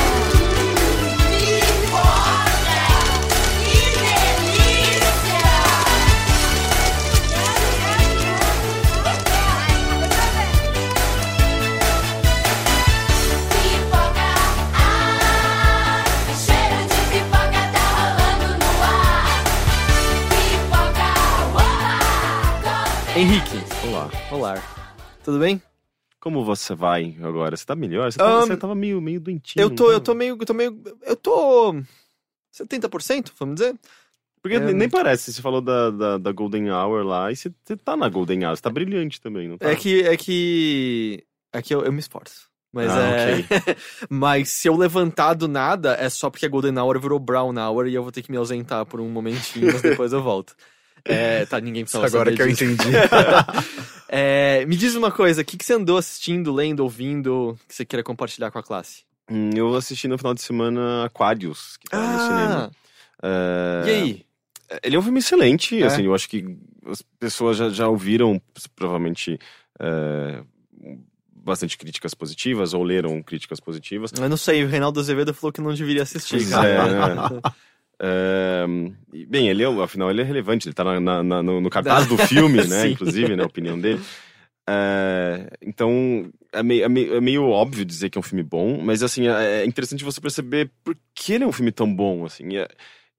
[23.19, 23.57] Henrique,
[23.91, 24.09] Olá.
[24.31, 24.55] olá.
[25.25, 25.61] Tudo bem?
[26.21, 27.57] Como você vai agora?
[27.57, 28.09] Você tá melhor?
[28.09, 29.61] Você, tá- você tava meio, meio doentinho.
[29.61, 31.75] Eu tô, não eu tô meio, eu tô meio, eu tô
[32.49, 33.77] 70%, vamos dizer?
[34.41, 37.75] Porque É, nem parece, você falou da, da, da Golden Hour lá, e você, você
[37.75, 39.69] tá na Golden Hour, você tá brilhante também, não tá?
[39.69, 42.47] É que, é que, é que eu, eu me esforço.
[42.71, 43.75] Mas Ah, é.
[44.09, 47.87] Mas se eu levantar do nada, é só porque a Golden Hour virou Brown Hour
[47.87, 50.55] e eu vou ter que me ausentar por um momentinho, mas depois eu volto.
[51.09, 52.63] É, tá, ninguém precisa Agora que eu disso.
[52.63, 52.89] entendi.
[54.11, 57.85] É, me diz uma coisa, o que, que você andou assistindo, lendo, ouvindo, que você
[57.85, 59.03] queira compartilhar com a classe?
[59.29, 62.71] Hum, Eu assisti no final de semana Aquarius, que tá no cinema.
[63.21, 64.25] É, E aí?
[64.83, 65.85] Ele é um filme excelente, É.
[65.85, 66.57] assim, eu acho que
[66.87, 68.41] as pessoas já, já ouviram,
[68.75, 69.37] provavelmente,
[69.79, 70.41] é,
[71.31, 74.11] bastante críticas positivas, ou leram críticas positivas.
[74.19, 76.67] Eu não sei, o Reinaldo Azevedo falou que não deveria assistir, Pois cara.
[76.67, 77.41] é, né?
[79.13, 82.17] E, bem, ele é, afinal, ele é relevante, ele tá na- no, no cartaz do
[82.17, 82.89] filme, né?
[82.89, 84.01] Inclusive, na opinião dele.
[84.69, 88.79] É, então, é meio, é, meio, é meio óbvio dizer que é um filme bom,
[88.81, 92.23] mas assim, é é interessante você perceber por que ele é um filme tão bom,
[92.25, 92.49] assim.
[92.53, 92.67] E é,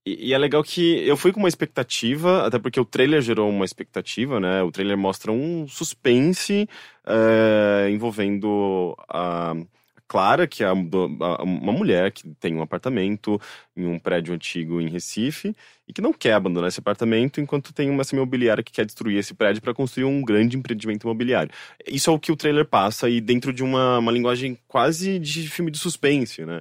[0.07, 3.51] e- e é legal que eu fui com uma expectativa, até porque o trailer gerou
[3.51, 4.63] uma expectativa, né?
[4.63, 6.69] O trailer mostra um suspense
[7.07, 9.55] é, envolvendo a
[10.11, 13.41] Clara, que é uma mulher que tem um apartamento
[13.77, 15.55] em um prédio antigo em Recife
[15.87, 19.35] e que não quer abandonar esse apartamento enquanto tem uma imobiliária que quer destruir esse
[19.35, 21.53] prédio para construir um grande empreendimento imobiliário.
[21.87, 25.49] Isso é o que o trailer passa e dentro de uma, uma linguagem quase de
[25.49, 26.61] filme de suspense, né?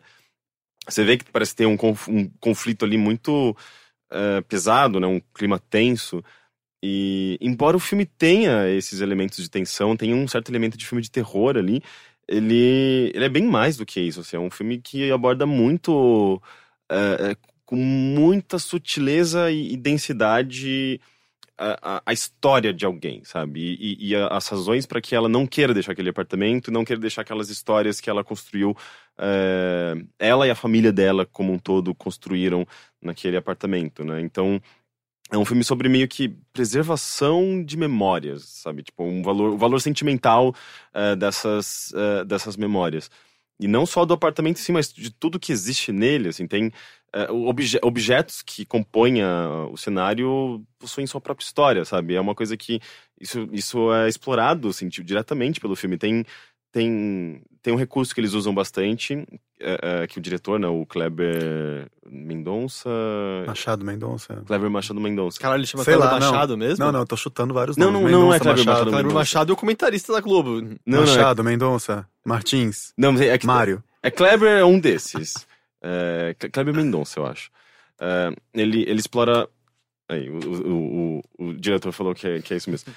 [0.87, 1.75] Você vê que parece ter um,
[2.07, 3.57] um conflito ali muito
[4.11, 5.07] eh, pesado, né?
[5.07, 6.23] Um clima tenso.
[6.83, 11.01] E embora o filme tenha esses elementos de tensão, tenha um certo elemento de filme
[11.01, 11.81] de terror ali,
[12.29, 14.21] ele, ele é bem mais do que isso.
[14.21, 16.41] Assim, é um filme que aborda muito,
[16.89, 21.01] eh, eh, com muita sutileza e, e densidade
[21.57, 23.59] a, a- a história de alguém, sabe?
[23.79, 27.21] E, e- as razões para que ela não queira deixar aquele apartamento, não queira deixar
[27.21, 28.75] aquelas histórias que ela construiu,
[29.17, 32.65] eh, ela e a família dela como um todo construíram
[33.01, 34.21] naquele apartamento, né?
[34.21, 34.61] Então
[35.31, 38.83] é um filme sobre meio que preservação de memórias, sabe?
[38.83, 40.53] Tipo, um valor, o valor sentimental
[40.93, 43.09] eh, dessas, eh, dessas memórias.
[43.59, 46.71] E não só do apartamento em si, mas de tudo que existe nele, assim, tem
[47.13, 52.13] eh, obje- objetos que compõem a- o cenário possuem sua própria história, sabe?
[52.15, 52.79] É uma coisa que
[53.19, 55.97] isso, isso é explorado, assim, tipo, diretamente pelo filme.
[55.97, 56.23] Tem,
[56.71, 59.13] tem, tem um recurso que eles usam bastante,
[59.59, 62.89] eh, eh, que o diretor, né, o Kleber Mendonça...
[63.47, 64.43] Machado Mendonça.
[64.45, 65.39] Kleber Machado Mendonça.
[65.39, 66.31] Caralho, ele chama Sei Kleber lá, não.
[66.31, 66.85] Machado mesmo?
[66.85, 68.11] Não, não, eu tô chutando vários Não, nomes.
[68.11, 69.15] não, não é Kleber Machado Kleber Mendonça.
[69.15, 70.61] Machado é o comentarista da Globo.
[70.61, 73.83] Não, não, é, Machado, Mendonça, Martins, não, mas é que Mário.
[74.01, 75.33] É Kleber é um desses.
[75.81, 77.49] É, Kleber Mendonça, eu acho.
[77.99, 79.47] É, ele, ele explora.
[80.07, 82.91] Aí, o, o, o, o diretor falou que é, que é isso mesmo.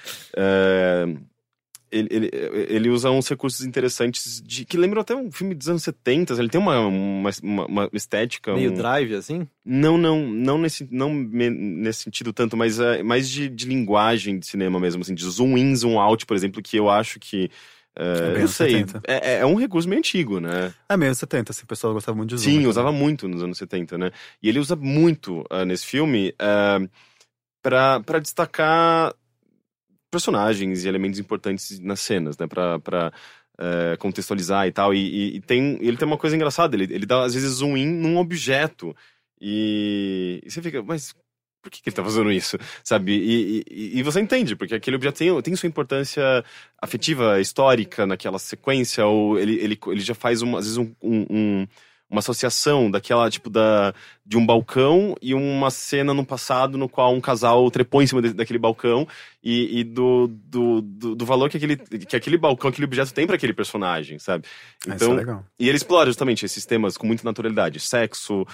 [1.93, 2.29] É, ele, ele,
[2.69, 6.33] ele usa uns recursos interessantes de, que lembram até um filme dos anos 70.
[6.33, 8.53] Ele tem uma, uma, uma- uma estética.
[8.53, 9.47] Meio um- drive, assim?
[9.65, 14.39] Não, não, não nesse, não me- nesse sentido tanto, mas é, mais de, de linguagem
[14.39, 17.49] de cinema mesmo, assim, de zoom in, zoom out, por exemplo, que eu acho que.
[17.95, 18.01] é,
[18.35, 19.01] É anos sei, 70.
[19.07, 20.73] é, é um recurso meio antigo, né?
[20.89, 22.43] É meio 70, assim, o pessoal gostava muito de zoom.
[22.51, 22.67] Sim, né?
[22.67, 24.11] usava muito nos anos 70, né?
[24.41, 26.33] E ele usa muito ah, nesse filme
[27.61, 29.13] pra para destacar
[30.13, 32.45] personagens e elementos importantes nas cenas, né?
[32.47, 33.11] Pra, pra
[33.59, 34.93] eh, contextualizar e tal.
[34.93, 37.75] E, e- e tem, ele tem uma coisa engraçada, ele, ele dá às vezes zoom
[37.77, 38.95] in num objeto.
[39.41, 41.13] E, e você fica, mas
[41.61, 42.57] por que, que ele tá fazendo isso?
[42.83, 43.13] Sabe?
[43.13, 46.23] E, e- e você entende, porque aquele objeto tem, tem sua importância
[46.81, 51.25] afetiva, histórica naquela sequência, ou ele, ele, ele já faz uma, às vezes um- um-
[51.29, 51.67] um,
[52.13, 53.93] uma associação daquela, tipo, da,
[54.23, 58.21] de um balcão e uma cena no passado no qual um casal trepou em cima
[58.21, 59.07] de- daquele balcão
[59.43, 63.25] e, e do, do, do, do valor que aquele, que aquele balcão, aquele objeto tem
[63.25, 64.45] para aquele personagem, sabe?
[64.47, 65.45] Ah, isso é Então, legal.
[65.59, 67.79] e ele explora justamente esses temas com muita naturalidade.
[67.79, 68.45] Sexo,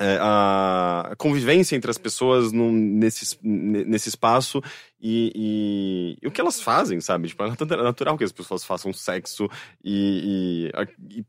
[0.00, 4.60] é, a convivência entre as pessoas nesse, ne- nesse espaço
[5.00, 7.28] e, e- e o que elas fazem, sabe?
[7.28, 9.48] Tipo, é nat- natural que as pessoas façam sexo
[9.84, 10.70] e,
[11.10, 11.22] e, e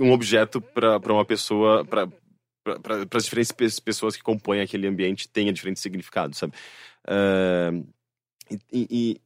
[0.00, 2.08] um objeto para uma pessoa, para
[3.12, 6.54] as diferentes pe- pessoas que compõem aquele ambiente tenha diferentes significados, sabe?
[7.06, 7.70] Ah,
[8.72, 9.20] e- e-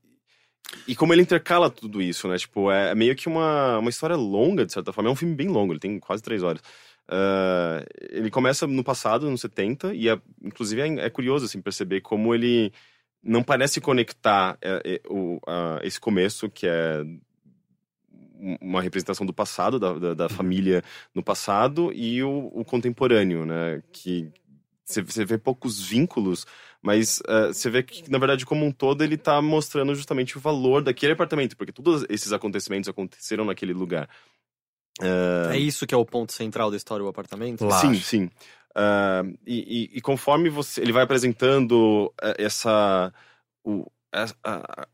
[0.87, 2.37] e como ele intercala tudo isso, né?
[2.37, 5.09] Tipo, é meio que uma, uma história longa, de certa forma.
[5.09, 6.63] É um filme bem longo, ele tem quase três horas.
[7.09, 12.01] Ah, ele começa no passado, nos 70, e é- inclusive é, é curioso, assim, perceber
[12.03, 12.73] como ele
[13.23, 17.03] não parece conectar é, é, o, a- esse começo, que é
[18.61, 20.83] uma representação do passado, da, da, da família
[21.15, 23.83] no passado, e o, o contemporâneo, né?
[23.93, 24.31] Que
[24.85, 26.47] você- você vê poucos vínculos,
[26.81, 30.41] mas eh, você vê que, na verdade, como um todo, ele tá mostrando justamente o
[30.41, 34.09] valor daquele apartamento, porque todos esses acontecimentos aconteceram naquele lugar.
[35.53, 37.65] É isso que é o ponto central da história do apartamento?
[37.65, 37.81] Lá.
[37.81, 38.31] Sim, sim.
[38.75, 43.13] Ah, e, e- e conforme você, ele vai apresentando essa,
[43.65, 44.89] o, a- a-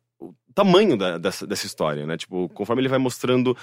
[0.54, 2.16] tamanho da- dessa, dessa história, né?
[2.16, 3.56] Tipo, conforme ele vai mostrando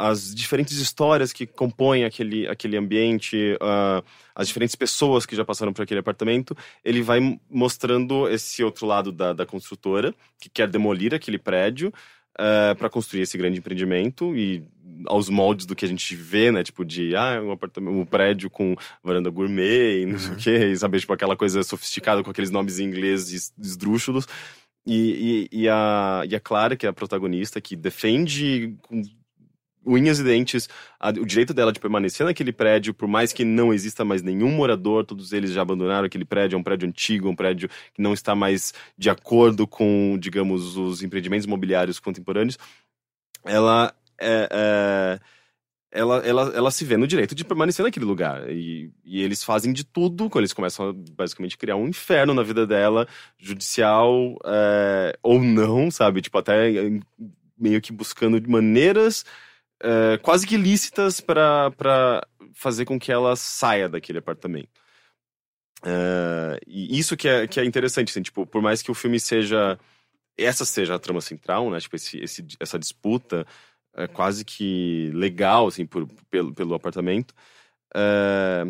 [0.00, 4.02] as diferentes histórias que compõem aquele, aquele ambiente, ah,
[4.34, 9.12] as diferentes pessoas que já passaram por aquele apartamento, ele vai mostrando esse outro lado
[9.12, 11.92] da, da construtora, que quer demolir aquele prédio,
[12.38, 14.62] é, para construir esse grande empreendimento e
[15.06, 16.62] aos moldes do que a gente vê, né?
[16.62, 20.66] Tipo de, ah, um apartamento, um prédio com varanda gourmet e não sei o quê,
[20.72, 21.00] e sabe?
[21.00, 24.26] Tipo aquela coisa sofisticada com aqueles nomes em inglês es- esdrúxulos.
[24.86, 29.02] E, e, e, a, e a Clara, que é a protagonista, que defende com
[29.84, 30.68] unhas e dentes
[30.98, 34.50] a- o direito dela de permanecer naquele prédio, por mais que não exista mais nenhum
[34.50, 38.12] morador, todos eles já abandonaram aquele prédio, é um prédio antigo, um prédio que não
[38.12, 42.58] está mais de acordo com, digamos, os empreendimentos imobiliários contemporâneos.
[43.44, 45.20] Ela é, é,
[45.96, 48.50] ela, ela, ela se vê no direito de permanecer naquele lugar.
[48.50, 52.42] E, e eles fazem de tudo, quando eles começam a basicamente criar um inferno na
[52.42, 56.20] vida dela, judicial é, ou não, sabe?
[56.20, 56.70] Tipo, até
[57.58, 59.24] meio que buscando de maneiras
[59.82, 64.80] é, quase que lícitas para fazer com que ela saia daquele apartamento.
[65.84, 69.20] É, e isso que é, que é interessante, assim, tipo, por mais que o filme
[69.20, 69.78] seja.
[70.38, 71.80] Essa seja a trama central, né?
[71.80, 73.46] Tipo, esse, esse, essa disputa
[73.96, 77.34] é, quase que legal, assim, por, pelo, pelo apartamento.
[77.94, 78.64] é,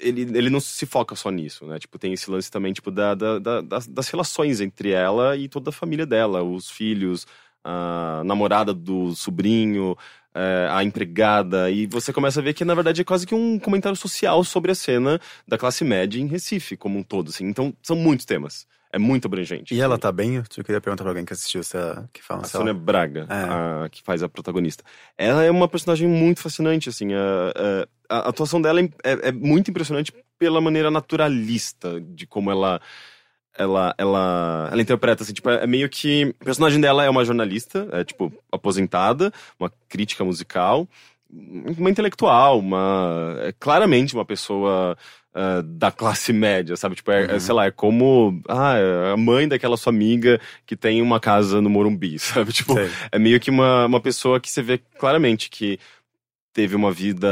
[0.00, 1.78] ele, ele não se foca só nisso, né?
[1.78, 5.48] Tipo, tem esse lance também, tipo, da, da, da- das, das relações entre ela e
[5.48, 7.26] toda a família dela, os filhos,
[7.62, 9.96] a namorada do sobrinho,
[10.34, 13.58] é, a empregada, e você começa a ver que, na verdade, é quase que um
[13.58, 17.46] comentário social sobre a cena da classe média em Recife, como um todo, assim.
[17.46, 18.66] Então, são muitos temas.
[18.94, 19.74] É muito abrangente.
[19.74, 20.36] E ela tá bem?
[20.36, 22.80] Eu queria perguntar pra alguém que assistiu, se ela, que fala A se ela- Sônia
[22.80, 23.84] Braga, É.
[23.84, 24.84] a, que faz a protagonista.
[25.18, 27.08] Ela é uma personagem muito fascinante, assim.
[27.12, 32.50] A, a- a atuação dela é, é- é muito impressionante pela maneira naturalista de como
[32.52, 32.80] ela.
[33.56, 36.34] Ela, ela, ela interpreta, assim, tipo, é meio que.
[36.40, 40.88] O personagem dela é uma jornalista, é, tipo, aposentada, uma crítica musical,
[41.78, 43.36] uma intelectual, uma.
[43.40, 44.96] É claramente uma pessoa
[45.34, 46.94] ah, da classe média, sabe?
[46.94, 47.40] Tipo, é, é, Uhum.
[47.40, 48.40] sei lá, é como.
[48.48, 52.52] Ah, é a mãe daquela sua amiga que tem uma casa no Morumbi, sabe?
[52.52, 52.90] Tipo, Sei.
[53.10, 55.78] é meio que uma, uma pessoa que você vê claramente que
[56.52, 57.28] teve uma vida.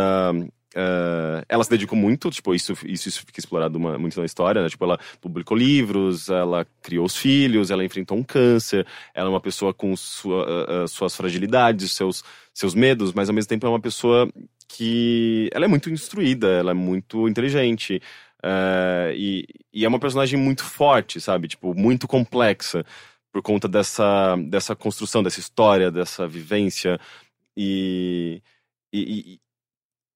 [0.74, 4.62] Eh, ela se dedicou muito, tipo, isso, isso, isso fica explorado uma- muito na história,
[4.62, 4.68] né?
[4.68, 9.40] Tipo, ela publicou livros, ela criou os filhos, ela enfrentou um câncer, ela é uma
[9.40, 12.22] pessoa com sua, eh, suas fragilidades, seus,
[12.54, 14.28] seus medos, mas ao mesmo tempo é uma pessoa
[14.68, 15.48] que.
[15.52, 18.00] Ela é muito instruída, ela é muito inteligente.
[18.44, 21.46] eh, e, e é uma personagem muito forte, sabe?
[21.48, 22.84] Tipo, muito complexa
[23.32, 26.98] por conta dessa, dessa construção, dessa história, dessa vivência.
[27.56, 28.42] E,
[28.92, 29.40] e, e-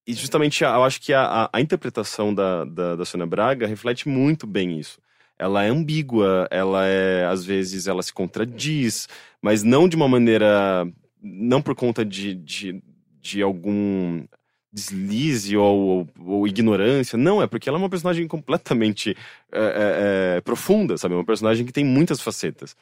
[0.06, 4.46] e justamente eu acho que a, a- interpretação da, da, da Sônia Braga reflete muito
[4.46, 4.98] bem isso.
[5.38, 9.08] Ela é ambígua, ela é, às vezes, ela se contradiz,
[9.42, 10.86] mas não de uma maneira.
[11.22, 12.82] Não por conta de, de,
[13.20, 14.24] de algum
[14.72, 19.16] deslize ou, ou- ou ignorância, não, é porque ela é uma personagem completamente
[19.52, 21.14] é, é, é, profunda, sabe?
[21.14, 22.76] Uma personagem que tem muitas facetas.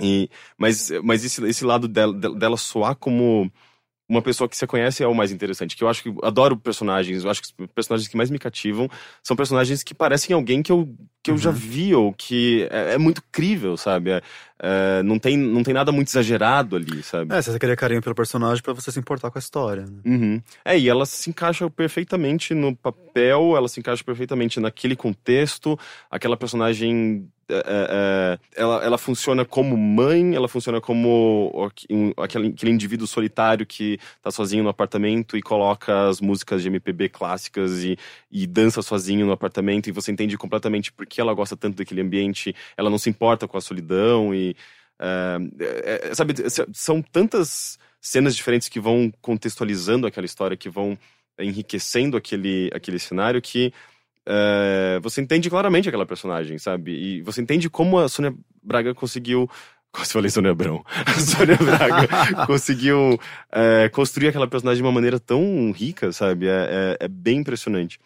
[0.00, 0.28] E,
[0.58, 3.50] mas mas esse, esse lado dela, dela soar como
[4.08, 5.76] uma pessoa que você conhece é o mais interessante.
[5.76, 8.38] Que eu acho que eu adoro personagens, eu acho que os personagens que mais me
[8.38, 8.88] cativam
[9.22, 10.94] são personagens que parecem alguém que eu,
[11.24, 11.56] que eu já Uhum.
[11.56, 14.10] vi, ou que é, é muito crível, sabe?
[14.10, 14.22] É,
[14.62, 17.34] é, não, tem, não tem nada muito exagerado ali, sabe?
[17.34, 19.84] É, você queria carinho pelo personagem pra você se importar com a história.
[19.86, 19.98] Né?
[20.04, 20.42] Uhum.
[20.64, 25.78] É, e ela se encaixa perfeitamente no papel, ela se encaixa perfeitamente naquele contexto,
[26.10, 27.26] aquela personagem.
[27.46, 33.06] é, é, é, ela, ela funciona como mãe, ela funciona como aqu- aquele, aquele indivíduo
[33.06, 37.98] solitário que tá sozinho no apartamento e coloca as músicas de MPB clássicas e,
[38.32, 42.00] e dança sozinho no apartamento, e você entende completamente por que ela gosta tanto daquele
[42.00, 44.56] ambiente, ela não se importa com a solidão e.
[45.00, 46.34] é, é, sabe,
[46.72, 50.98] são tantas cenas diferentes que vão contextualizando aquela história, que vão
[51.38, 53.72] enriquecendo aquele, aquele cenário que
[54.26, 56.92] é, você entende claramente aquela personagem, sabe?
[56.92, 59.48] E você entende como a Sônia Braga conseguiu.
[59.92, 60.84] Quase falei Sônia Abrão.
[61.06, 62.08] A Sônia Braga
[62.46, 63.16] conseguiu
[63.52, 66.48] é, construir aquela personagem de uma maneira tão rica, sabe?
[66.48, 68.00] É, é- é bem impressionante.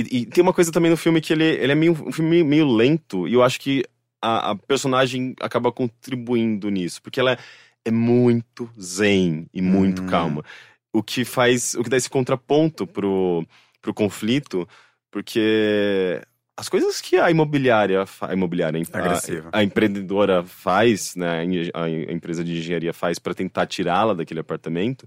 [0.00, 2.44] E, e tem uma coisa também no filme que ele, ele é meio, um filme
[2.44, 3.82] meio, lento, e eu acho que
[4.22, 7.38] a, a personagem acaba contribuindo nisso, porque ela é,
[7.84, 10.06] é muito zen e muito Hum.
[10.06, 10.44] calma.
[10.92, 11.74] O que faz.
[11.74, 13.44] O que dá esse contraponto pro,
[13.82, 14.68] pro conflito,
[15.10, 16.20] porque
[16.56, 21.44] as coisas que a imobiliária, a imobiliária, a- a, empreendedora faz, né,
[21.74, 25.06] a a empresa de engenharia faz para tentar tirá-la daquele apartamento.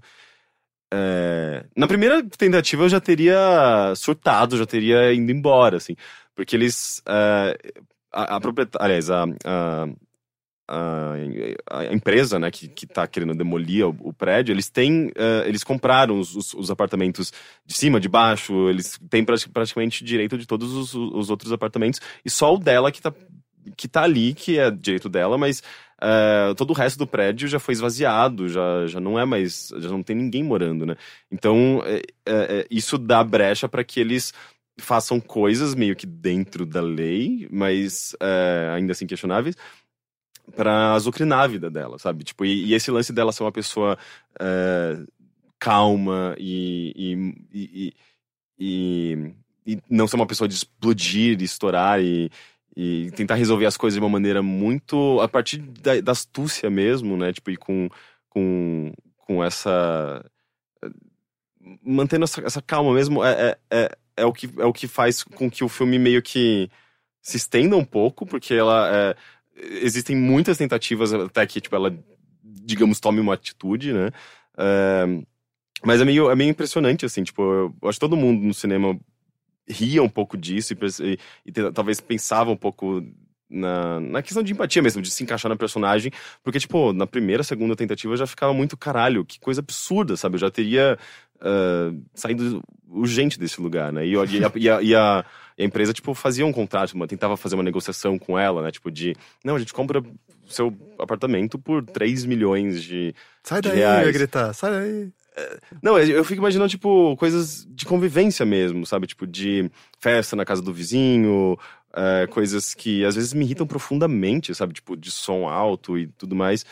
[0.92, 5.96] É, na primeira tentativa eu já teria surtado, já teria ido embora, assim,
[6.34, 7.56] porque eles é,
[8.12, 9.86] a, a proprietária, aliás, a, a,
[11.70, 15.64] a, empresa, né, que, que tá querendo demolir o, o prédio, eles têm, eh, eles
[15.64, 17.32] compraram os, os, os apartamentos
[17.64, 22.00] de cima, de baixo, eles têm prati- praticamente direito de todos os, os outros apartamentos,
[22.24, 23.12] e só o dela que tá,
[23.76, 25.62] que tá ali, que é direito dela, mas
[26.04, 29.88] é, todo o resto do prédio já foi esvaziado, já, já não é mais, já
[29.88, 30.96] não tem ninguém morando, né?
[31.30, 34.34] Então, é, é, é, isso dá brecha para que eles
[34.80, 39.56] façam coisas meio que dentro da lei, mas é, ainda assim questionáveis,
[40.56, 42.24] para azucrinar a vida dela, sabe?
[42.24, 43.96] Tipo, e, e esse lance dela ser uma pessoa
[45.60, 46.92] calma e,
[47.54, 47.94] e,
[48.58, 49.34] e,
[49.64, 52.28] e, não ser uma pessoa de explodir, estourar e,
[52.76, 57.16] e tentar resolver as coisas de uma maneira muito a partir da, da astúcia mesmo,
[57.16, 57.32] né?
[57.32, 57.88] Tipo, e com,
[58.28, 60.24] com, com essa
[61.82, 65.22] mantendo essa, essa calma mesmo é, é, é, é o que é o que faz
[65.22, 66.68] com que o filme meio que
[67.20, 69.16] se estenda um pouco, porque ela é,
[69.56, 71.96] existem muitas tentativas até que tipo ela
[72.42, 74.10] digamos tome uma atitude, né?
[74.56, 75.22] É,
[75.84, 78.98] mas é meio, é meio impressionante, assim, tipo, eu acho que todo mundo no cinema
[79.68, 80.76] ria um pouco disso e,
[81.12, 83.02] e, e talvez pensava um pouco
[83.48, 86.10] na, na questão de empatia mesmo, de se encaixar na personagem,
[86.42, 90.36] porque, tipo, na primeira, segunda tentativa eu já ficava muito caralho, que coisa absurda, sabe?
[90.36, 90.98] Eu já teria
[91.40, 94.06] ah, saído urgente desse lugar, né?
[94.06, 95.24] E, e a, e a- e a-
[95.58, 98.70] a empresa, tipo, fazia um contrato, uma- tentava fazer uma negociação com ela, né?
[98.70, 99.14] Tipo, de,
[99.44, 100.02] não, a gente compra
[100.48, 104.06] seu apartamento por 3 milhões de, Sai de daí, eu reais.
[104.06, 105.10] ia gritar, sai daí.
[105.82, 109.06] Não, eu fico imaginando, tipo, coisas de convivência mesmo, sabe?
[109.06, 111.58] Tipo, de festa na casa do vizinho,
[111.94, 114.74] é, coisas que às vezes me irritam profundamente, sabe?
[114.74, 116.64] Tipo, de som alto e tudo mais.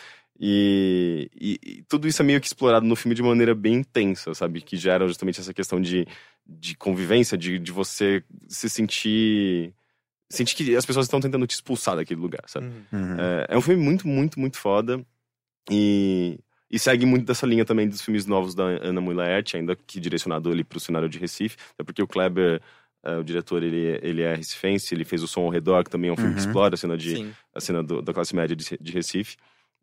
[0.43, 4.33] E, e- e tudo isso é meio que explorado no filme de maneira bem intensa,
[4.33, 4.61] sabe?
[4.61, 6.07] Que gera justamente essa questão de,
[6.47, 9.73] de convivência, de, de você se sentir.
[10.29, 12.67] Sentir que as pessoas estão tentando te expulsar daquele lugar, sabe?
[12.91, 13.17] Uhum.
[13.19, 15.05] É, é um filme muito, muito, muito foda.
[15.69, 16.39] E,
[16.71, 20.49] e segue muito dessa linha também dos filmes novos da Ana Mulaert, ainda que direcionado
[20.49, 21.57] ali pro cenário de Recife.
[21.73, 22.61] Até porque o Kleber,
[23.03, 26.09] é, o diretor, ele, ele é recifense, ele fez o Som ao Redor, que também
[26.09, 26.47] é um filme que Uhum.
[26.47, 27.31] explora a cena, de, Sim.
[27.53, 29.35] a cena do- da classe média de, de Recife.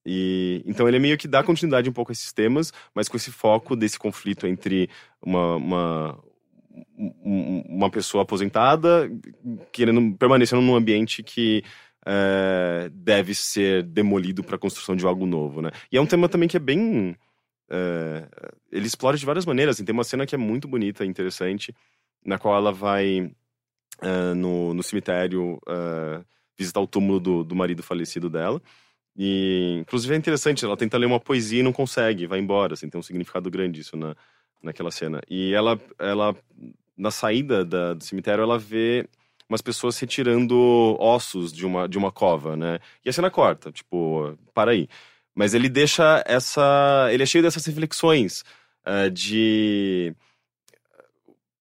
[0.07, 3.31] E, então ele meio que dá continuidade um pouco a esses temas, mas com esse
[3.31, 4.89] foco desse conflito entre
[5.21, 6.19] uma, uma,
[6.97, 9.11] um- uma pessoa aposentada
[9.73, 11.63] querendo permanecendo num ambiente que
[12.07, 15.71] é, deve ser demolido para a construção de algo novo, né?
[15.91, 17.17] E é um tema também que é bem
[17.71, 18.29] é,
[18.73, 19.77] ele explora de várias maneiras.
[19.77, 21.75] Assim, tem uma cena que é muito bonita interessante,
[22.25, 23.31] na qual ela vai
[24.01, 25.61] é, no, no cemitério
[26.59, 28.61] visitar o túmulo do, do marido falecido dela.
[29.17, 32.89] E, inclusive, é interessante, ela tenta ler uma poesia e não consegue, vai embora, assim,
[32.89, 34.15] tem um significado grande isso na,
[34.63, 35.21] naquela cena.
[35.29, 36.37] E ela, ela
[36.97, 39.09] na saída da- do cemitério, ela vê
[39.49, 42.79] umas pessoas retirando ossos de uma, de uma cova, né?
[43.05, 44.89] E a cena corta, tipo, para aí.
[45.35, 47.09] Mas ele deixa essa.
[47.13, 48.45] Ele é cheio dessas reflexões
[48.85, 50.15] eh, de.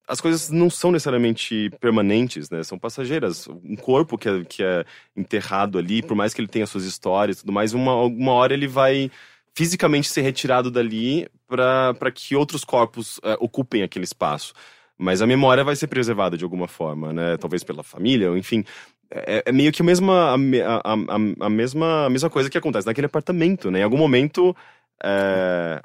[0.07, 2.63] As coisas não são necessariamente permanentes, né?
[2.63, 3.47] São passageiras.
[3.47, 4.85] Um corpo que é, que é
[5.15, 8.53] enterrado ali, por mais que ele tenha suas histórias e tudo mais, uma, uma hora
[8.53, 9.11] ele vai
[9.53, 14.53] fisicamente ser retirado dali para que outros corpos eh, ocupem aquele espaço.
[14.97, 17.37] Mas a memória vai ser preservada de alguma forma, né?
[17.37, 18.63] Talvez pela família, ou enfim.
[19.09, 22.57] É, é meio que a mesma, a, a, a- a mesma, a mesma coisa que
[22.57, 23.79] acontece naquele apartamento, né?
[23.79, 24.55] Em algum momento.
[25.03, 25.81] é,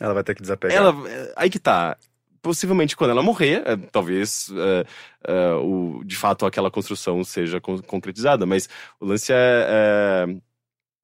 [0.00, 0.76] Ela vai ter que desapegar.
[0.76, 1.96] ela, é, aí que tá.
[2.42, 4.50] Possivelmente quando ela morrer, é, talvez
[5.26, 8.44] é, o, de fato aquela construção seja con- concretizada.
[8.44, 8.68] Mas
[9.00, 9.36] o lance é,
[10.28, 10.36] é,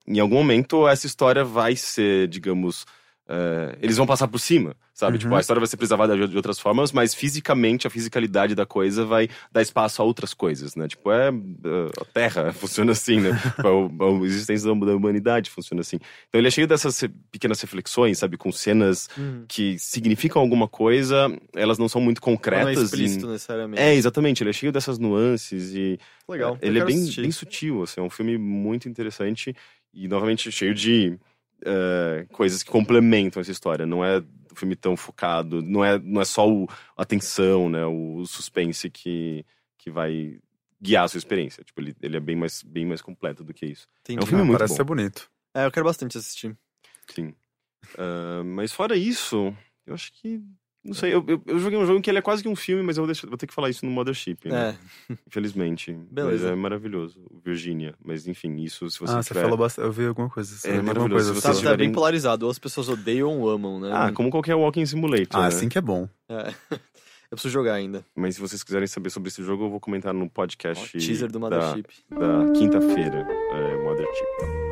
[0.07, 2.85] Em algum momento essa história vai ser, digamos.
[3.33, 5.13] É, eles vão passar por cima, sabe?
[5.13, 5.19] Uhum.
[5.21, 8.67] Tipo, a história vai ser preservada de, de outras formas, mas fisicamente, a fisicalidade da
[8.67, 10.89] coisa vai dar espaço a outras coisas, né?
[10.89, 11.29] Tipo, é.
[11.29, 11.31] é,
[12.01, 13.31] a Terra funciona assim, né?
[13.41, 15.97] Tipo, a, a existência da da humanidade funciona assim.
[16.29, 18.37] Então ele é cheio dessas pequenas reflexões, sabe?
[18.37, 19.45] Com cenas Hum.
[19.49, 22.83] que significam alguma coisa, elas não são muito Não é concretas.
[22.85, 23.81] explícito em- necessariamente.
[23.81, 25.99] É, exatamente, ele é cheio dessas nuances e
[26.29, 26.59] Legal.
[26.61, 29.55] ele eu é bem, bem sutil, assim, é um filme muito interessante
[29.95, 31.17] e novamente cheio de
[31.65, 33.87] eh, coisas que complementam essa história.
[33.87, 37.85] Não é um filme tão focado, não é, não é só o, a tensão, né,
[37.87, 39.45] o suspense que,
[39.79, 40.39] que vai
[40.81, 41.63] guiar a sua experiência.
[41.63, 43.87] Tipo, ele, ele é bem mais, bem mais completo do que isso.
[44.01, 44.19] Entendi.
[44.21, 44.77] É um filme Ah, muito parece bom.
[44.79, 45.31] ser bonito.
[45.55, 46.57] É, eu quero bastante assistir.
[47.09, 47.35] Sim.
[47.99, 49.55] Ah, mas fora isso,
[49.87, 50.41] eu acho que.
[50.83, 52.83] Não sei, eu, eu, eu joguei um jogo que ele é quase que um filme,
[52.83, 54.77] mas eu vou, deixar- vou ter que falar isso no Mothership, né?
[55.11, 55.93] É, Infelizmente.
[56.11, 56.45] Beleza.
[56.45, 57.21] Mas é maravilhoso.
[57.45, 57.95] Virginia.
[58.03, 59.43] Mas enfim, isso se você ah, você tiver...
[59.43, 59.85] falou bastante.
[59.87, 60.55] Eu vi alguma coisa.
[60.67, 62.47] É alguma maravilhoso, coisa se tá, tá bem tiverem- polarizado.
[62.47, 63.91] Ou as pessoas odeiam ou amam, né?
[63.93, 65.47] Ah, como qualquer Walking Simulator, Ah, né?
[65.49, 66.09] assim que é bom.
[66.29, 66.53] É.
[67.31, 68.05] Eu preciso jogar ainda.
[68.17, 71.39] Mas se vocês quiserem saber sobre esse jogo, eu vou comentar no podcast teaser do
[71.39, 71.87] da, Mothership.
[72.11, 74.70] da quinta-feira, é, Mothership.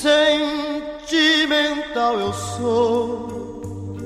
[0.00, 3.98] sentimental eu sou,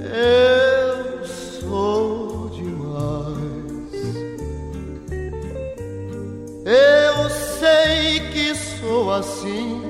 [0.00, 1.26] eu
[1.60, 4.06] sou demais.
[6.64, 7.28] Eu
[7.58, 9.82] sei que sou assim,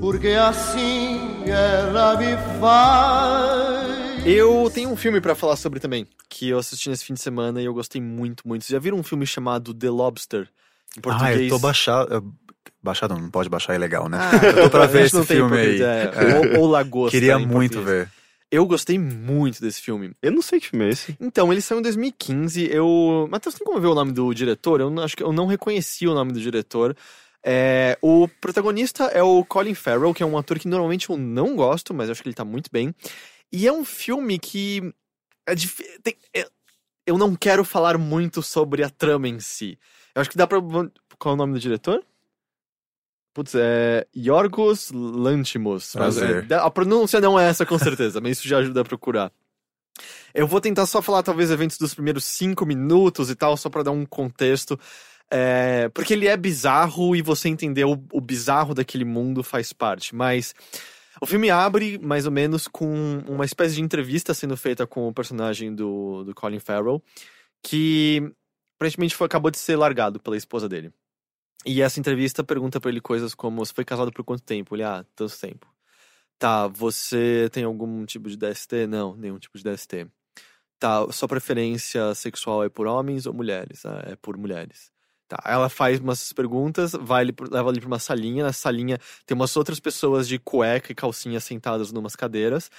[0.00, 4.24] porque assim ela me faz.
[4.24, 7.60] Eu tenho um filme para falar sobre também, que eu assisti nesse fim de semana
[7.60, 8.64] e eu gostei muito, muito.
[8.64, 10.48] Vocês já viram um filme chamado The Lobster?
[10.96, 11.36] Em português.
[11.36, 12.32] Ah, eu tô baixado.
[12.86, 14.18] Baixado não, não pode baixar, é legal, né?
[14.20, 15.82] Ah, eu tô pra ver esse filme aí.
[15.82, 16.54] é.
[16.56, 17.10] Ou, ou Lagosta.
[17.16, 18.08] Queria muito ver.
[18.50, 20.12] Eu gostei muito desse filme.
[20.22, 21.16] Eu não sei que filme é esse.
[21.20, 22.68] Então, ele saiu em 2015.
[22.72, 23.26] Eu.
[23.30, 24.80] Matheus, tem como ver o nome do diretor?
[24.80, 26.96] Eu não- acho que eu não reconheci o nome do diretor.
[27.44, 31.54] É, o protagonista é o Colin Farrell, que é um ator que normalmente eu não
[31.56, 32.94] gosto, mas acho que ele tá muito bem.
[33.52, 34.92] E é um filme que.
[35.46, 35.80] É dif...
[36.02, 36.46] tem- é-
[37.06, 39.78] eu não quero falar muito sobre a trama em si.
[40.14, 40.60] Eu acho que dá pra.
[41.18, 42.02] Qual é o nome do diretor?
[43.36, 44.06] Putz, é.
[44.16, 45.92] Yorgos Lantimos.
[45.94, 46.46] Mas, Prazer.
[46.50, 49.30] é, a pronúncia não é essa com certeza, mas isso já ajuda a procurar.
[50.32, 53.82] Eu vou tentar só falar, talvez, eventos dos primeiros cinco minutos e tal, só pra
[53.82, 54.80] dar um contexto.
[55.30, 60.14] É, porque ele é bizarro e você entender o, o bizarro daquele mundo faz parte.
[60.14, 60.54] Mas
[61.20, 65.12] o filme abre, mais ou menos, com uma espécie de entrevista sendo feita com o
[65.12, 67.04] personagem do, do Colin Farrell,
[67.62, 68.32] que
[68.78, 70.90] aparentemente foi, acabou de ser largado pela esposa dele.
[71.66, 74.76] E essa entrevista pergunta pra ele coisas como: Você foi casado por quanto tempo?
[74.76, 75.66] Ele, ah, tanto tempo.
[76.38, 78.86] Tá, você tem algum tipo de DST?
[78.86, 80.06] Não, nenhum tipo de DST.
[80.78, 83.84] Tá, sua preferência sexual é por homens ou mulheres?
[83.86, 84.92] Ah, é por mulheres.
[85.28, 88.44] Tá, ela faz umas perguntas, vai leva ele pra uma salinha.
[88.44, 88.96] Na salinha
[89.26, 92.70] tem umas outras pessoas de cueca e calcinha sentadas numas cadeiras.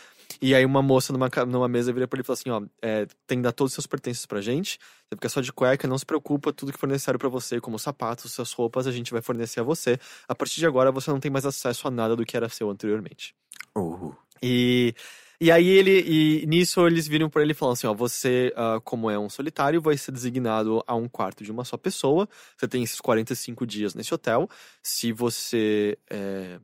[0.41, 3.05] E aí uma moça numa, numa mesa vira pra ele e fala assim: ó, é,
[3.25, 4.79] tem que dar todos os seus pertences pra gente.
[5.09, 7.77] Você fica só de cueca, não se preocupa, tudo que for necessário pra você, como
[7.77, 9.99] sapatos, suas roupas, a gente vai fornecer a você.
[10.25, 12.69] A partir de agora você não tem mais acesso a nada do que era seu
[12.69, 13.35] anteriormente.
[13.77, 14.93] Uh, E,
[15.39, 18.79] e aí ele e nisso eles viram pra ele e falaram assim, ó, você, ah,
[18.83, 22.27] como é um solitário, vai ser designado a um quarto de uma só pessoa.
[22.57, 24.49] Você tem esses 45 dias nesse hotel.
[24.81, 26.59] Se você é,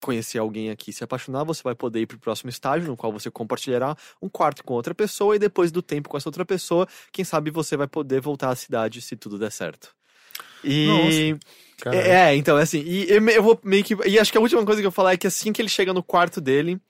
[0.00, 3.12] conhecer alguém aqui e se apaixonar, você vai poder ir pro próximo estágio, no qual
[3.12, 6.86] você compartilhará um quarto com outra pessoa, e depois do tempo com essa outra pessoa,
[7.10, 9.94] quem sabe você vai poder voltar à cidade se tudo der certo.
[10.62, 11.36] E.
[11.86, 13.94] É, é, então, é assim, e eu vou meio que.
[14.06, 15.68] E acho que a última coisa que eu vou falar é que assim que ele
[15.68, 16.80] chega no quarto dele,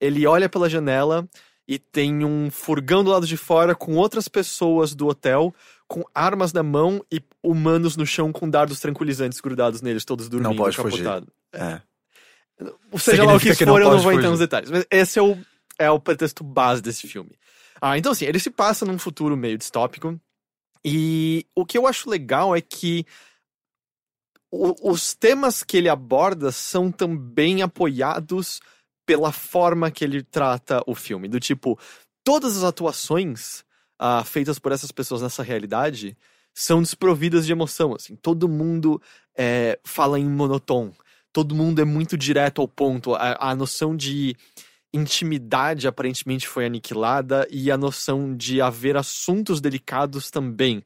[0.00, 1.28] ele olha pela janela
[1.68, 5.54] e tem um furgão do lado de fora com outras pessoas do hotel,
[5.88, 10.50] com armas na mão e humanos no chão com dardos tranquilizantes grudados neles, todos dormindo,
[10.50, 11.02] Não pode fugir.
[11.04, 11.32] capotado.
[11.52, 11.80] É.
[12.90, 14.30] Ou seja lá o que que for, não eu não vou entrar fugir.
[14.30, 14.70] nos detalhes.
[14.70, 15.36] Mas esse é o,
[15.78, 17.32] é o pretexto base desse filme.
[17.80, 20.18] Ah, então assim, ele se passa num futuro meio distópico.
[20.84, 23.04] E o que eu acho legal é que
[24.50, 28.60] o- os temas que ele aborda são também apoiados
[29.06, 31.28] pela forma que ele trata o filme.
[31.28, 31.78] Do tipo,
[32.24, 33.64] todas as atuações
[33.98, 36.16] ah, feitas por essas pessoas nessa realidade
[36.52, 37.94] são desprovidas de emoção.
[37.94, 39.00] Assim, todo mundo
[39.36, 40.92] é, fala em monotom.
[41.32, 43.14] Todo mundo é muito direto ao ponto.
[43.14, 44.34] A, a noção de
[44.92, 50.82] intimidade aparentemente foi aniquilada e a noção de haver assuntos delicados também.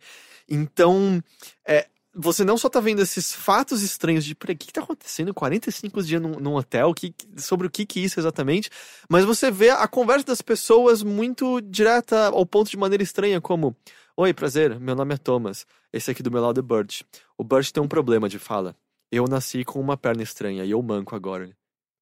[0.49, 1.23] Então,
[1.67, 4.83] é, você não só tá vendo esses fatos estranhos de, peraí, o que, que tá
[4.83, 5.33] acontecendo?
[5.33, 8.69] 45 dias num, num hotel, que, sobre o que que isso exatamente,
[9.09, 13.77] mas você vê a conversa das pessoas muito direta ao ponto de maneira estranha, como,
[14.17, 17.03] oi, prazer, meu nome é Thomas, esse aqui do meu lado é Bert.
[17.39, 18.77] O Bert tem um problema de fala.
[19.11, 21.51] Eu nasci com uma perna estranha e eu manco agora.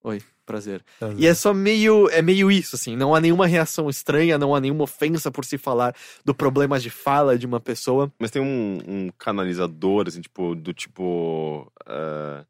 [0.05, 0.83] Oi, prazer.
[1.17, 2.09] E é só meio.
[2.11, 2.97] É meio isso, assim.
[2.97, 5.95] Não há nenhuma reação estranha, não há nenhuma ofensa por se falar
[6.25, 8.11] do problema de fala de uma pessoa.
[8.19, 11.71] Mas tem um, um canalizador, assim, tipo, do tipo.
[11.87, 12.45] eh,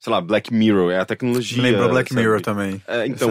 [0.00, 1.62] sei lá, Black Mirror, é a tecnologia.
[1.62, 2.20] Me lembrou Black sabe?
[2.20, 2.82] Mirror também.
[2.86, 3.30] É, então,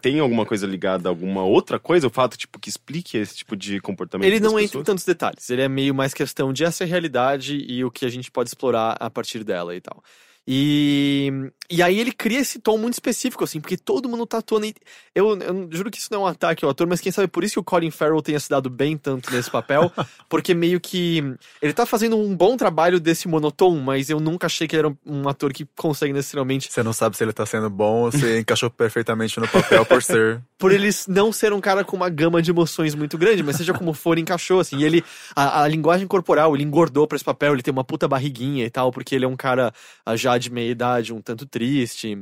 [0.00, 2.06] tem alguma coisa ligada a alguma outra coisa?
[2.06, 4.86] O fato, tipo, que explique esse tipo de comportamento Ele das não entra em pessoas?
[4.86, 5.50] tantos detalhes.
[5.50, 8.96] Ele é meio mais questão de essa realidade e o que a gente pode explorar
[8.98, 10.02] a partir dela e tal.
[10.46, 11.32] E,
[11.70, 14.66] e aí ele cria esse tom muito específico, assim, porque todo mundo tá atuando.
[14.66, 14.74] e-
[15.14, 17.42] Eu, eu juro que isso não é um ataque ao ator, mas quem sabe por
[17.42, 19.90] isso que o Colin Farrell tenha se dado bem tanto nesse papel,
[20.28, 21.22] porque meio que.
[21.62, 24.96] Ele tá fazendo um bom trabalho desse monotom, mas eu nunca achei que ele era
[25.06, 26.70] um, ator que consegue necessariamente.
[26.70, 30.02] Você não sabe se ele tá sendo bom ou se encaixou perfeitamente no papel por
[30.02, 30.42] ser.
[30.64, 33.74] Por ele não ser um cara com uma gama de emoções muito grande, mas seja
[33.74, 34.78] como for, encaixou, assim.
[34.78, 35.04] E ele.
[35.36, 38.70] A, a linguagem corporal, ele engordou pra esse papel, ele tem uma puta barriguinha e
[38.70, 39.74] tal, porque ele é um cara
[40.06, 42.16] ah, já de meia idade, um tanto triste.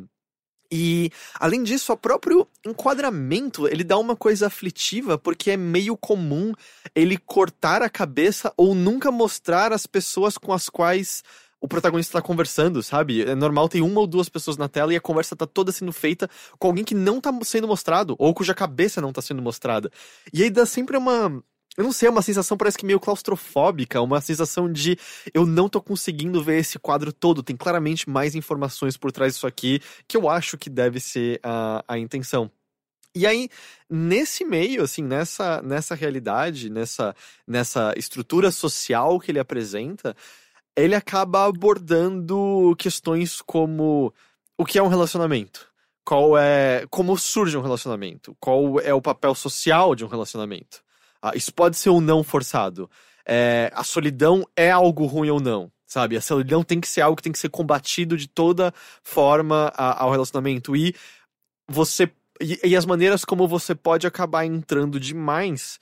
[0.74, 6.54] E, além disso, o próprio enquadramento, ele dá uma coisa aflitiva, porque é meio comum
[6.94, 11.22] ele cortar a cabeça ou nunca mostrar as pessoas com as quais
[11.60, 13.22] o protagonista tá conversando, sabe?
[13.22, 15.92] É normal ter uma ou duas pessoas na tela e a conversa tá toda sendo
[15.92, 16.28] feita
[16.58, 19.90] com alguém que não tá sendo mostrado, ou cuja cabeça não tá sendo mostrada.
[20.32, 21.42] E aí dá sempre uma
[21.76, 24.98] Eu não sei, é uma sensação parece que meio claustrofóbica, uma sensação de
[25.32, 27.42] eu não tô conseguindo ver esse quadro todo.
[27.42, 31.82] Tem claramente mais informações por trás disso aqui que eu acho que deve ser a,
[31.88, 32.50] a intenção.
[33.14, 33.48] E aí,
[33.90, 37.14] nesse meio, assim, nessa, nessa realidade, nessa,
[37.46, 40.16] nessa estrutura social que ele apresenta,
[40.76, 44.12] ele acaba abordando questões como
[44.56, 45.68] o que é um relacionamento,
[46.04, 50.82] qual é, como surge um relacionamento, qual é o papel social de um relacionamento.
[51.22, 52.90] Ah, isso pode ser ou não forçado.
[53.24, 56.16] É, a solidão é algo ruim ou não, sabe?
[56.16, 58.74] A solidão tem que ser algo que tem que ser combatido de toda
[59.04, 60.94] forma a- ao relacionamento e
[61.68, 65.78] você e, e as maneiras como você pode acabar entrando demais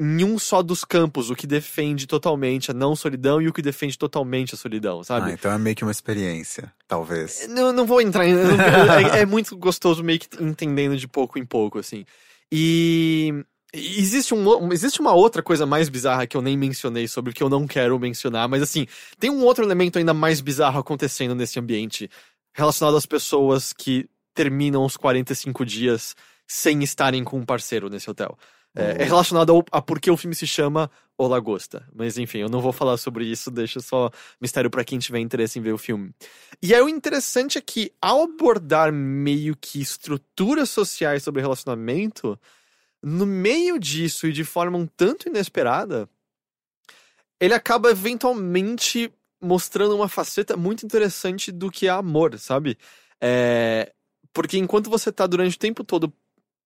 [0.00, 3.62] em um só dos campos, o que defende totalmente a não solidão e o que
[3.62, 5.30] defende totalmente a solidão, sabe?
[5.30, 7.46] Ah, então é meio que uma experiência, talvez.
[7.48, 8.32] Não, não vou entrar em.
[8.34, 12.04] é, é muito gostoso meio que entendendo de pouco em pouco, assim.
[12.50, 13.44] E.
[13.74, 17.48] Existe, um, existe uma outra coisa mais bizarra que eu nem mencionei sobre que eu
[17.48, 18.86] não quero mencionar, mas assim,
[19.18, 22.10] tem um outro elemento ainda mais bizarro acontecendo nesse ambiente,
[22.52, 26.14] relacionado às pessoas que terminam os 45 dias
[26.46, 28.36] sem estarem com um parceiro nesse hotel.
[28.74, 31.86] É, é relacionado ao, a por que o filme se chama O Lagosta.
[31.94, 35.58] Mas enfim, eu não vou falar sobre isso, deixa só mistério pra quem tiver interesse
[35.58, 36.10] em ver o filme.
[36.62, 42.38] E aí o interessante é que, ao abordar meio que estruturas sociais sobre relacionamento,
[43.02, 46.08] no meio disso e de forma um tanto inesperada,
[47.40, 52.78] ele acaba eventualmente mostrando uma faceta muito interessante do que é amor, sabe?
[53.20, 53.92] É,
[54.32, 56.12] Porque enquanto você tá durante o tempo todo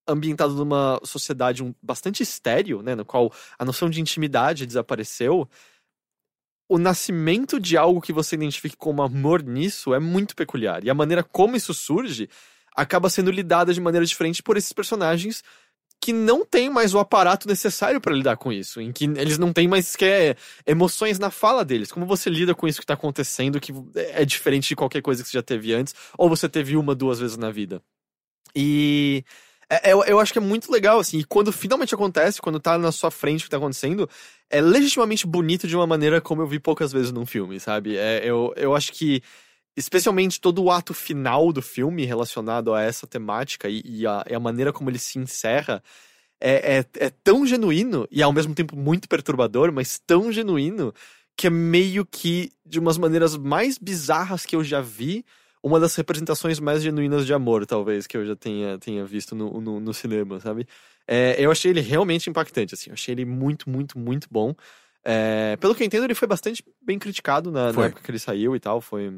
[0.06, 5.48] ambientado numa sociedade bastante estéreo, né, no qual a noção de intimidade desapareceu,
[6.68, 10.84] o nascimento de algo que você identifique como amor nisso é muito peculiar.
[10.84, 12.28] E a maneira como isso surge
[12.76, 15.42] acaba sendo lidada de maneira diferente por esses personagens
[16.00, 19.52] que não têm mais o aparato necessário para lidar com isso, em que eles não
[19.52, 20.36] têm mais sequer
[20.66, 21.90] emoções na fala deles.
[21.90, 25.28] Como você lida com isso que tá acontecendo, que é diferente de qualquer coisa que
[25.28, 27.82] você já teve antes, ou você teve uma, duas vezes na vida.
[28.54, 29.24] E
[29.68, 32.78] é- eu, eu acho que é muito legal, assim, e quando finalmente acontece, quando tá
[32.78, 34.08] na sua frente o que tá acontecendo,
[34.48, 37.96] é legitimamente bonito de uma maneira como eu vi poucas vezes num filme, sabe?
[37.96, 39.22] É, eu, eu acho que,
[39.76, 44.34] especialmente todo o ato final do filme relacionado a essa temática e, e a, e
[44.34, 45.82] a maneira como ele se encerra,
[46.40, 50.92] é, é, é tão genuíno e ao mesmo tempo muito perturbador, mas tão genuíno
[51.36, 55.24] que é meio que, de umas maneiras mais bizarras que eu já vi,
[55.62, 59.60] uma das representações mais genuínas de amor, talvez, que eu já tenha, tenha visto no,
[59.60, 60.66] no, no cinema, sabe?
[61.06, 62.90] É, eu achei ele realmente impactante, assim.
[62.90, 64.54] Eu achei ele muito, muito, muito bom.
[65.04, 68.18] É, pelo que eu entendo, ele foi bastante bem criticado na, na época que ele
[68.18, 68.80] saiu e tal.
[68.80, 69.12] Foi.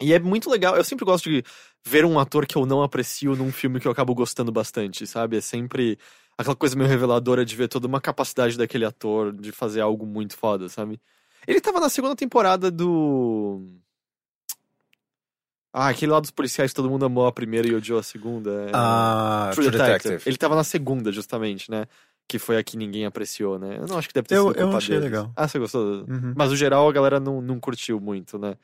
[0.00, 0.76] E é muito legal.
[0.76, 1.42] Eu sempre gosto de
[1.84, 5.36] ver um ator que eu não aprecio num filme que eu acabo gostando bastante, sabe?
[5.36, 5.98] É sempre
[6.38, 10.36] aquela coisa meio reveladora de ver toda uma capacidade daquele ator de fazer algo muito
[10.36, 10.98] foda, sabe?
[11.46, 13.62] Ele tava na segunda temporada do.
[15.72, 18.50] Ah, aquele lá dos policiais que todo mundo amou a primeira e odiou a segunda.
[18.68, 20.22] é- Ah, True Detective.
[20.26, 21.86] Ele tava na segunda, justamente, né?
[22.26, 23.76] Que foi a que ninguém apreciou, né?
[23.78, 25.04] Eu não acho que deve ter Eu- sido eu achei deles.
[25.12, 25.32] legal.
[25.36, 26.04] Ah, você gostou?
[26.08, 26.32] Uhum.
[26.36, 28.56] Mas no geral a galera não, não curtiu muito, né?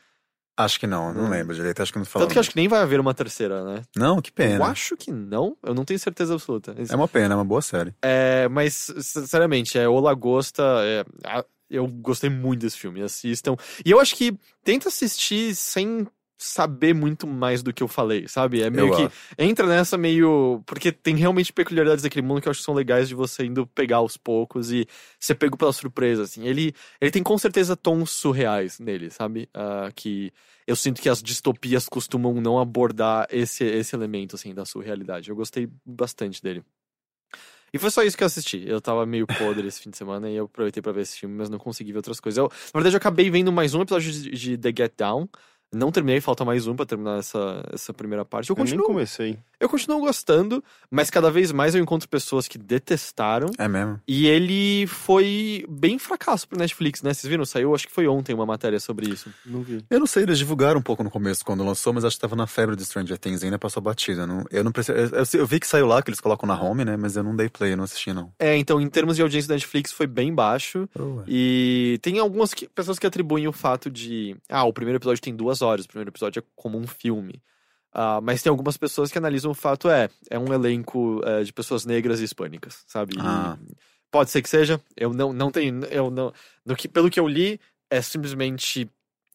[0.57, 1.29] Acho que não, não Hum.
[1.31, 2.27] lembro direito, acho que não falou.
[2.27, 3.83] Tanto que eu acho que nem vai haver uma terceira, né?
[3.95, 4.65] Não, que Eu pena.
[4.67, 6.75] acho que não, eu não tenho certeza absoluta.
[6.89, 7.95] É uma pena, é uma boa série.
[8.03, 10.63] É, mas, sinceramente, é O Lagosta.
[10.83, 13.03] é, a- eu gostei muito desse filme.
[13.03, 13.57] Assistam.
[13.85, 16.07] E eu acho que tenta assistir sem
[16.39, 18.63] saber muito mais do que eu falei, sabe?
[18.63, 19.03] É meio Eu que.
[19.03, 19.17] acho.
[19.39, 20.63] Entra nessa meio.
[20.67, 23.67] Porque tem realmente peculiaridades daquele mundo que eu acho que são legais de você indo
[23.67, 24.87] pegar aos poucos e
[25.19, 26.47] ser pego pela surpresa, assim.
[26.47, 29.49] Ele, ele tem com certeza tons surreais nele, sabe?
[29.55, 30.33] Ah, que
[30.67, 35.31] eu sinto que as distopias costumam não abordar esse, esse elemento, assim, da surrealidade.
[35.31, 36.63] Eu gostei bastante dele.
[37.73, 38.65] E foi só isso que eu assisti.
[38.67, 41.35] Eu tava meio podre esse fim de semana e eu aproveitei pra ver esse filme,
[41.37, 42.39] mas não consegui ver outras coisas.
[42.39, 45.29] Eu, na verdade, eu acabei vendo mais um episódio de, de The Get Down.
[45.73, 48.49] Não terminei, falta mais um pra terminar essa, essa primeira parte.
[48.51, 49.37] Eu Eu nem continuo, comecei.
[49.61, 53.51] eu continuo gostando, mas cada vez mais eu encontro pessoas que detestaram.
[53.59, 54.01] É mesmo.
[54.07, 57.13] E ele foi bem fracasso pro Netflix, né?
[57.13, 57.45] Vocês viram?
[57.45, 59.29] Saiu, acho que foi ontem uma matéria sobre isso.
[59.45, 59.85] Não vi.
[59.91, 62.37] Eu não sei, eles divulgaram um pouco no começo quando lançou, mas acho que tava
[62.37, 64.27] na febre de Stranger Things ainda passou batida.
[64.27, 64.97] Não, eu não preciso.
[64.97, 66.97] Eu, eu- eu vi que saiu lá, que eles colocam na home, né?
[66.97, 68.33] Mas eu não dei play, eu não assisti, não.
[68.39, 70.89] É, então, em termos de audiência da Netflix, foi bem baixo.
[71.27, 74.37] E tem algumas que- pessoas que atribuem o fato de.
[74.49, 77.43] Ah, o primeiro episódio tem duas horas, o primeiro episódio é como um filme.
[77.93, 81.53] Ah, mas tem algumas pessoas que analisam o fato, é, é um elenco é, de
[81.53, 83.15] pessoas negras e hispânicas, sabe?
[83.17, 83.59] E Ah.
[84.11, 84.81] Pode ser que seja.
[84.97, 85.85] Eu não, não tenho.
[85.87, 86.33] Eu não,
[86.65, 87.61] no que, pelo que eu li,
[87.91, 88.89] é simplesmente.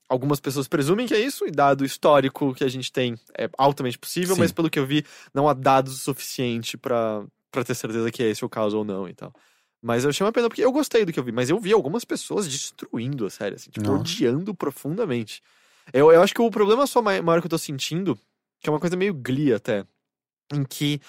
[0.07, 3.49] Algumas pessoas presumem que é isso, e dado o histórico que a gente tem, é
[3.57, 4.41] altamente possível, Sim.
[4.41, 7.23] mas pelo que eu vi, não há dados o suficiente pra
[7.65, 9.34] ter certeza que é esse o caso ou não e tal.
[9.81, 11.72] Mas eu achei uma pena porque eu gostei do que eu vi, mas eu vi
[11.72, 14.02] algumas pessoas destruindo a série, assim, tipo, Nossa.
[14.02, 15.41] odiando profundamente.
[15.93, 18.15] Eu, eu acho que o problema só mai- maior que eu tô sentindo,
[18.59, 19.85] que é uma coisa meio glee até,
[20.53, 21.01] em que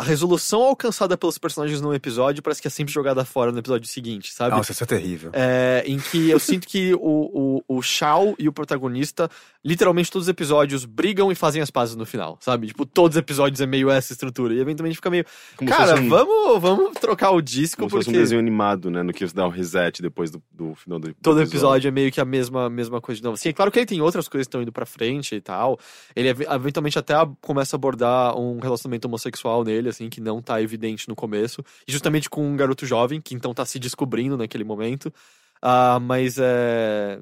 [0.00, 3.86] a resolução alcançada pelos personagens num episódio parece que é sempre jogada fora no episódio
[3.88, 4.56] seguinte, sabe?
[4.56, 5.30] Nossa, isso é terrível.
[5.34, 9.28] É, em que eu sinto que o, o, o Shao e o protagonista,
[9.64, 12.68] literalmente todos os episódios brigam e fazem as pazes no final, sabe?
[12.68, 14.54] Tipo, todos os episódios é meio essa estrutura.
[14.54, 15.24] E eventualmente fica meio.
[15.56, 18.90] Como Cara, um- vamos, vamos trocar o disco, Como se fosse porque um desenho animado,
[18.90, 19.02] né?
[19.02, 21.90] No que você dá o reset depois do, do final do, do todo episódio é
[21.90, 23.36] meio que a mesma, mesma coisa de novo.
[23.36, 25.78] Sim, é claro que ele tem outras coisas que estão indo pra frente e tal.
[26.16, 30.60] Ele ev- eventualmente até começa a abordar um relacionamento homossexual nele, assim, que não tá
[30.62, 31.62] evidente no começo.
[31.86, 35.12] E justamente com um garoto jovem, que então tá se descobrindo naquele momento.
[35.60, 37.20] Ah, mas é.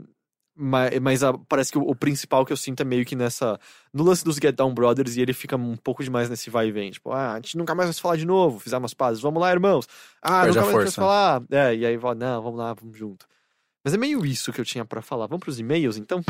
[0.56, 3.58] ma- Mas, ah, parece que o, o principal que eu sinto é meio que nessa.
[3.92, 6.72] No lance dos Get Down Brothers, e ele fica um pouco demais nesse vai e
[6.72, 6.90] vem.
[6.90, 9.40] Tipo, ah, a gente nunca mais vai se falar de novo, fizemos as pazes, vamos
[9.40, 9.88] lá, irmãos.
[10.22, 11.42] Ah, Perde nunca mais vai se falar.
[11.50, 13.26] É, e aí não, vamos lá, vamos junto.
[13.84, 15.26] Mas é meio isso que eu tinha pra falar.
[15.26, 16.20] Vamos pros e-mails, então?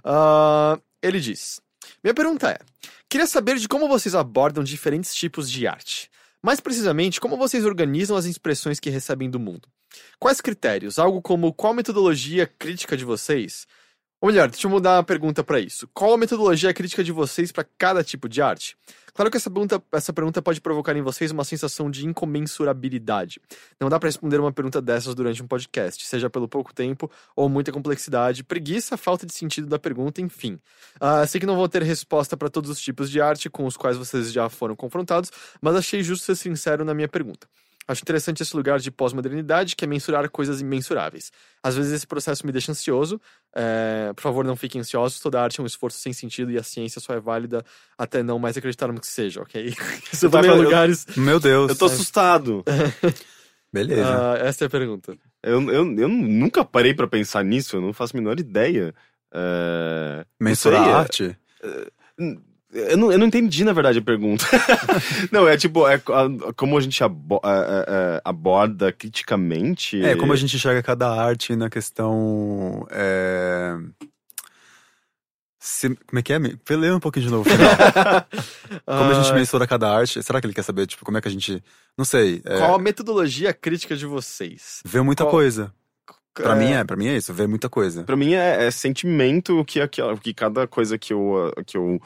[0.04, 1.62] Ah, ele diz:
[2.04, 2.58] Minha pergunta é:
[3.08, 6.10] queria saber de como vocês abordam diferentes tipos de arte.
[6.42, 9.70] Mais precisamente, como vocês organizam as expressões que recebem do mundo.
[10.18, 10.98] Quais critérios?
[10.98, 13.68] Algo como qual metodologia crítica de vocês?
[14.22, 15.88] Ou melhor, deixa eu mudar a pergunta para isso.
[15.94, 18.78] Qual a metodologia crítica de vocês para cada tipo de arte?
[19.14, 23.40] Claro que essa pergunta, essa pergunta pode provocar em vocês uma sensação de incomensurabilidade.
[23.80, 27.48] Não dá para responder uma pergunta dessas durante um podcast, seja pelo pouco tempo ou
[27.48, 30.60] muita complexidade, preguiça, falta de sentido da pergunta, enfim.
[31.00, 33.78] Ah, sei que não vou ter resposta para todos os tipos de arte com os
[33.78, 35.32] quais vocês já foram confrontados,
[35.62, 37.48] mas achei justo ser sincero na minha pergunta.
[37.88, 41.32] Acho interessante esse lugar de pós-modernidade, que é mensurar coisas imensuráveis.
[41.62, 43.22] Às vezes esse processo me deixa ansioso.
[43.56, 45.20] é, por favor, não fiquem ansiosos.
[45.20, 47.64] Toda arte é um esforço sem sentido e a ciência só é válida
[47.98, 49.68] até não mais acreditarmos que seja, ok?
[50.22, 51.06] Eu tava- também é eu- lugares.
[51.16, 51.70] Meu Deus.
[51.70, 52.64] Eu tô assustado.
[53.72, 54.34] Beleza.
[54.34, 55.16] Ah, essa é a pergunta.
[55.44, 58.96] Eu, eu, eu nunca parei pra pensar nisso, eu não faço a menor ideia.
[59.34, 60.26] É...
[60.40, 61.38] não Mensurar sei, é- a arte?
[62.76, 64.46] Eu não, eu não entendi, na verdade, a pergunta.
[65.32, 67.86] não, é tipo, é, a- como a gente abo- é, é,
[68.18, 70.04] é, aborda criticamente.
[70.04, 72.86] É, como a gente enxerga cada arte na questão.
[72.92, 73.76] É...
[75.60, 76.38] se- como é que é?
[76.70, 77.50] Lê um pouquinho de novo.
[78.86, 80.22] Como a gente mensura cada arte?
[80.22, 81.64] Será que ele quer saber, tipo, como é que a gente.
[81.98, 82.42] Não sei.
[82.46, 82.58] É...
[82.58, 84.82] Qual a metodologia crítica de vocês?
[84.86, 85.72] Vê muita qual- coisa.
[86.34, 88.04] Pra É, mim é, pra mim é isso, vê muita coisa.
[88.04, 91.52] Pra mim é, é sentimento que, aquela- que cada coisa que eu.
[91.66, 92.00] Que eu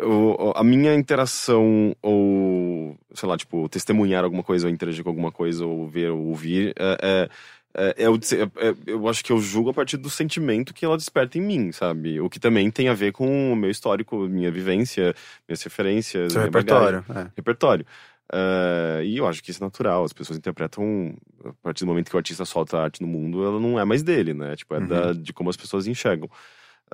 [0.00, 5.30] o- a minha interação, ou, sei lá, tipo, testemunhar alguma coisa, ou interagir com alguma
[5.30, 7.28] coisa, ou ver, ou ouvir, é, é,
[7.76, 10.96] é, é é- é- eu acho que eu julgo a partir do sentimento que ela
[10.96, 12.20] desperta em mim, sabe?
[12.20, 15.14] O que também tem a ver com o meu histórico, minha vivência,
[15.48, 17.32] minhas referências, Seu minha bagagem repertório.
[17.36, 17.86] Repertório.
[18.32, 20.02] Ah, e eu acho que isso é natural.
[20.02, 21.14] As pessoas interpretam,
[21.44, 23.84] a partir do momento que o artista solta a arte no mundo, ela não é
[23.84, 24.56] mais dele, né?
[24.56, 24.86] Tipo, é Uhum.
[24.86, 26.28] da- de como as pessoas enxergam.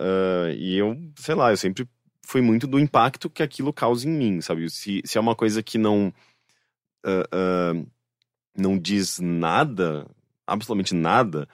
[0.00, 1.86] Ah, e eu, sei lá, eu sempre
[2.26, 4.68] fui muito do impacto que aquilo causa em mim, sabe?
[4.70, 6.12] Se, se é uma coisa que não.
[7.04, 7.84] ah, ah,
[8.56, 10.06] não diz nada,
[10.46, 11.48] absolutamente nada,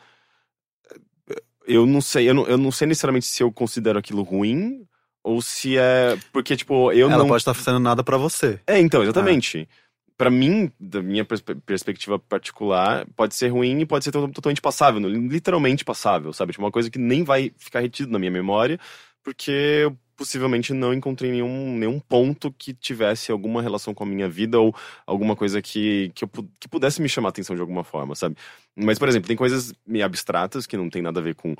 [1.67, 4.87] eu não sei, eu não, eu não sei necessariamente se eu considero aquilo ruim.
[5.23, 6.17] Ou se é.
[6.33, 7.27] Porque, tipo, eu Ela não.
[7.27, 8.61] pode estar fazendo nada pra você.
[8.65, 9.69] É, então, exatamente.
[10.17, 14.63] Pra mim, da minha perspe- perspectiva particular, pode ser ruim e pode ser to- totalmente
[14.63, 16.53] passável, literalmente passável, sabe?
[16.53, 18.79] Tipo, uma coisa que nem vai ficar retido na minha memória,
[19.23, 24.27] porque eu possivelmente não encontrei nenhum, nenhum ponto que tivesse alguma relação com a minha
[24.29, 24.75] vida ou
[25.07, 26.29] alguma coisa que, que, eu,
[26.59, 28.37] que pudesse me chamar a atenção de alguma forma, sabe?
[28.75, 31.55] Mas, por exemplo, tem coisas meio abstratas que não tem nada a ver com,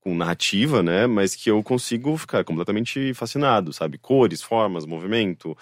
[0.00, 1.06] com narrativa, né?
[1.06, 3.98] Mas que eu consigo ficar completamente fascinado, sabe?
[3.98, 5.56] Cores, formas, movimento.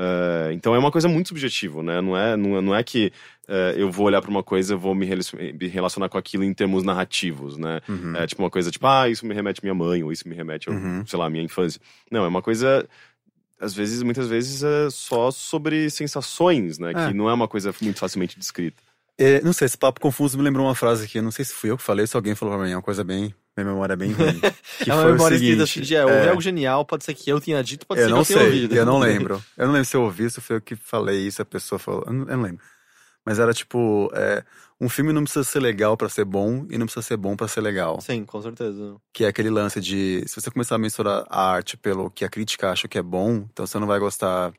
[0.00, 2.00] Eh, então é uma coisa muito subjetiva, né?
[2.00, 3.12] Não é, não é, não é que
[3.48, 6.44] eh, eu vou olhar para uma coisa e vou me relacion- me relacionar com aquilo
[6.44, 7.80] em termos narrativos, né?
[7.88, 8.14] Uhum.
[8.16, 10.34] É tipo uma coisa tipo, ah, isso me remete à minha mãe, ou isso me
[10.36, 11.04] remete, ao, Uhum.
[11.04, 11.80] sei lá, à minha infância.
[12.10, 12.86] Não, é uma coisa,
[13.60, 16.92] às vezes, muitas vezes, é só sobre sensações, né?
[16.94, 17.08] É.
[17.08, 18.80] Que não é uma coisa muito facilmente descrita.
[19.20, 21.52] É, não sei, esse papo confuso me lembrou uma frase que eu não sei se
[21.52, 23.94] fui eu que falei, se alguém falou pra mim, é uma coisa bem, Minha memória
[23.94, 24.40] é bem ruim.
[24.82, 27.14] Que é uma foi o memória escrita assim de é, é, algo genial, pode ser
[27.14, 28.74] que eu tenha dito, pode eu ser que eu tenha sei, ouvido.
[28.76, 29.42] eu não lembro.
[29.58, 32.04] Eu não lembro se eu ouvi, se foi eu que falei isso, a pessoa falou.
[32.06, 32.62] Eu não, eu não lembro.
[33.26, 34.44] Mas era tipo, é,
[34.80, 37.48] um filme não precisa ser legal pra ser bom e não precisa ser bom pra
[37.48, 38.00] ser legal.
[38.00, 38.96] Sim, com certeza.
[39.12, 42.28] Que é aquele lance de, se você começar a mensurar a arte pelo que a
[42.28, 44.52] crítica acha que é bom, então você não vai gostar,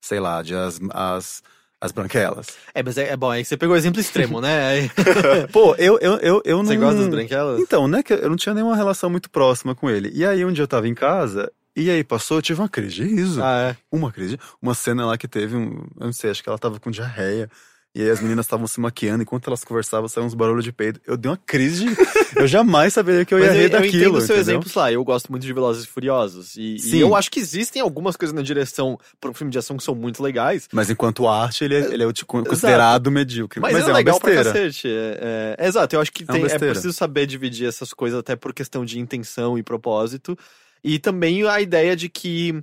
[0.00, 1.42] sei lá, de as, as,
[1.86, 2.48] as branquelas.
[2.74, 4.90] É, mas é, é bom, aí você pegou o exemplo extremo, né?
[5.52, 6.66] Pô, eu, eu, eu, eu não...
[6.66, 7.60] Você gosta das branquelas?
[7.60, 10.10] Então, né, que eu não tinha nenhuma relação muito próxima com ele.
[10.14, 12.94] E aí, um dia eu tava em casa, e aí passou, eu tive uma crise
[12.94, 13.42] de riso.
[13.42, 13.76] Ah, é.
[13.92, 14.38] Uma crise.
[14.62, 15.86] Uma cena lá que teve um.
[16.00, 17.50] Eu não sei, acho que ela tava com diarreia.
[17.96, 21.00] E aí as meninas estavam se maquiando, enquanto elas conversavam, saiam uns barulhos de peido.
[21.06, 21.96] Eu dei uma crise de.
[22.38, 23.96] eu jamais saberia que eu ia Mas rir eu, eu daquilo.
[24.02, 24.58] entendo o seu entendeu?
[24.60, 24.92] exemplo lá.
[24.92, 26.56] Eu gosto muito de Velozes e Furiosos.
[26.56, 26.98] E, e Sim.
[26.98, 29.94] eu acho que existem algumas coisas na direção para um filme de ação que são
[29.94, 30.68] muito legais.
[30.74, 33.60] Mas enquanto arte, ele é, ele é tipo, considerado medíocre.
[33.60, 34.52] Mas, Mas, é, é, uma legal pra besteira.
[34.52, 34.88] cacete.
[34.88, 38.36] É, é- exato, eu acho que É tem- é preciso saber dividir essas coisas até
[38.36, 40.36] por questão de intenção e propósito.
[40.84, 42.62] E também a ideia de que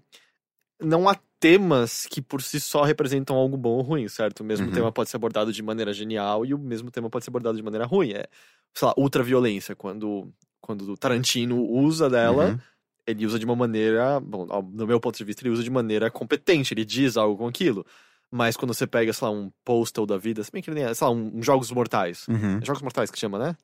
[0.80, 4.40] não há temas que por si só representam algo bom ou ruim, certo?
[4.40, 4.72] O mesmo Uhum.
[4.74, 7.64] tema pode ser abordado de maneira genial e o mesmo tema pode ser abordado de
[7.64, 8.12] maneira ruim.
[8.14, 8.26] É,
[8.74, 12.60] sei lá, ultraviolência, quando, quando o Tarantino usa dela, Uhum.
[13.06, 16.10] ele usa de uma maneira, bom, no meu ponto de vista, ele usa de maneira
[16.10, 17.86] competente, ele diz algo com aquilo.
[18.32, 20.90] Mas quando você pega, sei lá, um postal da vida, se bem que ele nem
[20.90, 22.26] é, sei lá, um, um Jogos Mortais.
[22.28, 22.60] Uhum.
[22.62, 23.56] É Jogos Mortais que chama, né?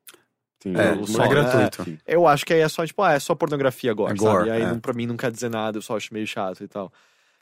[0.61, 1.97] Sim, É, o é gratuito.
[2.05, 4.29] Eu acho que aí é só, tipo, ah, é só pornografia agora, É sabe?
[4.29, 4.75] gore, E aí, é.
[4.79, 6.91] pra mim, não quer dizer nada, eu só acho meio chato e tal.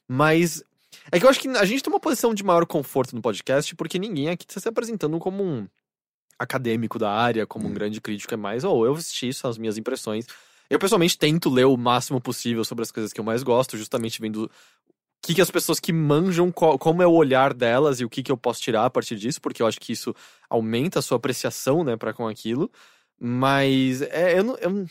[0.08, 0.64] Mas
[1.12, 3.76] é que eu acho que a gente tem uma posição de maior conforto no podcast,
[3.76, 5.68] porque ninguém aqui tá se apresentando como um
[6.40, 7.74] acadêmico da área, como um Hum.
[7.74, 10.26] grande crítico, é mais, ou eu assisti, são as minhas impressões.
[10.70, 14.22] Eu, pessoalmente, tento ler o máximo possível sobre as coisas que eu mais gosto, justamente
[14.22, 14.50] vendo o
[15.22, 18.22] que, que as pessoas que manjam, qual- como é o olhar delas e o que,
[18.22, 20.14] que eu posso tirar a partir disso, porque eu acho que isso
[20.50, 22.72] aumenta a sua apreciação, né, para com aquilo.
[23.20, 24.86] Mas é, eu, não, eu, não-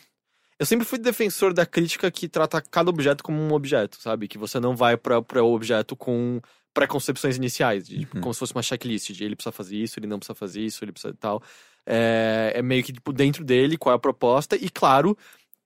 [0.58, 4.26] eu sempre fui defensor da crítica que trata cada objeto como um objeto, sabe?
[4.28, 6.40] Que você não vai para o objeto com
[6.72, 8.22] preconcepções iniciais, de, tipo, Uhum.
[8.22, 10.84] como se fosse uma checklist de ele precisa fazer isso, ele não precisa fazer isso,
[10.84, 11.42] ele precisa tal.
[11.86, 15.16] É, é meio que tipo, dentro dele qual é a proposta e, claro,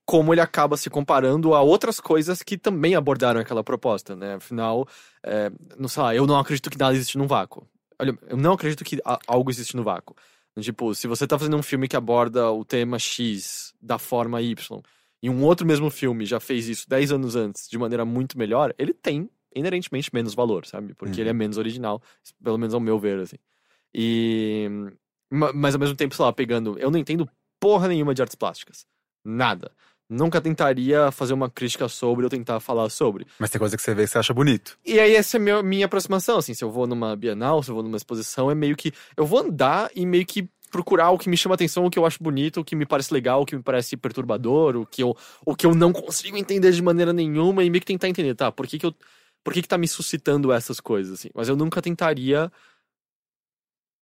[0.05, 4.35] como ele acaba se comparando a outras coisas que também abordaram aquela proposta, né?
[4.35, 4.87] Afinal,
[5.23, 7.67] é, não sei lá, eu não acredito que nada existe no vácuo.
[7.99, 10.17] Olha, eu não acredito que algo existe no vácuo.
[10.59, 14.83] Tipo, se você tá fazendo um filme que aborda o tema X da forma Y,
[15.23, 18.75] e um outro mesmo filme já fez isso 10 anos antes de maneira muito melhor,
[18.79, 20.95] ele tem inerentemente menos valor, sabe?
[20.95, 21.21] Porque Uhum.
[21.21, 22.03] ele é menos original,
[22.43, 23.37] pelo menos ao meu ver, assim.
[23.95, 24.69] E.
[25.31, 26.79] ma- Mas ao mesmo tempo, sei lá, pegando.
[26.79, 27.29] Eu não entendo
[27.59, 28.87] porra nenhuma de artes plásticas.
[29.25, 29.71] Nada.
[30.11, 33.29] Nunca tentaria fazer uma crítica sobre ou tentar falar sobre.
[33.39, 34.77] Mas tem coisa que você vê que você acha bonito.
[34.85, 37.77] E aí essa é a minha, aproximação, assim, se eu vou numa Bienal, se eu
[37.77, 41.29] vou numa exposição, é meio que eu vou andar e meio que procurar o que
[41.29, 43.55] me chama atenção, o que eu acho bonito, o que me parece legal, o que
[43.55, 45.17] me parece perturbador, o que eu,
[45.47, 48.51] o que eu não consigo entender de maneira nenhuma e meio que tentar entender, tá?
[48.51, 48.95] Por que que eu
[49.43, 51.31] por que que tá me suscitando essas coisas assim?
[51.35, 52.53] Mas eu nunca tentaria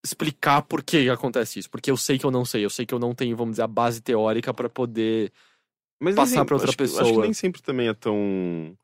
[0.04, 2.94] explicar por que acontece isso, porque eu sei que eu não sei, eu sei que
[2.94, 5.32] eu não tenho, vamos dizer, a base teórica pra poder
[6.00, 7.12] Mas passar pra outra acho que- Acho pessoa.
[7.14, 8.76] que nem sempre também é tão.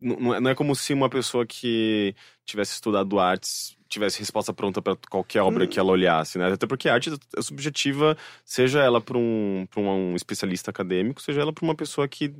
[0.00, 2.14] não, não é, não é como se uma pessoa que
[2.44, 5.68] tivesse estudado artes tivesse resposta pronta para qualquer obra Hum.
[5.68, 6.52] que ela olhasse, né?
[6.52, 11.40] Até porque a arte é subjetiva, seja ela para um, pra um especialista acadêmico, seja
[11.40, 12.34] ela para uma pessoa que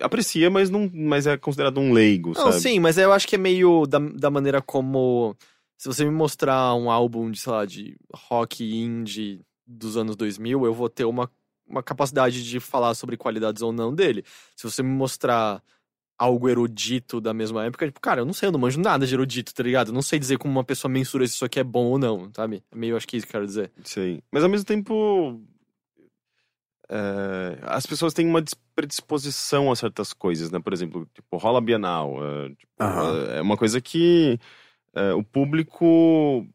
[0.00, 2.60] aprecia, mas não mas é considerado um leigo, Não, sabe?
[2.60, 5.36] sim, mas eu acho que é meio da, da maneira como.
[5.76, 10.64] Se você me mostrar um álbum de, sei lá, de rock indie dos anos 2000,
[10.64, 11.28] eu vou ter uma,
[11.70, 14.24] uma capacidade de falar sobre qualidades ou não dele.
[14.56, 15.62] Se você me mostrar
[16.18, 19.14] algo erudito da mesma época, tipo, cara, eu não sei, eu não manjo nada de
[19.14, 19.88] erudito, tá ligado?
[19.88, 22.30] Eu não sei dizer como uma pessoa mensura se isso aqui é bom ou não,
[22.36, 22.62] sabe?
[22.70, 23.72] É meio, acho que é isso que eu quero dizer.
[23.84, 24.22] Sei.
[24.30, 25.40] Mas ao mesmo tempo.
[26.90, 30.58] é, as pessoas têm uma dis- predisposição a certas coisas, né?
[30.58, 32.16] Por exemplo, tipo, rola a Bienal.
[32.22, 33.26] é, tipo, Aham.
[33.36, 34.38] é uma coisa que
[34.94, 36.46] é, o público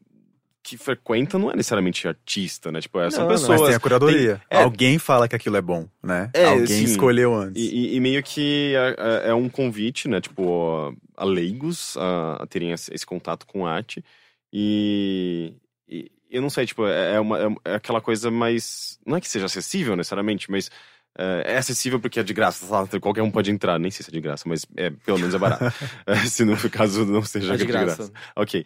[0.68, 2.80] que frequenta não é necessariamente artista, né?
[2.80, 3.32] Tipo, é, são Não, não.
[3.34, 3.68] Mas pessoas.
[3.68, 4.42] tem a curadoria.
[4.50, 6.28] é- Alguém fala que aquilo é bom, né?
[6.34, 6.82] É, Alguém sim.
[6.84, 7.62] escolheu antes.
[7.62, 10.20] E, e- e meio que é, é- é um convite, né?
[10.20, 14.04] Tipo, a leigos a, a terem esse, esse contato com arte.
[14.52, 15.54] E,
[15.88, 18.98] e eu não sei, tipo, é, é uma, é- aquela coisa mais.
[19.06, 20.70] Não é que seja acessível necessariamente, mas
[21.18, 22.66] é, acessível porque é de graça.
[23.00, 23.78] Qualquer um pode entrar.
[23.78, 25.64] Nem sei se é de graça, mas é, pelo menos é barato.
[26.28, 28.10] Se no caso não seja É de graça.
[28.34, 28.64] Ok.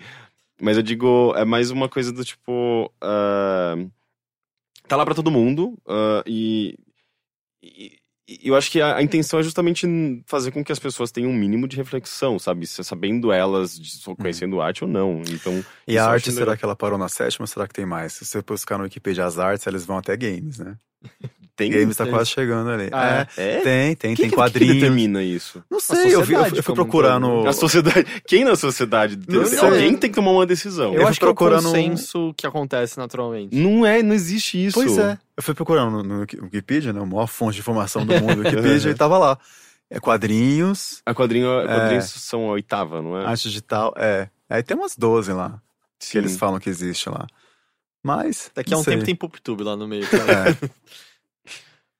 [0.60, 2.92] Mas eu digo, é mais uma coisa do tipo.
[3.00, 3.76] ah,
[4.86, 5.78] tá lá pra todo mundo.
[5.86, 6.76] ah, e,
[7.62, 9.86] e, E eu acho que a, a intenção é justamente
[10.26, 12.64] fazer com que as pessoas tenham um mínimo de reflexão, sabe?
[12.66, 15.22] Se- Sabendo elas, só conhecendo arte ou não.
[15.28, 15.52] Então.
[15.54, 15.64] Uhum.
[15.88, 16.56] E a arte, será legal.
[16.58, 18.12] que ela parou na sétima ou será que tem mais?
[18.12, 20.76] Se você buscar no Wikipedia as artes, eles vão até games, né?
[21.56, 21.70] tem?
[21.70, 22.88] games tá quase chegando ali.
[22.92, 23.60] Ah, é, É?
[23.60, 24.74] tem, tem, Quem tem que- quadrinhos.
[24.74, 25.62] Que determina isso?
[25.70, 27.46] Não sei, eu, vi- eu, fui- eu fui como procurar no.
[27.46, 28.04] A sociedade.
[28.26, 29.18] Quem na sociedade?
[29.28, 29.58] Não sei.
[29.58, 30.94] Alguém tem que tomar uma decisão.
[30.94, 33.54] Eu, Eu acho fui que é o um- consenso que acontece naturalmente.
[33.56, 34.74] Não é, não existe isso.
[34.74, 35.18] Pois é.
[35.36, 37.00] Eu fui procurando no, no Wiki- Wikipedia, né?
[37.00, 39.38] A maior fonte de informação do mundo, Wikipedia, e tava lá.
[39.92, 41.66] É quadrinhos, A quadrinho, a É.
[41.66, 43.24] quadrinhos são a oitava, não é?
[43.26, 44.28] arte digital, é.
[44.48, 45.60] Aí tem umas 12 lá,
[45.98, 46.18] que Sim.
[46.18, 47.26] eles falam que existe lá.
[48.02, 48.50] Mas.
[48.54, 48.94] Daqui a um sei.
[48.94, 50.08] tempo tem PubTube lá no meio.
[50.08, 50.50] cara.
[50.50, 50.70] É.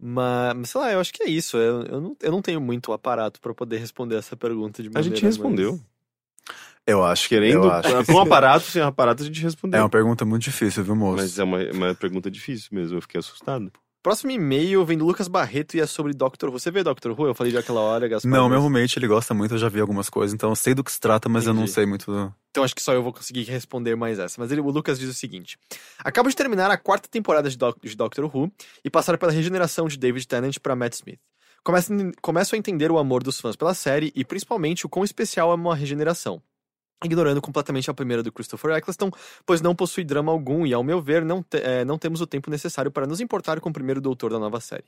[0.03, 1.59] Mas, mas, sei lá, eu acho que é isso.
[1.59, 4.93] Eu, eu, não, eu não tenho muito aparato pra poder responder essa pergunta de A
[4.93, 5.73] maneira gente respondeu.
[5.73, 5.83] mais-
[6.87, 7.35] Eu acho que.
[7.35, 7.65] Querendo.
[7.65, 9.79] Eu acho que Com aparato, sem aparato, a gente respondeu.
[9.79, 11.19] É uma pergunta muito difícil, viu, moço?
[11.23, 13.71] Mas é uma, uma pergunta difícil mesmo, eu fiquei assustado.
[14.03, 16.59] Próximo e-mail vem do Lucas Barreto e é sobre Doctor Who.
[16.59, 17.27] Você vê Doctor Who?
[17.27, 18.31] Eu falei de aquela hora, Gaspar.
[18.31, 20.83] Não, meu roommate, ele gosta muito, eu já vi algumas coisas, então eu sei do
[20.83, 21.73] que se trata, mas eu não Entendi.
[21.75, 22.35] sei muito do...
[22.51, 24.41] Então acho que só eu vou conseguir responder mais essa.
[24.41, 25.59] Mas ele, o Lucas diz o seguinte:
[25.99, 28.51] Acabo de terminar a quarta temporada de, Doc- de Doctor Who
[28.83, 31.21] e passar pela regeneração de David Tennant para Matt Smith.
[32.23, 35.55] Começo a entender o amor dos fãs pela série e principalmente o quão especial é
[35.55, 36.43] uma regeneração.
[37.03, 39.11] Ignorando completamente a primeira do Christopher Eccleston,
[39.47, 42.27] pois não possui drama algum e, ao meu ver, não, te- eh, não temos o
[42.27, 44.85] tempo necessário para nos importar com o primeiro doutor da nova série.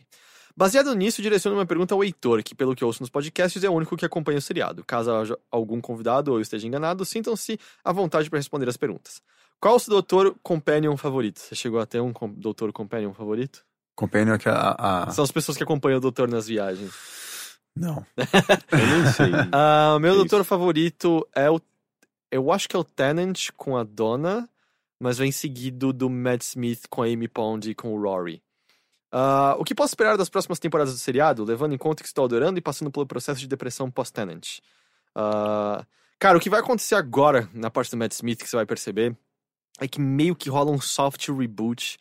[0.55, 3.73] Baseado nisso, direciono uma pergunta ao Heitor, que, pelo que ouço nos podcasts, é o
[3.73, 4.85] único que acompanha o seriado.
[4.85, 9.23] Caso haja algum convidado ou eu esteja enganado, sintam-se à vontade para responder as perguntas.
[9.59, 11.39] Qual o seu doutor companion favorito?
[11.41, 13.65] Você chegou a ter um com- doutor companion favorito?
[13.97, 14.77] Companion é que a...
[14.79, 16.93] a- São as pessoas que acompanham o doutor nas viagens.
[17.75, 18.05] Não.
[18.71, 19.31] Eu nem sei.
[19.53, 20.45] Ah, meu doutor isso?
[20.45, 21.59] favorito é o.
[22.33, 24.49] Eu acho que é o Tennant com a Donna,
[24.99, 28.43] mas vem seguido do Matt Smith com a Amy Pond e com o Rory.
[29.13, 32.25] Ah, o que posso esperar das próximas temporadas do seriado, levando em conta que estou
[32.25, 34.61] adorando e passando pelo processo de depressão pós-Tennant?
[35.15, 35.85] Ah,
[36.19, 39.15] cara, o que vai acontecer agora na parte do Matt Smith que você vai perceber
[39.79, 41.99] é que meio que rola um soft reboot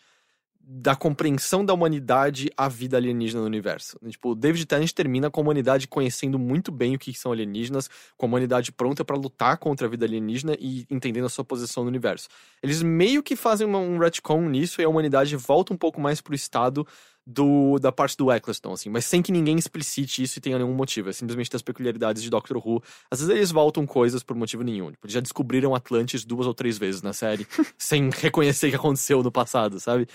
[0.64, 4.00] da compreensão da humanidade à vida alienígena no universo.
[4.08, 7.90] Tipo, o David Tennant termina com a humanidade conhecendo muito bem o que são alienígenas,
[8.18, 11.84] com a humanidade pronta pra lutar contra a vida alienígena e entendendo a sua posição
[11.84, 12.28] no universo.
[12.64, 16.36] Eles meio que fazem um retcon nisso e a humanidade volta um pouco mais pro
[16.36, 16.88] estado
[17.26, 20.74] do, da parte do Eccleston, assim, mas sem que ninguém explicite isso e tenha nenhum
[20.74, 21.10] motivo.
[21.10, 22.82] É simplesmente das peculiaridades de Doctor Who.
[23.10, 24.92] Às vezes eles voltam coisas por motivo nenhum.
[24.92, 27.48] Tipo, eles já descobriram Atlantis duas ou três vezes na série,
[27.78, 30.08] sem reconhecer que aconteceu no passado, sabe?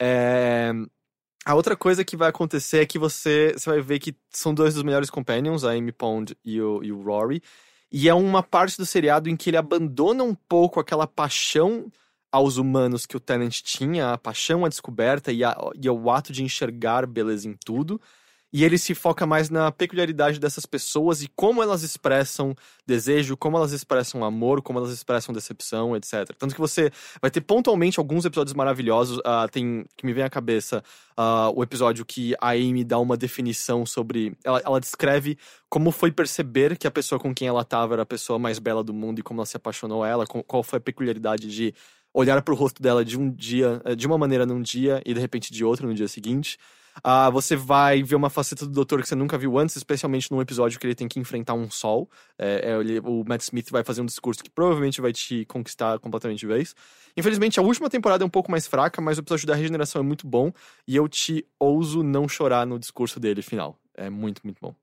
[0.00, 0.72] É...
[1.44, 4.74] A outra coisa que vai acontecer é que você, você vai ver que são dois
[4.74, 7.40] dos melhores companions, a Amy Pond e o, e o Rory.
[7.92, 11.86] E é uma parte do seriado em que ele abandona um pouco aquela paixão
[12.32, 16.32] aos humanos que o Tennant tinha, a paixão à descoberta e, a, e o ato
[16.32, 18.00] de enxergar beleza em tudo.
[18.56, 22.54] E ele se foca mais na peculiaridade dessas pessoas e como elas expressam
[22.86, 26.34] desejo, como elas expressam amor, como elas expressam decepção, etc.
[26.38, 29.20] Tanto que você vai ter pontualmente alguns episódios maravilhosos.
[29.26, 30.82] ah, tem que me vem à cabeça
[31.18, 34.34] ah, o episódio que a Amy dá uma definição sobre.
[34.42, 35.36] Ela, ela descreve
[35.68, 38.82] como foi perceber que a pessoa com quem ela estava era a pessoa mais bela
[38.82, 41.74] do mundo e como ela se apaixonou ela, qual foi a peculiaridade de
[42.14, 45.12] olhar para o rosto dela de um dia, eh, de uma maneira num dia e
[45.12, 46.56] de repente de outra no dia seguinte.
[47.04, 50.40] Ah, você vai ver uma faceta do doutor que você nunca viu antes, especialmente num
[50.40, 52.10] episódio que ele tem que enfrentar um sol.
[52.38, 55.98] É, é, ele- o Matt Smith vai fazer um discurso que provavelmente vai te conquistar
[55.98, 56.74] completamente de vez.
[57.16, 60.04] Infelizmente, a última temporada é um pouco mais fraca, mas o episódio da regeneração é
[60.04, 60.52] muito bom.
[60.86, 63.78] E eu te ouso não chorar no discurso dele final.
[63.94, 64.74] É muito, muito bom.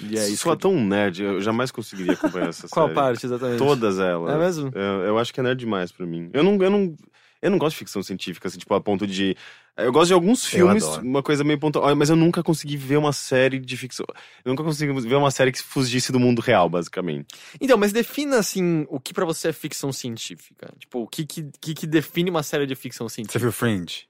[0.00, 0.42] E é isso.
[0.42, 2.94] Sou que tão nerd, eu jamais conseguiria acompanhar essa Qual série.
[2.94, 3.58] parte, exatamente?
[3.58, 4.34] Todas elas.
[4.34, 4.70] É mesmo?
[4.74, 6.28] Eu, eu acho que é nerd demais pra mim.
[6.34, 6.94] Eu não, eu não,
[7.40, 9.36] eu não gosto de ficção científica, assim, tipo, a ponto de.
[9.76, 13.12] Eu gosto de alguns filmes, uma coisa meio pontual, mas eu nunca consegui ver uma
[13.12, 14.04] série de ficção.
[14.44, 17.28] Eu nunca consegui ver uma série que fugisse do mundo real, basicamente.
[17.60, 20.72] Então, mas defina, assim, o que pra você é ficção científica.
[20.78, 23.38] Tipo, o que que, que define uma série de ficção Você científica?
[23.38, 24.08] viu Fringe?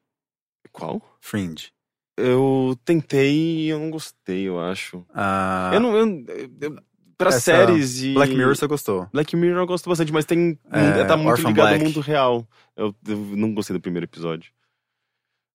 [0.73, 1.03] Qual?
[1.21, 1.71] Fringe.
[2.17, 5.07] Eu tentei e eu não gostei, eu acho.
[5.15, 5.97] Ah, eu não.
[5.97, 6.25] Eu,
[6.61, 6.79] eu,
[7.19, 8.15] pra Essa- séries e.
[8.15, 9.09] Black Mirror você gostou.
[9.13, 10.59] Black Mirror eu gosto bastante, mas tem.
[10.71, 11.81] É, tá muito Orphan ligado Black.
[11.85, 12.49] ao mundo real.
[12.77, 14.51] Eu, eu não gostei do primeiro episódio.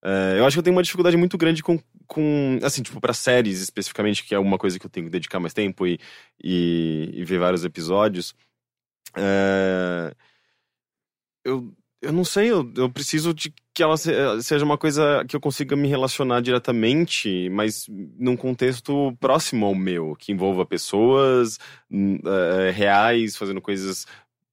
[0.05, 2.59] É, eu acho que eu tenho uma dificuldade muito grande com, com.
[2.61, 5.53] Assim, tipo, pra séries especificamente, que é uma coisa que eu tenho que dedicar mais
[5.53, 5.97] tempo e,
[6.43, 8.35] e, e ver vários episódios.
[9.15, 10.13] É,
[11.45, 11.73] eu,
[12.03, 14.11] eu não sei, eu, eu preciso de que ela se-
[14.43, 20.15] seja uma coisa que eu consiga me relacionar diretamente, mas num contexto próximo ao meu,
[20.17, 21.57] que envolva pessoas
[21.91, 24.05] é, reais, fazendo coisas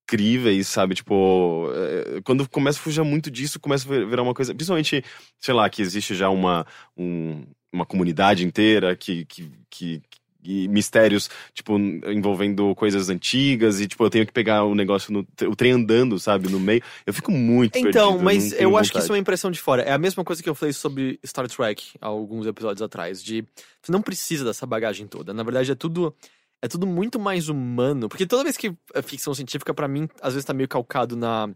[0.04, 0.94] incríveis, sabe?
[0.94, 4.54] Tipo, é, quando começa a fugir muito disso, começa a vir- virar uma coisa.
[4.54, 5.04] Principalmente,
[5.38, 6.66] sei lá, que existe já uma.
[6.96, 10.02] Um, uma comunidade inteira que, que, que
[10.42, 15.26] e mistérios, tipo, envolvendo coisas antigas e, tipo, eu tenho que pegar o negócio, no,
[15.48, 16.82] o trem andando, sabe, no meio.
[17.06, 19.60] Eu fico muito Então, perdido, mas tenho eu acho que isso é uma impressão de
[19.60, 19.82] fora.
[19.82, 23.44] É a mesma coisa que eu falei sobre Star Trek há alguns episódios atrás, de
[23.82, 25.32] você não precisa dessa bagagem toda.
[25.32, 26.14] Na verdade, é tudo
[26.62, 30.34] é tudo muito mais humano, porque toda vez que a ficção científica pra mim às
[30.34, 31.48] vezes tá meio calcado na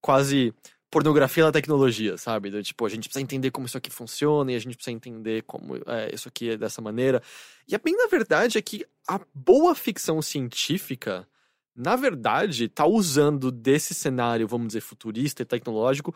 [0.00, 0.54] quase
[0.90, 2.50] pornografia da tecnologia, sabe?
[2.50, 5.42] Do, tipo, a gente precisa entender como isso aqui funciona e a gente precisa entender
[5.42, 7.22] como é, isso aqui é dessa maneira.
[7.68, 11.26] E a bem na verdade é que a boa ficção científica
[11.76, 16.14] na verdade, tá usando desse cenário, vamos dizer, futurista e tecnológico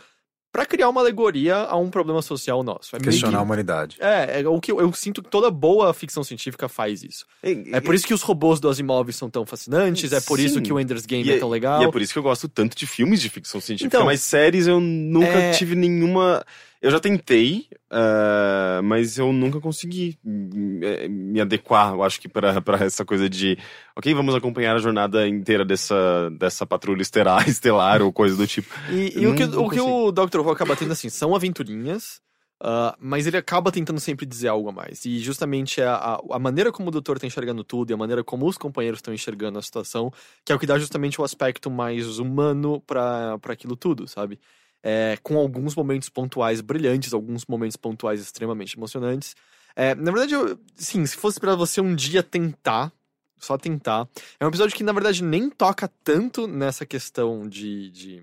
[0.52, 2.94] pra criar uma alegoria a um problema social nosso.
[2.96, 3.96] É Questionar a que- humanidade.
[4.00, 7.24] É, é o que eu, eu sinto que toda boa ficção científica faz isso.
[7.42, 10.54] E- É por isso que os robôs do Asimov são tão fascinantes, é por isso
[10.56, 10.62] Sim.
[10.62, 11.80] que o Ender's Game E é, é- tão legal.
[11.82, 14.20] E é por isso que eu gosto tanto de filmes de ficção científica, Então, mas
[14.20, 16.44] séries eu nunca é- tive nenhuma.
[16.82, 22.84] Eu já tentei, ah, mas eu nunca consegui me adequar, eu acho que para para
[22.84, 23.58] essa coisa de,
[23.94, 28.74] ok, vamos acompanhar a jornada inteira dessa, dessa patrulha estelar, estelar ou coisa do tipo.
[28.90, 30.40] E, e o que, o, que o Dr.
[30.40, 32.22] Who acaba tendo, assim, são aventurinhas,
[32.62, 35.04] ah, mas ele acaba tentando sempre dizer algo a mais.
[35.04, 37.96] E justamente é a, a, a maneira como o doutor tá enxergando tudo e a
[37.96, 40.10] maneira como os companheiros estão enxergando a situação,
[40.44, 44.38] que é o que dá justamente o aspecto mais humano pra aquilo tudo, sabe?
[44.82, 49.36] É, com alguns momentos pontuais brilhantes, alguns momentos pontuais extremamente emocionantes.
[49.76, 52.92] É, na verdade, eu, sim, se fosse pra você um dia tentar,
[53.38, 54.08] só tentar.
[54.38, 58.22] É um episódio que, na verdade, nem toca tanto nessa questão de, de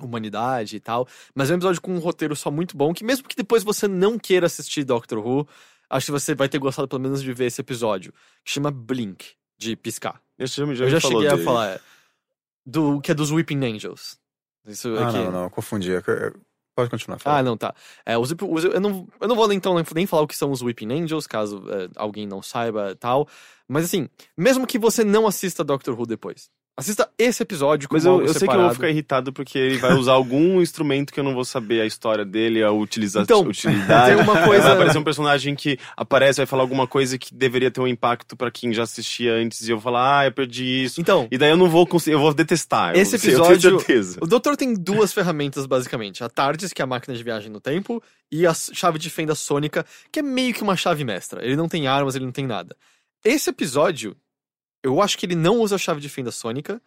[0.00, 3.28] humanidade e tal, mas é um episódio com um roteiro só muito bom, que mesmo
[3.28, 5.48] que depois você não queira assistir Doctor Who,
[5.88, 8.12] acho que você vai ter gostado pelo menos de ver esse episódio,
[8.44, 9.24] que chama Blink,
[9.58, 10.20] de piscar.
[10.38, 11.44] Eu já, Eu já cheguei a dele.
[11.44, 11.80] falar, é,
[12.64, 14.18] do, que é dos Weeping Angels.
[14.66, 15.16] Isso Ah, aqui.
[15.18, 15.94] não, não, confundi.
[15.94, 16.00] É
[16.76, 17.74] Pode continuar Ah, não, tá.
[18.04, 20.60] É, os, os- eu, não, eu não vou então nem falar o que são os
[20.60, 23.26] Weeping Angels, caso é, alguém não saiba e tal.
[23.66, 28.20] Mas assim, mesmo que você não assista Doctor Who depois, assista esse episódio Mas eu,
[28.20, 31.24] eu sei que eu vou ficar irritado porque ele vai usar algum instrumento que eu
[31.24, 34.14] não vou saber a história dele, a utiliza Então, utilidade.
[34.14, 37.70] tem uma coisa- Vai aparecer um personagem que aparece, vai falar alguma coisa que deveria
[37.70, 40.84] ter um impacto pra quem já assistia antes e eu vou falar, ah, eu perdi
[40.84, 41.00] isso.
[41.00, 42.94] Então, E daí eu não vou conseguir, eu vou detestar.
[42.94, 44.18] eu- Esse eu tenho episódio- certeza.
[44.22, 46.22] o Doutor tem duas ferramentas, basicamente.
[46.22, 49.34] A TARDIS, que é a máquina de viagem no tempo, e a chave de fenda
[49.34, 51.44] sônica, que é meio que uma chave mestra.
[51.44, 52.76] Ele não tem armas, ele não tem nada.
[53.24, 54.16] Esse episódio,
[54.82, 56.80] eu acho que ele não usa a chave de fenda sônica,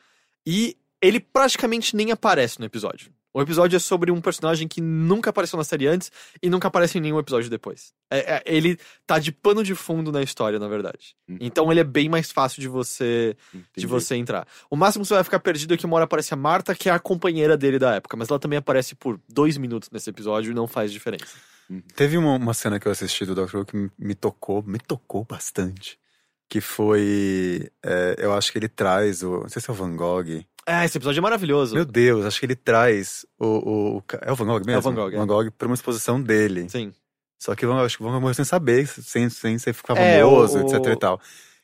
[0.45, 3.11] e ele praticamente nem aparece no episódio.
[3.31, 6.11] O episódio é sobre um personagem que nunca apareceu na série antes
[6.41, 7.93] e nunca aparece em nenhum episódio depois.
[8.09, 11.15] É- é- ele tá de pano de fundo na história, na verdade.
[11.29, 11.37] Hum.
[11.39, 13.85] Então ele é bem mais fácil de você de Entendi.
[13.85, 14.47] você entrar.
[14.67, 16.89] O máximo que você vai ficar perdido é que uma hora aparece a Marta, que
[16.89, 20.51] é a companheira dele da época, mas ela também aparece por dois minutos nesse episódio
[20.51, 21.37] e não faz diferença.
[21.95, 24.79] Teve uma, uma cena que eu assisti do Doctor Who que me- me tocou, me
[24.79, 25.99] tocou bastante.
[26.49, 27.69] Que foi.
[27.83, 29.41] é, eu acho que ele traz o.
[29.41, 30.43] Não sei se é o Van Gogh.
[30.65, 31.75] É, esse episódio é maravilhoso.
[31.75, 33.45] Meu Deus, acho que ele traz o.
[33.45, 34.71] o, o é o Van Gogh mesmo?
[34.71, 35.17] É o Van Gogh, é.
[35.17, 36.67] Van Gogh pra uma exposição dele.
[36.69, 36.91] Sim.
[37.39, 39.73] Só que o Van, acho que o Van Gogh morreu sem saber, sem, sem ser
[39.73, 41.21] ficar É, famoso, o- etc e tal.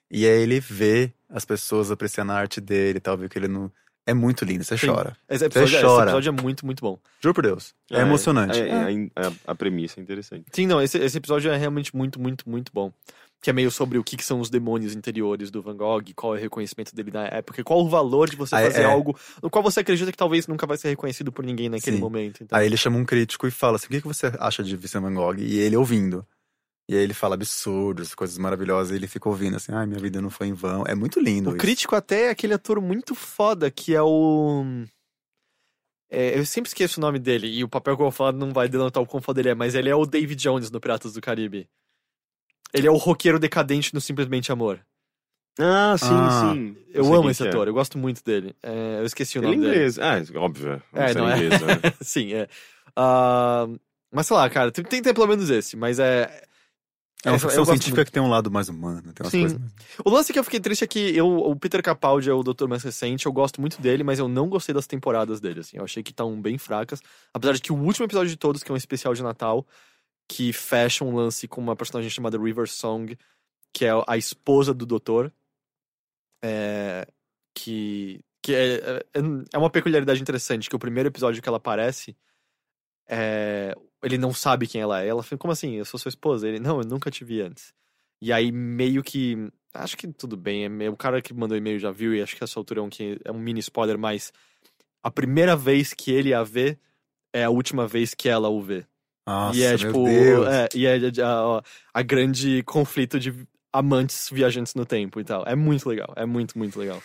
[0.09, 3.47] E aí ele vê as pessoas apreciando a arte dele e tal, vê que ele
[3.47, 3.71] não.
[4.07, 4.85] É muito lindo, você Sim.
[4.85, 5.17] chora.
[5.27, 6.03] Esse episódio, esse chora.
[6.11, 6.99] episódio é muito, muito bom.
[7.19, 7.73] Juro por Deus.
[7.91, 8.59] É, emocionante.
[8.61, 8.93] é- é-
[9.27, 10.45] é- a premissa é interessante.
[10.51, 12.93] Sim, não, esse, esse episódio é realmente muito, muito, muito bom.
[13.45, 16.33] Que é meio sobre o que, que são os demônios interiores do Van Gogh, qual
[16.35, 18.85] é o reconhecimento dele na época, qual o valor de você Ah, é- fazer é.
[18.85, 22.01] algo no qual você acredita que talvez nunca vai ser reconhecido por ninguém naquele Sim.
[22.01, 22.41] momento.
[22.41, 24.75] Então, Aí ele chama um crítico e fala assim: o que, que você acha de
[24.75, 25.37] Vincent Van Gogh?
[25.37, 26.25] E ele ouvindo.
[26.89, 30.19] E aí ele fala absurdos, coisas maravilosas, e ele fica ouvindo assim, ai, minha vida
[30.19, 30.83] não foi em vão.
[30.87, 31.49] É muito lindo.
[31.49, 31.59] O isso.
[31.59, 34.63] crítico até é aquele ator muito foda que é o.
[36.09, 38.51] É, eu sempre esqueço o nome dele, e o papel que eu vou falar não
[38.51, 41.13] vai denotar o quão foda ele é, mas ele é o David Jones no Piratas
[41.13, 41.67] do Caribe.
[42.73, 44.79] Ele é o roqueiro decadente no Simplesmente Amor.
[45.57, 46.75] Ah, sim, Ah, sim.
[46.93, 47.47] Eu, amo esse é.
[47.47, 48.53] ator, eu gosto muito dele.
[48.61, 49.73] É, eu esqueci o Ele é nome dele.
[49.75, 49.99] inglês.
[49.99, 50.81] Ah, óbvio.
[50.93, 51.37] É, não é?
[51.37, 51.75] inglês, né?
[52.01, 52.47] Sim, é.
[52.95, 53.65] Ah,
[54.11, 56.43] mas sei lá, cara, tem, tem que ter pelo menos esse, mas é.
[57.23, 58.05] É uma eu ficção científica muito.
[58.07, 59.39] que tem um lado mais humano, tem umas Sim.
[59.41, 59.71] coisas mais...
[60.05, 62.67] O lance que eu fiquei triste é que eu, o Peter Capaldi é o doutor
[62.67, 65.77] mais recente, eu gosto muito dele, mas eu não gostei das temporadas dele, assim.
[65.77, 67.01] Eu achei que estão bem fracas.
[67.33, 69.65] Apesar de que o último episódio de todos, que é um especial de Natal,
[70.27, 73.17] que fecha um lance com uma personagem chamada River Song,
[73.73, 75.33] que é a esposa do doutor,
[76.43, 77.07] é,
[77.53, 79.05] que, que é, é,
[79.53, 82.15] é uma peculiaridade interessante, que o primeiro episódio que ela aparece,
[83.07, 83.73] é,
[84.03, 85.07] ele não sabe quem ela é.
[85.07, 85.75] Ela fica, como assim?
[85.75, 86.47] Eu sou sua esposa?
[86.47, 87.73] Ele, não, eu nunca te vi antes.
[88.21, 89.49] E aí, meio que.
[89.73, 90.65] Acho que tudo bem.
[90.83, 92.89] é O cara que mandou e-mail já viu, e acho que essa altura é um,
[93.25, 94.31] é um mini spoiler, mas
[95.03, 96.79] a primeira vez que ele a vê
[97.33, 98.85] é a última vez que ela o vê.
[99.27, 100.07] Nossa, e é tipo.
[100.45, 103.33] É, e é a, a- a grande conflito de
[103.73, 105.43] amantes viajantes no tempo e tal.
[105.47, 106.13] É muito legal.
[106.15, 107.01] É muito, muito legal.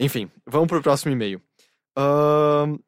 [0.00, 1.42] Enfim, vamos pro próximo e-mail.
[1.96, 2.78] Ahn,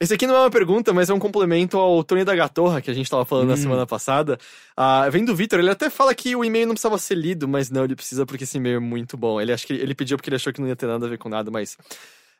[0.00, 2.90] esse aqui não é uma pergunta, mas é um complemento ao Tony da Gatorra que
[2.90, 3.58] a gente tava falando na Hum.
[3.58, 4.38] semana passada.
[4.76, 7.70] Ah, vem do Vitor, ele até fala que o e-mail não precisava ser lido, mas
[7.70, 9.40] não, ele precisa porque esse e-mail é muito bom.
[9.40, 11.18] Ele acho que ele pediu porque ele achou que não ia ter nada a ver
[11.18, 11.76] com nada, mas.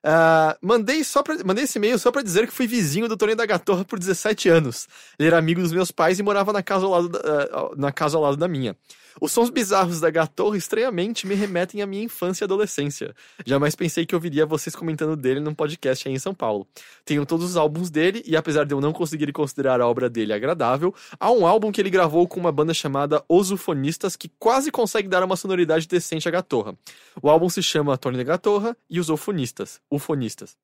[0.03, 3.35] Ah, mandei só pra, mandei esse e-mail só pra dizer que fui vizinho do Tony
[3.35, 4.87] da Gatorra por 17 anos.
[5.19, 7.91] Ele era amigo dos meus pais e morava na casa ao lado da, ah, na
[7.93, 8.77] casa ao lado da minha.
[9.21, 13.15] Os sons bizarros da Gatorra estranhamente me remetem à minha infância e adolescência.
[13.45, 16.67] Jamais pensei que ouviria vocês comentando dele num podcast aí em São Paulo.
[17.05, 20.33] Tenho todos os álbuns dele e apesar de eu não conseguir considerar a obra dele
[20.33, 24.71] agradável, há um álbum que ele gravou com uma banda chamada Os Ufonistas que quase
[24.71, 26.77] consegue dar uma sonoridade decente à Gatorra.
[27.23, 29.81] O álbum se chama Tony da Gatorra e os Ufonistas.
[29.91, 30.57] Ufonistas.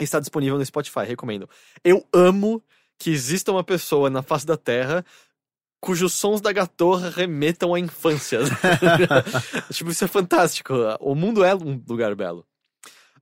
[0.00, 1.48] Está disponível no Spotify, recomendo.
[1.82, 2.62] Eu amo
[2.98, 5.04] que exista uma pessoa na face da Terra
[5.80, 8.40] cujos sons da gatorra remetam à infância.
[9.72, 10.74] tipo, isso é fantástico.
[11.00, 12.46] O mundo é um lugar belo.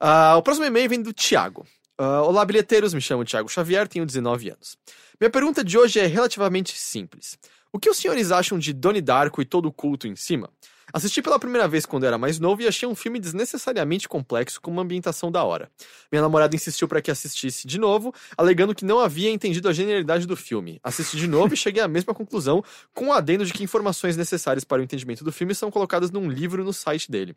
[0.00, 1.66] Ah, o próximo e-mail vem do Thiago.
[1.98, 2.94] Ah, Olá, bilheteiros.
[2.94, 4.76] Me chamo Thiago Xavier, tenho 19 anos.
[5.20, 7.38] Minha pergunta de hoje é relativamente simples.
[7.72, 10.50] O que os senhores acham de Donnie Darko e todo o culto em cima?
[10.92, 14.70] Assisti pela primeira vez quando era mais novo e achei um filme desnecessariamente complexo com
[14.70, 15.70] uma ambientação da hora.
[16.10, 20.26] Minha namorada insistiu para que assistisse de novo, alegando que não havia entendido a genialidade
[20.26, 20.78] do filme.
[20.82, 22.62] Assisti de novo e cheguei à mesma conclusão,
[22.92, 26.28] com o adendo de que informações necessárias para o entendimento do filme são colocadas num
[26.28, 27.34] livro no site dele.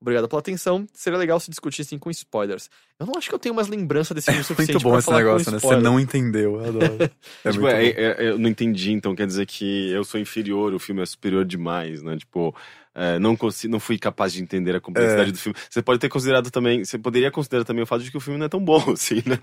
[0.00, 0.86] Obrigado pela atenção.
[0.94, 2.70] Seria legal se discutissem com spoilers.
[2.98, 5.12] Eu não acho que eu tenho umas lembranças desse filme suficiente Muito bom pra esse
[5.12, 5.58] negócio, né?
[5.58, 6.54] Você não entendeu.
[6.54, 7.10] Eu adoro.
[7.44, 8.00] É tipo, é- bom.
[8.00, 11.44] é- eu não entendi, então quer dizer que eu sou inferior, o filme é superior
[11.44, 12.16] demais, né?
[12.16, 12.54] Tipo,
[12.94, 15.32] é, não, consigo, não fui capaz de entender a complexidade É.
[15.32, 15.56] do filme.
[15.70, 18.38] Você pode ter considerado também, você poderia considerar também o fato de que o filme
[18.38, 19.38] não é tão bom assim, né?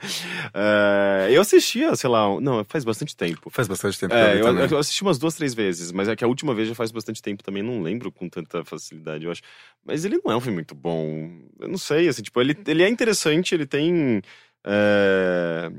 [0.53, 3.49] É, eu assistia, sei lá, não, faz bastante tempo.
[3.49, 4.67] Faz bastante tempo É, eu, também.
[4.69, 7.21] eu assisti umas duas, três vezes, mas é que a última vez já faz bastante
[7.21, 9.41] tempo também, não lembro com tanta facilidade, eu acho.
[9.85, 11.29] Mas ele não é um filme muito bom.
[11.59, 14.21] Eu não sei, assim, tipo, ele, ele é interessante, ele tem.
[14.65, 15.71] é,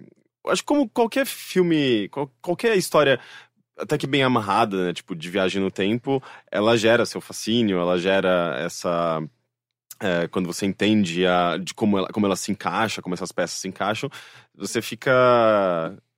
[0.45, 3.21] eu acho que como qualquer filme, qual- qualquer história
[3.79, 4.93] até que bem amarrada, né?
[4.93, 9.23] Tipo, de viagem no tempo, ela gera seu fascínio, ela gera essa.
[10.01, 13.59] é, quando você entende a, de como ela, como ela se encaixa, como essas peças
[13.59, 14.11] se encaixam,
[14.55, 15.13] você fica.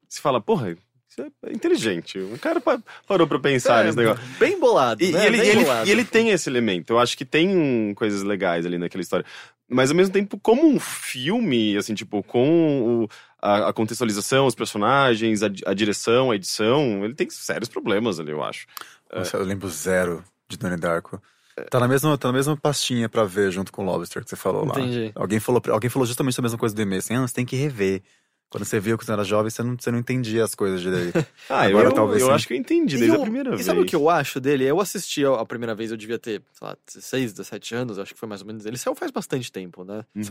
[0.09, 0.71] Você fala, porra,
[1.09, 2.19] isso é inteligente.
[2.19, 4.25] O cara pa- parou pra pensar É, nesse negócio.
[4.39, 5.23] Bem bolado, E, né?
[5.23, 5.89] e ele, Bem ele- bolado.
[5.89, 6.93] e ele tem esse elemento.
[6.93, 9.25] Eu acho que tem um, coisas legais ali naquela história.
[9.71, 13.09] Mas ao mesmo tempo, como um filme, assim, tipo, com o-
[13.41, 18.33] a, a contextualização, os personagens, a, a direção, a edição, ele tem sérios problemas ali,
[18.33, 18.67] eu acho.
[19.15, 21.23] Nossa, eu lembro zero de Donnie Darko.
[21.71, 24.37] Tá na mesma, tá na mesma pastinha pra ver junto com o Lobster que você
[24.37, 24.79] falou lá.
[24.81, 25.13] Entendi.
[25.15, 27.55] Alguém falou, alguém falou justamente a mesma coisa do e-mail, assim, ah, você tem que
[27.57, 28.03] rever.
[28.51, 31.15] Quando você viu que você era jovem, você não, você não entendia as coisas direito.
[31.49, 32.35] Ah, Agora eu, talvez eu sim.
[32.35, 33.65] acho que eu entendi E desde eu- a primeira e vez.
[33.67, 34.65] sabe o que eu acho dele?
[34.65, 38.13] Eu assisti a a primeira vez, eu devia ter, sei lá, 16, 17 anos, acho
[38.15, 38.67] que foi mais ou menos.
[38.67, 40.05] Ele saiu faz bastante tempo, né?
[40.15, 40.25] Uhum.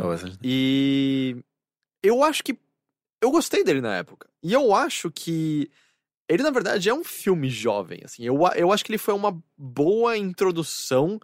[0.43, 1.35] E
[2.03, 2.57] eu acho que.
[3.21, 4.29] Eu gostei dele na época.
[4.41, 5.69] E eu acho que.
[6.29, 8.23] Ele, na verdade, é um filme jovem, assim.
[8.23, 11.19] Eu, eu acho que ele foi uma boa introdução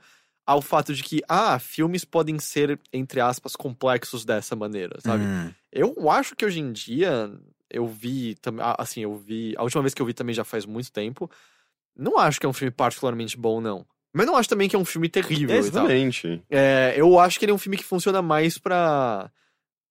[0.45, 5.23] ao fato de que, ah, filmes podem ser, entre aspas, complexos dessa maneira, sabe?
[5.23, 7.29] Hum, Eu acho que hoje em dia
[7.69, 10.65] eu vi também, assim, eu vi, a última vez que eu vi também já faz
[10.65, 11.29] muito tempo.
[11.95, 13.85] Não acho que é um filme particularmente bom não.
[14.13, 15.57] Mas não acho também que é um filme terrível tal.
[15.57, 16.41] exatamente.
[16.49, 19.29] É, eu acho que ele é um filme que funciona mais pra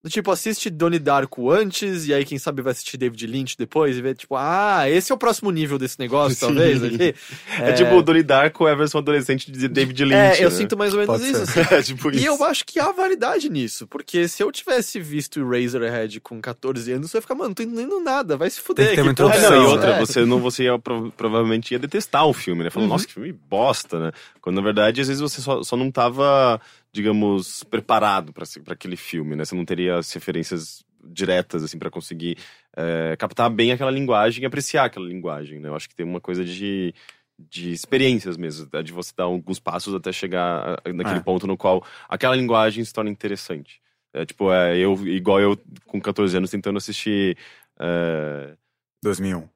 [0.05, 3.97] do tipo, assiste Donnie Darko antes, e aí quem sabe vai assistir David Lynch depois
[3.97, 6.85] e ver, tipo, ah, esse é o próximo nível desse negócio, talvez.
[6.85, 7.15] aqui.
[7.59, 10.15] É, tipo o Donnie Darko é a versão adolescente de David Lynch.
[10.41, 10.57] É, eu né?
[10.57, 11.43] sinto mais ou menos Pode isso.
[11.43, 11.61] assim.
[11.75, 12.27] É, tipo E isso.
[12.27, 17.13] eu acho que há validade nisso, porque se eu tivesse visto Razorhead com 14 anos,
[17.15, 18.87] eu ia ficar, mano, não tô entendendo nada, vai se fuder.
[18.89, 19.91] Tem que ter uma porra É, é não, e outra?
[19.93, 20.01] É.
[20.01, 22.69] você não você ia, pro- provavelmente ia detestar o filme, né?
[22.71, 22.95] Falando, Uhum.
[22.95, 24.13] nossa, que filme bosta, né?
[24.43, 26.61] Quando na verdade, às vezes você só, só não tava,
[26.95, 29.45] digamos, preparado pra aquele filme, né?
[29.45, 32.39] Você não teria as referências diretas, assim, pra conseguir
[32.77, 35.69] é, captar bem aquela linguagem e apreciar aquela linguagem, né?
[35.69, 36.95] Eu acho que tem uma coisa de,
[37.37, 41.23] de experiências mesmo, de você dar alguns passos até chegar naquele É.
[41.23, 43.83] ponto no qual aquela linguagem se torna interessante.
[44.13, 47.37] É, tipo, é, eu, igual eu com 14 anos tentando assistir.
[47.81, 48.57] é,
[49.03, 49.49] 2001.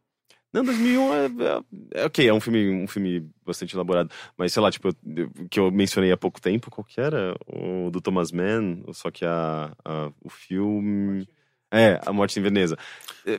[0.52, 4.10] Não, 2001 é, é, é ok, é um filme, um filme bastante elaborado.
[4.36, 7.34] Mas, sei lá, tipo, eu- que eu mencionei há pouco tempo, qual que era?
[7.46, 11.28] O do Thomas Mann, só que a, a- o filme...
[11.70, 12.78] É, A Morte em Veneza.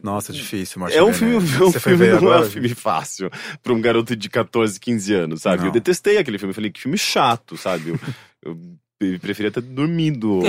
[0.03, 1.19] Nossa, difícil, Martin É um Veneza.
[1.49, 2.45] filme, um Você foi filme não é agora?
[2.47, 3.27] um filme fácil
[3.63, 5.57] pra um garoto de 14, 15 anos, sabe?
[5.61, 5.65] Não.
[5.65, 7.89] Eu detestei aquele filme, eu falei, que filme chato, sabe?
[7.89, 7.99] Eu,
[8.45, 10.41] eu preferia ter dormido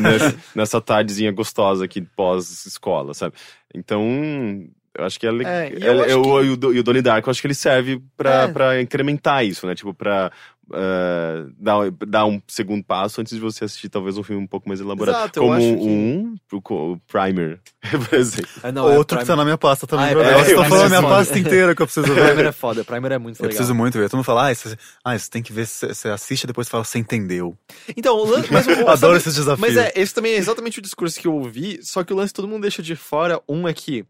[0.00, 3.34] nessa, nessa tardezinha gostosa aqui pós-escola, sabe?
[3.74, 4.68] Então,
[4.98, 5.52] Eu acho que é legal.
[5.52, 7.46] É, e eu acho o, e o Do- e o Donnie Darko, eu acho que
[7.46, 8.48] ele serve pra, É.
[8.48, 9.74] pra incrementar isso, né?
[9.74, 10.30] Tipo, pra
[10.70, 14.68] eh, dar, dar um segundo passo antes de você assistir talvez um filme um pouco
[14.68, 15.16] mais elaborado.
[15.16, 17.58] Exato, eu Como acho que- um, o, o Primer,
[18.10, 18.50] por exemplo.
[18.74, 20.06] Não, é, Outro que tá Primer- na minha pasta também.
[20.06, 22.06] Ah, é, meu é, eu eu tô falando a minha pasta inteira que eu preciso
[22.12, 22.44] Primer ver.
[22.46, 23.56] é foda, Primer é muito Eu legal.
[23.56, 24.04] preciso muito ver.
[24.10, 26.68] Todo mundo fala, ah, isso, ah, isso tem que ver, se você assiste e depois
[26.68, 27.56] fala, você entendeu.
[27.96, 28.52] Então, o lance.
[28.52, 29.60] Mas, o- Adoro sabe- esses desafios.
[29.74, 32.34] Mas é, esse também é exatamente o discurso que eu ouvi, só que o lance
[32.34, 33.40] todo mundo deixa de fora.
[33.48, 34.04] Um é que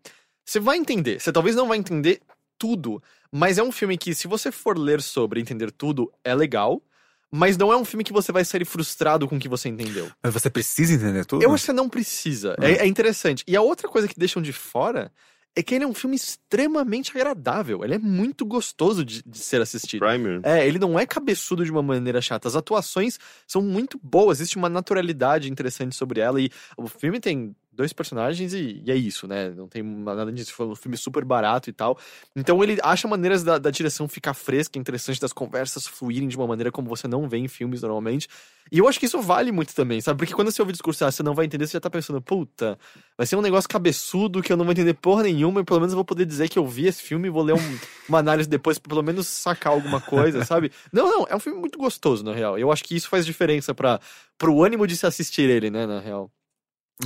[0.48, 2.22] você vai entender, você talvez não vai entender
[2.56, 6.34] tudo, mas é um filme que, se você for ler sobre e entender tudo, é
[6.34, 6.82] legal,
[7.30, 10.10] mas não é um filme que você vai sair frustrado com o que você entendeu.
[10.22, 11.42] Mas você precisa entender tudo?
[11.42, 12.56] Eu acho que você não precisa.
[12.62, 13.44] É, é interessante.
[13.46, 15.12] E a outra coisa que deixam de fora
[15.54, 17.84] é que ele é um filme extremamente agradável.
[17.84, 20.00] Ele é muito gostoso de, de ser assistido.
[20.00, 20.40] Primer.
[20.44, 22.48] É, ele não é cabeçudo de uma maneira chata.
[22.48, 26.40] As atuações são muito boas, existe uma naturalidade interessante sobre ela.
[26.40, 29.50] E o filme tem dois personagens e, e é isso, né?
[29.50, 30.52] Não tem nada disso.
[30.52, 31.96] Foi um filme super barato e tal.
[32.36, 36.46] Então ele acha maneiras da, da direção ficar fresca, interessante, das conversas fluírem de uma
[36.46, 38.28] maneira como você não vê em filmes normalmente.
[38.70, 40.18] E eu acho que isso vale muito também, sabe?
[40.18, 42.78] Porque quando você ouve discurso, ah, você não vai entender, você já tá pensando, puta,
[43.16, 45.92] vai ser um negócio cabeçudo que eu não vou entender porra nenhuma, e pelo menos
[45.92, 47.78] eu vou poder dizer que eu vi esse filme e vou ler um-
[48.09, 50.70] uma análise depois pra pelo menos sacar alguma coisa, sabe?
[50.92, 52.59] Não, não, é um filme muito gostoso, na real.
[52.59, 54.00] Eu acho que isso faz diferença para
[54.36, 56.30] pro ânimo de se assistir ele, né, na real.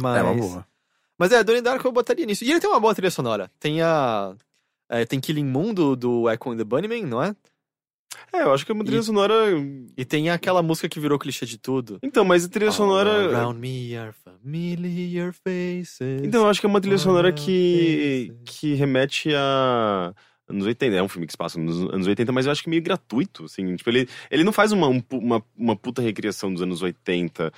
[0.00, 0.18] Mas...
[0.18, 0.66] É uma boa.
[1.18, 2.44] Mas é, Donnie Darko eu botaria nisso.
[2.44, 3.50] E ele tem uma boa trilha sonora.
[3.60, 4.34] Tem a...
[4.88, 7.34] é, tem Killing Moon do, do Echo and the Bunnymen, não é?
[8.32, 9.34] É, eu acho que é uma trilha E- sonora.
[9.96, 11.98] E tem aquela música que virou clichê de tudo.
[12.02, 13.10] Então, mas a trilha All sonora.
[13.28, 16.22] Around me are familiar faces.
[16.22, 18.58] Então, eu acho que é uma trilha sonora que, faces.
[18.60, 20.14] que remete a.
[20.48, 22.68] Anos 80, é um filme que se passa nos anos 80, mas eu acho que
[22.68, 23.74] meio gratuito, assim.
[23.76, 27.50] Tipo, ele, ele não faz uma, um uma, uma puta recriação dos anos 80.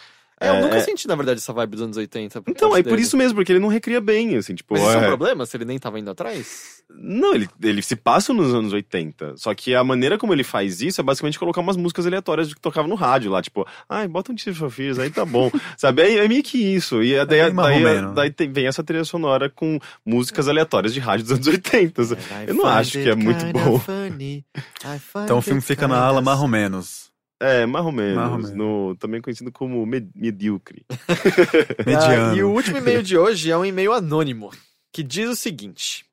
[0.44, 2.42] É, eu nunca É, senti, na verdade, essa vibe dos anos 80.
[2.42, 3.02] por Então, é por dele.
[3.02, 4.74] isso mesmo, porque ele não recria bem, assim, tipo.
[4.74, 5.46] Mas isso é um é- problema?
[5.46, 6.82] Se ele nem tava indo atrás?
[6.96, 9.34] Não, ele, ele se passa nos anos 80.
[9.36, 12.54] Só que a maneira como ele faz isso é basicamente colocar umas músicas aleatórias de
[12.54, 15.50] que tocava no rádio lá, tipo, ai, bota um Tears for Fears, aí tá bom.
[15.78, 16.02] Sabe?
[16.02, 17.02] É, é meio que isso.
[17.02, 18.12] E daí, bem daí, marromeno.
[18.14, 22.02] daí tem- vem essa trilha sonora com músicas aleatórias de rádio dos anos 80.
[22.46, 23.80] Eu não acho que é muito bom.
[25.24, 27.03] Então o filme fica na ala mais ou menos.
[27.40, 28.16] É, mais ou menos.
[28.16, 28.54] Mais ou menos.
[28.54, 30.84] No, também conhecido como med- medíocre.
[31.86, 32.32] Mediano.
[32.32, 34.50] Ah, e o último e-mail de hoje é um e-mail anônimo,
[34.92, 36.04] que diz o seguinte: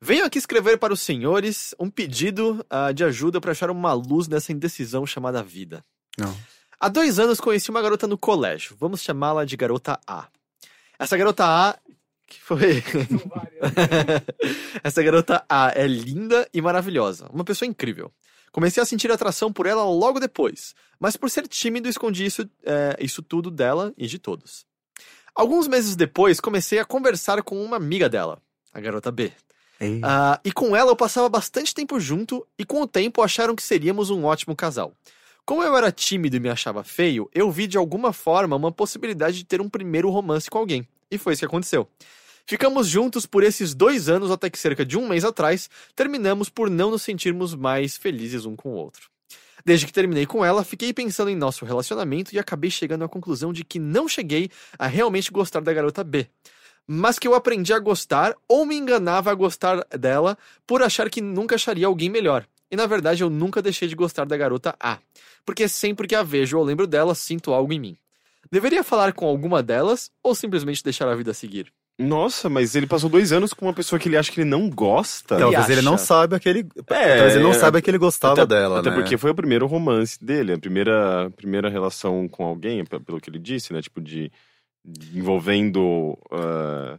[0.00, 4.26] Venho aqui escrever para os senhores um pedido ah, de ajuda para achar uma luz
[4.26, 5.84] nessa indecisão chamada vida.
[6.18, 6.34] Não.
[6.80, 10.28] Há dois anos conheci uma garota no colégio, vamos chamá-la de garota A.
[10.98, 11.76] Essa garota A.
[12.26, 12.82] Que foi.
[14.82, 18.10] Essa garota A é linda e maravilhosa, uma pessoa incrível.
[18.52, 22.96] Comecei a sentir atração por ela logo depois, mas por ser tímido escondi isso, é,
[23.00, 24.66] isso tudo dela e de todos.
[25.34, 28.40] Alguns meses depois, comecei a conversar com uma amiga dela,
[28.72, 29.32] a garota B.
[29.80, 30.00] Ei.
[30.02, 33.62] Ah, e com ela eu passava bastante tempo junto, e com o tempo acharam que
[33.62, 34.92] seríamos um ótimo casal.
[35.44, 39.38] Como eu era tímido e me achava feio, eu vi de alguma forma uma possibilidade
[39.38, 40.86] de ter um primeiro romance com alguém.
[41.10, 41.88] E foi isso que aconteceu.
[42.48, 46.70] Ficamos juntos por esses dois anos até que cerca de um mês atrás terminamos por
[46.70, 49.10] não nos sentirmos mais felizes um com o outro.
[49.66, 53.52] Desde que terminei com ela, fiquei pensando em nosso relacionamento e acabei chegando à conclusão
[53.52, 56.26] de que não cheguei a realmente gostar da garota B.
[56.86, 61.20] Mas que eu aprendi a gostar ou me enganava a gostar dela por achar que
[61.20, 62.46] nunca acharia alguém melhor.
[62.70, 64.96] E na verdade eu nunca deixei de gostar da garota A.
[65.44, 67.98] Porque sempre que a vejo ou lembro dela, sinto algo em mim.
[68.50, 71.70] Deveria falar com alguma delas ou simplesmente deixar a vida seguir?
[71.98, 74.70] Nossa, mas ele passou dois anos com uma pessoa que ele acha que ele não
[74.70, 75.36] gosta.
[75.36, 75.72] Talvez acha?
[75.72, 76.60] ele não saiba que ele.
[76.90, 77.54] É, talvez ele não é.
[77.54, 78.96] saiba que ele gostava até, dela, até né?
[78.96, 83.28] porque foi o primeiro romance dele, a primeira, primeira relação com alguém, pe- pelo que
[83.28, 83.82] ele disse, né?
[83.82, 84.30] Tipo, de.
[84.84, 86.16] de envolvendo.
[86.30, 86.98] ah,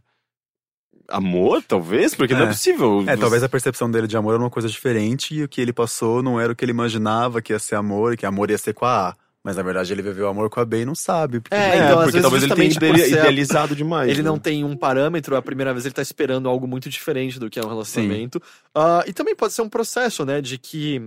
[1.07, 2.13] amor, talvez?
[2.13, 2.47] Porque não é É.
[2.47, 3.03] possível.
[3.07, 5.73] É, talvez a percepção dele de amor era uma coisa diferente e o que ele
[5.73, 8.57] passou não era o que ele imaginava que ia ser amor e que amor ia
[8.57, 9.15] ser com a A.
[9.43, 11.39] Mas na verdade ele viveu amor com a B e não sabe.
[11.39, 11.55] Porque...
[11.55, 14.09] É, É, então, às porque talvez ele tenha ideali- idealizado demais.
[14.09, 14.27] Ele né?
[14.29, 17.57] não tem um parâmetro, a primeira vez ele tá esperando algo muito diferente do que
[17.59, 18.41] é um relacionamento.
[18.75, 21.01] Ah, e também pode ser um processo, né, de que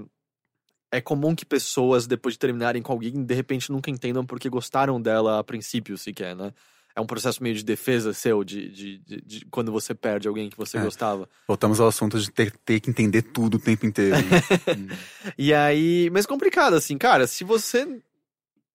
[0.91, 5.01] é comum que pessoas, depois de terminarem com alguém, de repente nunca entendam porque gostaram
[5.01, 6.53] dela a princípio, sequer, né?
[6.95, 10.51] É um processo meio de defesa seu, de, de, de- de quando você perde alguém
[10.51, 10.83] que você É.
[10.83, 11.27] gostava.
[11.49, 14.17] Voltamos ao assunto de ter, ter que entender tudo o tempo inteiro.
[14.17, 14.43] né?
[15.39, 17.87] E aí, mas complicado, assim, cara, se você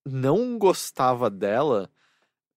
[0.08, 1.90] não gostava dela,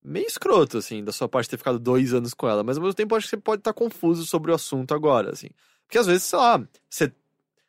[0.03, 2.95] meio escroto, assim, da sua parte ter ficado dois anos com ela, mas ao mesmo
[2.95, 5.49] tempo acho que você pode estar confuso sobre o assunto agora, assim.
[5.87, 7.13] Porque às vezes, sei lá, você,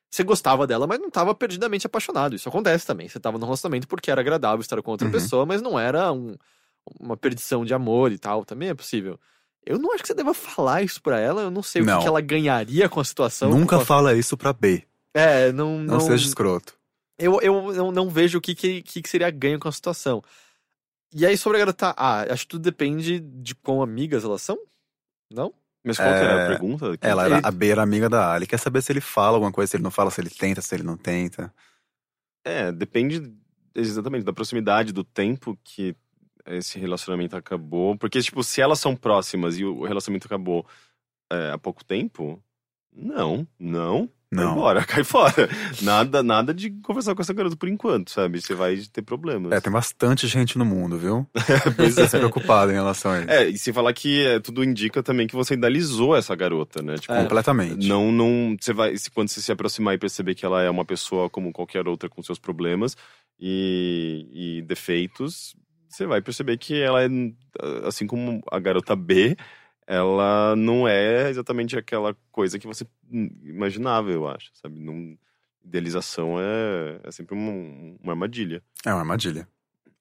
[0.10, 2.36] você gostava dela, mas não estava perdidamente apaixonado.
[2.36, 3.08] Isso acontece também.
[3.10, 5.12] Você estava num relacionamento porque era agradável estar com outra Uhum.
[5.12, 6.36] pessoa, mas não era um-
[7.00, 8.46] uma perdição de amor e tal.
[8.46, 9.20] Também é possível.
[9.66, 11.42] Eu não acho que você deva falar isso pra ela.
[11.44, 12.02] Eu não sei o que Não.
[12.02, 13.50] que ela ganharia com a situação.
[13.52, 14.84] Nunca Com- fala isso pra B.
[15.14, 15.78] É, não.
[15.80, 16.74] Não, Não, seja escroto.
[17.22, 20.22] Eu, eu, eu não vejo o que, que, que seria ganho com a situação.
[21.14, 24.58] E aí, sobre a garota A, acho que tudo depende de quão amigas elas são?
[25.32, 25.54] Não?
[25.84, 26.98] Mas qual que era a É, pergunta?
[27.02, 28.38] Ela era, Ele- a B era amiga da A.
[28.38, 30.62] Ele quer saber se ele fala alguma coisa, se ele não fala, se ele tenta,
[30.62, 31.54] se ele não tenta.
[32.46, 33.34] É, depende
[33.76, 35.96] exatamente da proximidade, do tempo que
[36.46, 37.98] esse relacionamento acabou.
[37.98, 40.66] Porque, tipo, se elas são próximas e o relacionamento acabou
[41.32, 42.42] é, há pouco tempo,
[42.94, 44.10] não, não.
[44.34, 44.54] Vai Não.
[44.54, 45.50] embora, cai fora.
[45.82, 48.40] Nada, nada de conversar com essa garota por enquanto, sabe?
[48.42, 49.52] Você vai ter problemas.
[49.52, 51.28] É, tem bastante gente no mundo, viu?
[51.76, 53.30] Pois Você se preocupado em relação a isso.
[53.30, 56.96] É, e sem falar que é, tudo indica também que você idealizou essa garota, né?
[56.96, 57.22] Tipo, É.
[57.24, 57.88] Completamente.
[57.88, 58.56] Não, não.
[58.60, 58.96] Você vai.
[58.96, 62.08] se- Quando você se aproximar e perceber que ela é uma pessoa como qualquer outra
[62.08, 62.96] com seus problemas
[63.40, 65.56] e, e defeitos,
[65.90, 67.08] você vai perceber que ela é.
[67.86, 69.36] Assim como a garota B,
[69.86, 74.80] ela não é exatamente aquela coisa que você imaginava, eu acho, sabe?
[74.80, 75.18] Não,
[75.64, 77.52] idealização é, é sempre uma,
[78.02, 78.64] uma armadilha.
[78.86, 79.48] É uma armadilha.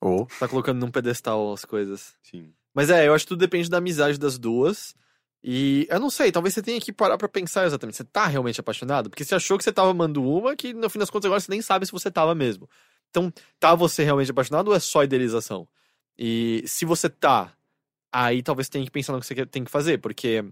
[0.00, 2.14] Ou, Tá colocando num pedestal as coisas.
[2.22, 2.52] Sim.
[2.74, 4.94] Mas é, eu acho que tudo depende da amizade das duas.
[5.42, 7.96] E eu não sei, talvez você tenha que parar pra pensar exatamente.
[7.96, 9.10] Você tá realmente apaixonado?
[9.10, 11.50] Porque você achou que você tava amando uma, que no fim das contas agora você
[11.50, 12.68] nem sabe se você tava mesmo.
[13.10, 15.66] Então, tá você realmente apaixonado ou é só idealização?
[16.18, 17.52] E se você tá,
[18.12, 20.44] aí talvez tenha que pensar no que você tem que fazer, porque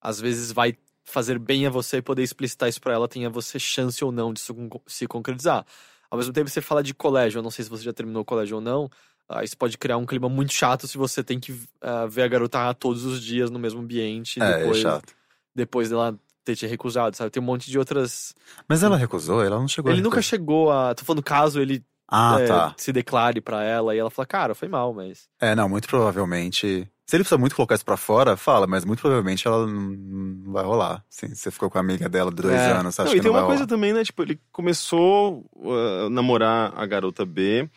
[0.00, 4.02] às vezes vai fazer bem a você poder explicitar isso pra ela, tenha você chance
[4.04, 4.32] ou não
[4.68, 5.64] con- se concretizar.
[6.10, 8.24] Ao mesmo tempo, você fala de colégio, eu não sei se você já terminou o
[8.24, 8.88] colégio ou não,
[9.28, 12.28] ah, isso pode criar um clima muito chato se você tem que ah, ver a
[12.28, 15.14] garota todos os dias no mesmo ambiente, é, depois, é chato.
[15.54, 17.30] depois dela ter te recusado, sabe?
[17.30, 18.34] Tem um monte de outras.
[18.68, 19.42] Mas ela recusou?
[19.42, 20.94] Ela não chegou a Ele nunca chegou a.
[20.94, 22.74] Tô falando caso ele Ah, é, tá.
[22.76, 25.26] se declare pra ela e ela fala, cara, foi mal, mas.
[25.40, 26.86] É, não, muito provavelmente.
[27.06, 30.64] Se ele precisa muito colocar isso pra fora, fala, mas muito provavelmente ela não, vai
[30.64, 31.04] rolar.
[31.10, 32.72] Sim, você ficou com a amiga dela de dois É.
[32.72, 33.68] anos, acho Não, que e tem não uma coisa rolar.
[33.68, 34.02] também, né?
[34.02, 37.68] Tipo, ele começou uh, a namorar a garota B,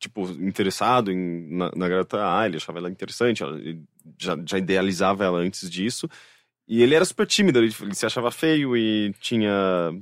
[0.00, 3.82] tipo, interessado em, na, na garota A, ele achava ela interessante, ela- ele
[4.18, 6.08] já, já idealizava ela antes disso.
[6.66, 9.50] E ele era super tímido, ele, ele se achava feio e tinha,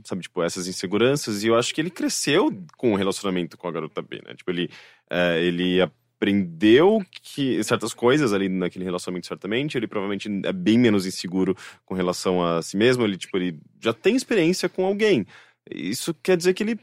[0.05, 1.45] sabe, tipo, essas inseguranças.
[1.45, 4.35] E eu acho que ele cresceu com o relacionamento com a garota B, né?
[4.35, 4.69] Tipo, ele,
[5.09, 5.81] eh, ele
[6.17, 9.77] aprendeu que certas coisas ali naquele relacionamento, certamente.
[9.77, 13.05] Ele provavelmente é bem menos inseguro com relação a si mesmo.
[13.05, 15.27] Ele, tipo, ele já tem experiência com alguém.
[15.71, 16.79] Isso quer dizer que ele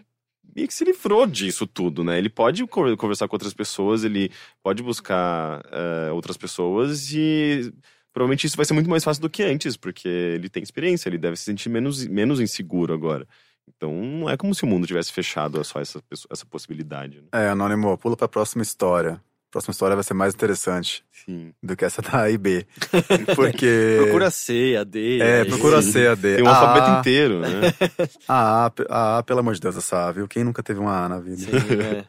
[0.56, 2.18] meio que se livrou disso tudo, né?
[2.18, 4.30] Ele pode co- conversar com outras pessoas, ele
[4.62, 7.74] pode buscar eh, outras pessoas e
[8.14, 11.18] provavelmente isso vai ser muito mais fácil do que antes, porque ele tem experiência, ele
[11.18, 13.28] deve se sentir menos, menos inseguro agora.
[13.68, 17.22] Então não é como se o mundo tivesse fechado a só essa, essa possibilidade.
[17.22, 17.28] Né?
[17.32, 19.14] É, Anônimo, pula pra próxima história.
[19.50, 21.54] A próxima história vai ser mais interessante Sim.
[21.62, 22.66] do que essa da A e B.
[23.36, 23.98] Porque.
[24.02, 25.20] Procura C, a D.
[25.20, 25.92] É, aí- procura Sim.
[25.92, 26.36] C, A, D.
[26.38, 27.50] Tem um A, alfabeto inteiro, né?
[28.28, 30.28] A, A, a, A, pelo amor de Deus, essa A, viu?
[30.28, 31.38] Quem nunca teve uma A na vida?
[31.38, 32.06] Sim, é.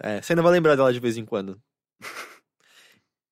[0.00, 1.58] É, você ainda vai lembrar dela de vez em quando.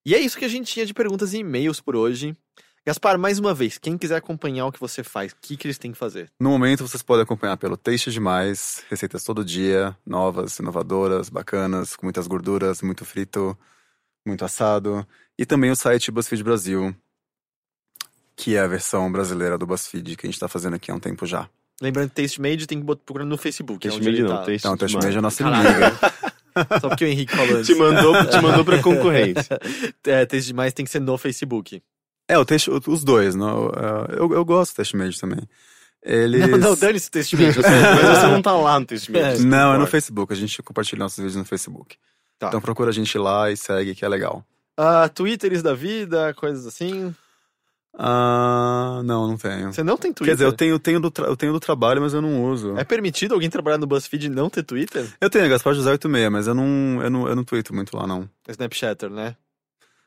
[0.04, 2.36] E é isso que a gente tinha de perguntas e e-mails por hoje.
[2.84, 5.78] Gaspar, mais uma vez, quem quiser acompanhar o que você faz, o que, que eles
[5.78, 6.28] têm que fazer?
[6.40, 12.06] No momento, vocês podem acompanhar pelo Taste Demais, receitas todo dia, novas, inovadoras, bacanas, com
[12.06, 13.56] muitas gorduras, muito frito,
[14.26, 15.06] muito assado.
[15.38, 16.92] E também o site BuzzFeed Brasil,
[18.34, 21.00] que é a versão brasileira do BuzzFeed, que a gente tá fazendo aqui há um
[21.00, 21.48] tempo já.
[21.80, 23.86] Lembrando que Taste Made tem que procurar no Facebook.
[23.86, 24.44] é Taste onde Made ele não, tá.
[24.44, 24.96] Taste Então, o Taste.
[24.96, 26.00] Made é a nossa inimiga.
[26.80, 27.66] Só porque o Henrique falou antes.
[27.66, 29.58] Te mandou, te mandou pra concorrência.
[30.04, 31.80] É, Taste Demais tem que ser no Facebook.
[32.28, 35.40] É, o Taste, os dois, não, é, eu, eu gosto do Taste Made também.
[36.02, 36.48] Eles...
[36.48, 37.52] Não, não, dane-se o Taste Made.
[37.52, 39.24] Você- Mas você não tá lá no Taste Made.
[39.42, 39.44] É.
[39.44, 39.86] Não, é no.
[39.86, 41.96] Facebook, a gente compartilha nossos vídeos no Facebook.
[42.38, 42.48] Tá.
[42.48, 44.44] Então procura a gente lá e segue, que é legal.
[44.76, 47.14] Ah, Twitters da vida, coisas assim.
[47.96, 49.72] Ah, não, não tenho.
[49.72, 50.32] Você não tem Twitter?
[50.32, 52.74] Quer dizer, eu tenho, tenho, do eu tenho do trabalho, mas eu não uso.
[52.78, 55.06] É permitido alguém trabalhar no BuzzFeed e não ter Twitter?
[55.20, 58.06] Eu tenho, Gaspar José 86, mas eu não, eu não, eu não tweeto muito lá,
[58.06, 58.28] não.
[58.48, 59.36] Snapchatter, né?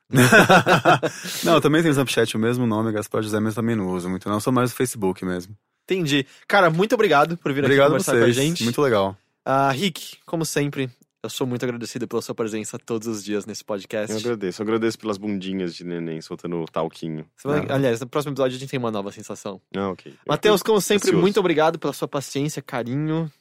[1.43, 4.27] não, eu também tenho Snapchat, o mesmo nome, Gaspar José, mas também não uso muito,
[4.27, 4.35] não.
[4.37, 5.55] Eu sou mais do Facebook mesmo.
[5.83, 6.25] Entendi.
[6.47, 8.35] Cara, muito obrigado por vir Obrigado aqui conversar vocês.
[8.35, 8.63] com a gente.
[8.63, 9.17] Muito legal.
[9.43, 10.89] Ah, Rick, como sempre,
[11.21, 14.11] eu sou muito agradecido pela sua presença todos os dias nesse podcast.
[14.11, 14.61] Eu agradeço.
[14.61, 17.25] Eu agradeço pelas bundinhas de neném soltando o talquinho.
[17.37, 17.75] Semana- Não.
[17.75, 19.61] Aliás, no próximo episódio a gente tem uma nova sensação.
[19.75, 20.11] Ah, ok.
[20.11, 21.21] Eu Matheus, como sempre, ansioso.
[21.21, 23.31] muito obrigado pela sua paciência, carinho,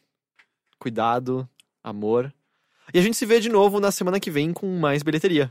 [0.79, 1.49] cuidado,
[1.83, 2.33] amor.
[2.93, 5.51] E a gente se vê de novo na semana que vem com mais bilheteria.